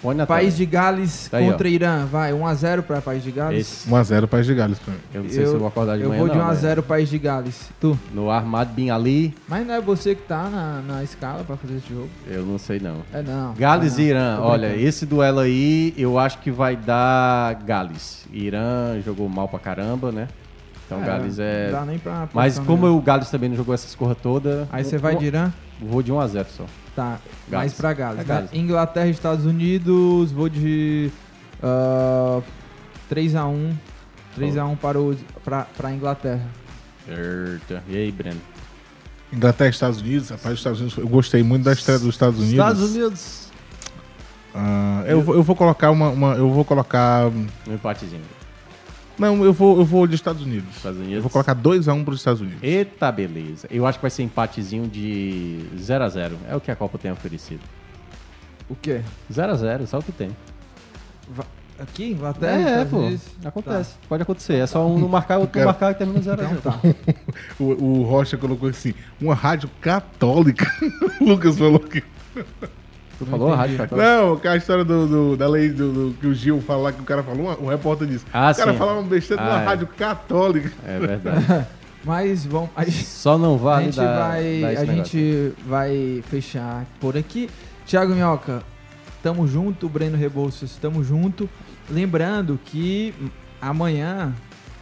Põe 0.03 0.15
na 0.15 0.27
País 0.27 0.55
tela. 0.55 0.57
de 0.57 0.67
Gales 0.67 1.29
Tá 1.31 1.37
aí, 1.39 1.51
contra 1.51 1.69
ó. 1.69 1.71
Irã. 1.71 2.07
Vai, 2.07 2.33
1x0 2.33 2.83
pra 2.83 3.01
País 3.03 3.23
de 3.23 3.31
Gales. 3.31 3.61
Esse. 3.61 3.89
1x0 3.91 4.27
País 4.27 4.47
de 4.47 4.55
Gales 4.55 4.79
pra 4.79 4.95
mim. 4.95 5.01
Eu 5.13 5.23
não 5.25 5.29
sei 5.31 5.47
se 5.47 5.53
eu 5.53 5.59
vou 5.59 5.69
acordar 5.69 5.97
de 5.99 6.03
eu 6.05 6.09
manhã, 6.09 6.21
vou 6.21 6.29
de 6.31 6.39
não, 6.39 6.47
1x0 6.49 6.83
País 6.83 7.09
de 7.11 7.19
Gales. 7.19 7.69
Tu. 7.79 7.99
No 8.15 8.31
Armado 8.31 8.73
Bin 8.73 8.89
Ali, 8.91 9.35
Mas 9.47 9.67
não 9.67 9.75
é 9.75 9.81
você 9.81 10.15
que 10.15 10.23
tá 10.23 10.49
na, 10.49 10.81
na 10.87 11.05
escala 11.05 11.45
pra 11.45 11.57
fazer 11.57 11.77
esse 11.77 11.89
jogo. 11.93 12.09
eu 12.27 12.45
não 12.47 12.57
sei 12.59 12.81
não. 12.81 13.03
É 13.13 13.21
não. 13.23 13.53
Gales 13.55 13.99
é 13.99 14.03
e 14.03 14.05
não. 14.05 14.11
Irã. 14.11 14.37
Tô 14.37 14.43
Olha, 14.45 14.69
brincando. 14.69 14.89
esse 14.89 15.05
duelo 15.07 15.39
aí, 15.41 15.95
eu 15.99 16.19
acho 16.19 16.39
que 16.39 16.51
vai 16.51 16.77
dar 16.77 17.55
Gales. 17.67 18.25
Irã 18.33 18.99
jogou 19.05 19.29
mal 19.29 19.49
pra 19.49 19.59
caramba, 19.59 20.11
né? 20.11 20.29
Então 20.87 21.03
É, 21.03 21.07
Gales 21.07 21.39
é. 21.39 21.67
Não 21.71 21.79
dá 21.81 21.85
nem 21.85 21.99
pra. 21.99 22.29
Mas 22.33 22.59
como 22.59 22.87
no- 22.87 22.97
o 22.97 23.01
Gales 23.03 23.31
também 23.31 23.49
não 23.51 23.57
jogou 23.57 23.75
essas 23.75 23.95
corra 23.95 24.15
toda. 24.15 24.67
Aí 24.73 24.83
você 24.83 24.97
eu- 24.97 25.01
vai 25.01 25.15
eu- 25.15 25.19
de 25.19 25.27
Irã? 25.27 25.53
Vou 25.81 26.03
de 26.03 26.11
1x0 26.11 26.47
só. 26.57 26.65
Tá, 26.97 27.19
Gales. 27.49 27.51
mais 27.51 27.75
pra 27.75 27.93
Gales. 27.93 28.21
É 28.21 28.25
tá? 28.25 28.35
Gales. 28.35 28.51
Inglaterra 28.53 29.07
e 29.07 29.11
Estados 29.11 29.47
Unidos, 29.47 30.33
vou 30.33 30.49
de 30.49 31.11
ah, 31.63 32.41
3x1. 33.11 33.73
3x1 34.39 34.77
para, 34.79 35.01
os, 35.01 35.17
pra, 35.45 35.63
pra 35.77 35.93
Inglaterra. 35.93 36.47
Eita. 37.09 37.83
E 37.89 37.97
aí, 37.97 38.13
Breno? 38.13 38.41
Inglaterra 39.33 39.69
e 39.69 39.71
Estados 39.73 40.01
Unidos. 40.01 40.31
Rapaz, 40.31 40.55
os 40.55 40.61
Estados 40.61 40.81
Unidos. 40.81 40.99
Eu 40.99 41.09
gostei 41.09 41.43
muito 41.43 41.65
da 41.65 41.73
estreia 41.73 41.99
dos 41.99 42.09
Estados 42.09 42.39
Unidos. 42.39 42.53
Estados 42.59 42.83
Unidos. 42.95 43.51
Ah, 44.55 45.05
eu, 45.07 45.23
vou- 45.23 45.35
eu 45.37 45.43
vou 45.43 45.55
colocar 45.55 45.91
uma, 45.91 46.09
uma- 46.11 46.35
Eu 46.35 46.51
vou 46.51 46.65
colocar. 46.65 47.27
Um 47.29 47.47
empatezinho. 47.75 48.23
Não, 49.21 49.45
eu 49.45 49.53
vou, 49.53 49.79
eu 49.79 49.85
vou 49.85 50.07
de 50.07 50.15
Estados 50.15 50.43
Unidos. 50.43 50.77
Estados 50.77 50.99
Unidos. 50.99 51.17
Eu 51.17 51.23
vou 51.23 51.31
colocar 51.31 51.55
2x1 51.55 52.05
pros 52.05 52.19
Estados 52.19 52.41
Unidos. 52.41 52.59
Eita, 52.63 53.13
beleza. 53.13 53.69
Eu 53.71 53.87
acho 53.87 53.99
que 53.99 54.03
vai 54.03 54.11
ser 54.11 54.23
empatezinho 54.23 54.89
de 54.89 55.61
0x0. 55.77 56.33
É 56.49 56.57
o 56.57 56.61
que 56.61 56.71
a 56.71 56.77
Copa 56.77 56.97
tem 56.99 57.13
oferecido. 57.13 57.61
O 58.69 58.75
quê? 58.75 59.03
0x0, 59.33 59.87
só 59.87 59.99
o 59.99 60.03
que 60.03 60.13
tem. 60.13 60.31
Va- 61.29 61.45
Aqui, 61.79 62.13
Inglaterra? 62.13 62.57
É, 62.59 62.71
Estados 62.73 62.91
pô. 62.91 62.99
Unidos? 62.99 63.23
Acontece. 63.45 63.95
Pode 64.09 64.23
acontecer. 64.23 64.55
É 64.57 64.67
só 64.67 64.87
um 64.87 64.99
não 64.99 65.09
marcar, 65.09 65.39
outro 65.39 65.59
não 65.59 65.67
marcar 65.67 65.91
e 65.93 65.95
termina 65.95 66.21
0x0. 66.21 66.53
Então 66.59 66.73
tá. 66.73 66.79
O, 67.59 67.65
o 67.65 68.03
Rocha 68.05 68.37
colocou 68.37 68.69
assim: 68.69 68.93
uma 69.21 69.35
rádio 69.35 69.69
católica. 69.81 70.71
o 71.21 71.25
Lucas 71.25 71.59
falou 71.59 71.79
que. 71.81 72.03
Tu 73.21 73.27
falou 73.27 73.53
a 73.53 73.57
rádio 73.57 73.77
católica? 73.77 74.17
Não, 74.23 74.37
que 74.37 74.49
a 74.49 74.57
história 74.57 74.83
do, 74.85 75.07
do- 75.07 75.37
da 75.37 75.47
lei 75.47 75.69
do, 75.69 75.93
do- 76.11 76.15
que 76.19 76.27
o 76.27 76.35
Gil 76.35 76.61
fala 76.63 76.83
lá, 76.85 76.93
que 76.93 77.01
o 77.01 77.05
cara 77.05 77.23
falou, 77.23 77.57
um 77.63 77.67
repórter 77.67 78.09
disse. 78.09 78.25
Ah, 78.33 78.51
o 78.51 78.55
cara 78.57 78.73
sim. 78.73 78.79
falava 78.79 78.99
uma 79.01 79.09
besteira 79.09 79.43
de 79.43 79.49
uma 79.49 79.59
Ah, 79.59 79.63
é. 79.63 79.65
rádio 79.67 79.87
católica. 79.87 80.73
É 80.87 80.99
verdade. 80.99 81.67
Mas 82.03 82.47
vamos. 82.47 82.71
A 82.75 82.83
gente, 82.85 83.05
Só 83.05 83.37
não 83.37 83.55
a 83.55 83.59
vale 83.59 83.85
gente, 83.87 83.97
dar, 83.97 84.19
vai, 84.31 84.61
dar 84.61 84.67
a 84.69 84.71
negócio. 84.71 84.87
gente 84.97 85.53
vai 85.67 86.25
fechar 86.31 86.87
por 86.99 87.15
aqui. 87.15 87.51
Thiago 87.87 88.15
Minhoca, 88.15 88.63
tamo 89.23 89.47
junto. 89.47 89.87
Breno 89.87 90.17
Rebouças, 90.17 90.77
tamo 90.81 91.05
junto. 91.05 91.47
Lembrando 91.91 92.59
que 92.65 93.13
amanhã, 93.61 94.33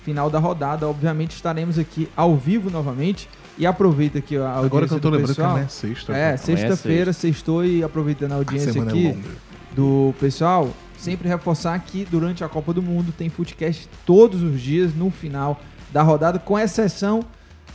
final 0.04 0.30
da 0.30 0.38
rodada, 0.38 0.86
obviamente 0.86 1.32
estaremos 1.34 1.76
aqui 1.76 2.08
ao 2.16 2.36
vivo 2.36 2.70
novamente. 2.70 3.28
E 3.58 3.66
aproveita 3.66 4.18
aqui 4.18 4.36
a 4.36 4.40
audiência 4.42 4.66
Agora 4.66 4.86
que 4.88 4.94
eu 4.94 5.00
tô 5.00 5.10
do 5.10 5.16
lembrando 5.16 5.34
que 5.34 5.34
pessoal. 5.36 5.50
amanhã 5.50 5.64
é 5.66 5.68
sexta. 5.68 6.12
É, 6.16 6.30
pô. 6.32 6.38
sexta-feira, 6.38 7.12
sextou 7.12 7.64
e 7.64 7.82
aproveitando 7.82 8.32
a 8.32 8.36
audiência 8.36 8.72
semana 8.72 8.90
é 8.90 8.94
aqui 8.94 9.06
longa. 9.08 9.28
do 9.74 10.14
pessoal, 10.20 10.70
sempre 10.96 11.28
reforçar 11.28 11.76
que 11.80 12.04
durante 12.08 12.44
a 12.44 12.48
Copa 12.48 12.72
do 12.72 12.80
Mundo 12.82 13.12
tem 13.16 13.28
futecast 13.28 13.88
todos 14.06 14.42
os 14.42 14.60
dias 14.60 14.94
no 14.94 15.10
final 15.10 15.60
da 15.92 16.02
rodada, 16.02 16.38
com 16.38 16.56
exceção 16.58 17.24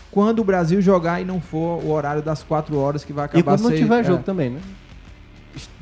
quando 0.09 0.39
o 0.39 0.43
Brasil 0.43 0.79
jogar 0.81 1.19
e 1.21 1.25
não 1.25 1.41
for 1.41 1.83
o 1.83 1.91
horário 1.91 2.21
das 2.21 2.43
4 2.43 2.77
horas 2.77 3.03
que 3.03 3.11
vai 3.11 3.25
acabar 3.25 3.39
E 3.39 3.43
quando 3.43 3.61
não 3.63 3.69
ser- 3.71 3.77
tiver 3.77 3.99
é, 3.99 4.03
jogo 4.03 4.23
também, 4.23 4.51
né? 4.51 4.59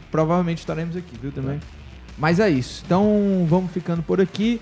provavelmente 0.10 0.60
estaremos 0.60 0.96
aqui, 0.98 1.16
viu 1.22 1.32
também. 1.32 1.60
Mas 2.18 2.40
é 2.40 2.50
isso. 2.50 2.84
Então 2.86 3.46
vamos 3.50 3.72
ficando 3.72 4.02
por 4.04 4.20
aqui. 4.20 4.60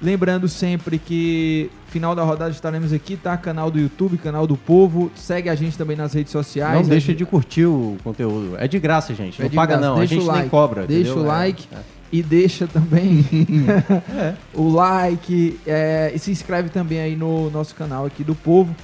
Lembrando 0.00 0.46
sempre 0.48 0.96
que 0.98 1.70
final 1.88 2.14
da 2.14 2.22
rodada 2.22 2.50
estaremos 2.52 2.92
aqui, 2.92 3.16
tá? 3.16 3.36
Canal 3.36 3.68
do 3.70 3.80
YouTube, 3.80 4.16
canal 4.18 4.46
do 4.46 4.56
Povo. 4.56 5.10
Segue 5.16 5.48
a 5.48 5.54
gente 5.56 5.76
também 5.76 5.96
nas 5.96 6.12
redes 6.12 6.30
sociais. 6.30 6.74
Não 6.74 6.80
A 6.86 6.88
deixa 6.88 7.12
de 7.12 7.24
curtir 7.26 7.64
o 7.66 7.96
conteúdo. 8.04 8.56
É 8.58 8.68
de 8.68 8.78
graça, 8.78 9.12
gente. 9.14 9.40
É 9.42 9.46
não 9.46 9.50
paga 9.50 9.76
graça. 9.76 9.88
não. 9.90 9.98
Deixa 9.98 10.14
a 10.14 10.16
gente 10.18 10.24
o 10.24 10.30
nem 10.30 10.36
like. 10.36 10.50
cobra. 10.50 10.86
Deixa 10.86 11.10
entendeu? 11.10 11.22
o 11.24 11.26
É, 11.26 11.28
like. 11.28 11.68
é. 11.72 11.76
E 12.10 12.22
deixa 12.22 12.66
também 12.66 13.22
É. 14.16 14.34
o 14.54 14.70
like. 14.70 15.58
é, 15.66 16.12
e 16.14 16.18
se 16.18 16.30
inscreve 16.30 16.68
também 16.68 17.00
aí 17.00 17.16
no 17.16 17.50
nosso 17.50 17.74
canal 17.74 18.06
aqui 18.06 18.22
do 18.24 18.34
Povo. 18.34 18.74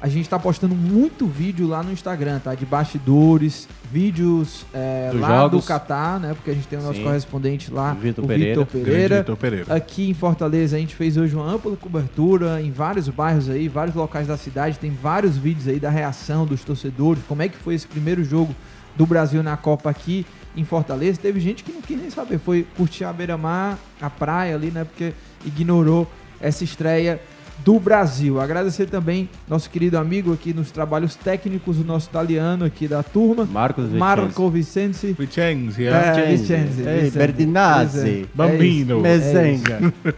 A 0.00 0.08
gente 0.08 0.28
tá 0.28 0.38
postando 0.38 0.76
muito 0.76 1.26
vídeo 1.26 1.66
lá 1.66 1.82
no 1.82 1.90
Instagram, 1.90 2.38
tá? 2.38 2.54
De 2.54 2.64
bastidores, 2.64 3.68
vídeos 3.90 4.64
é, 4.72 5.10
lá 5.12 5.40
jogos. 5.40 5.62
do 5.62 5.66
Catar, 5.66 6.20
né? 6.20 6.34
Porque 6.34 6.50
a 6.50 6.54
gente 6.54 6.68
tem 6.68 6.78
o 6.78 6.82
nosso 6.82 6.98
Sim. 6.98 7.04
correspondente 7.04 7.72
lá, 7.72 7.94
Vitor 7.94 8.24
o 8.24 8.28
Pereira. 8.28 8.60
Vitor 8.60 8.66
Pereira. 8.66 9.36
Pereira. 9.36 9.74
Aqui 9.74 10.08
em 10.08 10.14
Fortaleza 10.14 10.76
a 10.76 10.78
gente 10.78 10.94
fez 10.94 11.16
hoje 11.16 11.34
uma 11.34 11.50
ampla 11.50 11.76
cobertura 11.76 12.62
em 12.62 12.70
vários 12.70 13.08
bairros 13.08 13.50
aí, 13.50 13.66
vários 13.66 13.96
locais 13.96 14.28
da 14.28 14.36
cidade. 14.36 14.78
Tem 14.78 14.90
vários 14.90 15.36
vídeos 15.36 15.66
aí 15.66 15.80
da 15.80 15.90
reação 15.90 16.46
dos 16.46 16.62
torcedores, 16.62 17.20
como 17.26 17.42
é 17.42 17.48
que 17.48 17.56
foi 17.56 17.74
esse 17.74 17.86
primeiro 17.86 18.22
jogo 18.22 18.54
do 18.94 19.04
Brasil 19.04 19.42
na 19.42 19.56
Copa 19.56 19.90
aqui 19.90 20.24
em 20.56 20.64
Fortaleza. 20.64 21.18
Teve 21.20 21.40
gente 21.40 21.64
que 21.64 21.72
não 21.72 21.80
quis 21.80 21.98
nem 21.98 22.10
saber, 22.10 22.38
foi 22.38 22.64
curtir 22.76 23.02
a 23.02 23.12
beira-mar, 23.12 23.76
a 24.00 24.08
praia 24.08 24.54
ali, 24.54 24.70
né? 24.70 24.84
Porque 24.84 25.12
ignorou 25.44 26.06
essa 26.40 26.62
estreia 26.62 27.20
do 27.64 27.78
Brasil. 27.78 28.40
Agradecer 28.40 28.86
também 28.86 29.28
nosso 29.48 29.68
querido 29.70 29.98
amigo 29.98 30.32
aqui 30.32 30.52
nos 30.54 30.70
trabalhos 30.70 31.14
técnicos, 31.14 31.78
o 31.78 31.84
nosso 31.84 32.08
italiano 32.08 32.64
aqui 32.64 32.88
da 32.88 33.02
turma, 33.02 33.44
Marcos 33.44 33.84
Vicenzi. 33.84 33.98
Marco 33.98 34.50
Vicenzi. 34.50 35.12
Vicenzi, 35.18 35.86
É, 35.86 35.90
é. 35.90 36.26
Vicenzi, 36.26 36.82
Ei. 36.86 37.10
Berdinazzi. 37.10 38.26
Bambino. 38.34 39.04
É 39.04 39.16
isso, 39.16 39.36
é 39.36 39.52
isso. 39.52 39.64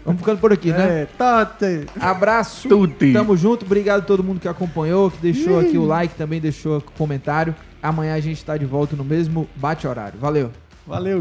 Vamos 0.04 0.20
ficando 0.20 0.38
por 0.38 0.52
aqui, 0.52 0.70
né? 0.70 1.02
É, 1.02 1.06
Totti. 1.06 1.86
Abraço. 2.00 2.68
Tutti. 2.68 3.12
Tamo 3.12 3.36
junto. 3.36 3.64
Obrigado 3.64 4.00
a 4.00 4.04
todo 4.04 4.22
mundo 4.22 4.40
que 4.40 4.48
acompanhou, 4.48 5.10
que 5.10 5.18
deixou 5.18 5.58
aqui 5.58 5.76
o 5.78 5.84
like, 5.84 6.14
também 6.14 6.40
deixou 6.40 6.80
comentário. 6.96 7.54
Amanhã 7.82 8.14
a 8.14 8.20
gente 8.20 8.44
tá 8.44 8.56
de 8.56 8.66
volta 8.66 8.94
no 8.94 9.04
mesmo 9.04 9.48
bate-horário. 9.56 10.18
Valeu. 10.20 10.50
Valeu. 10.86 11.20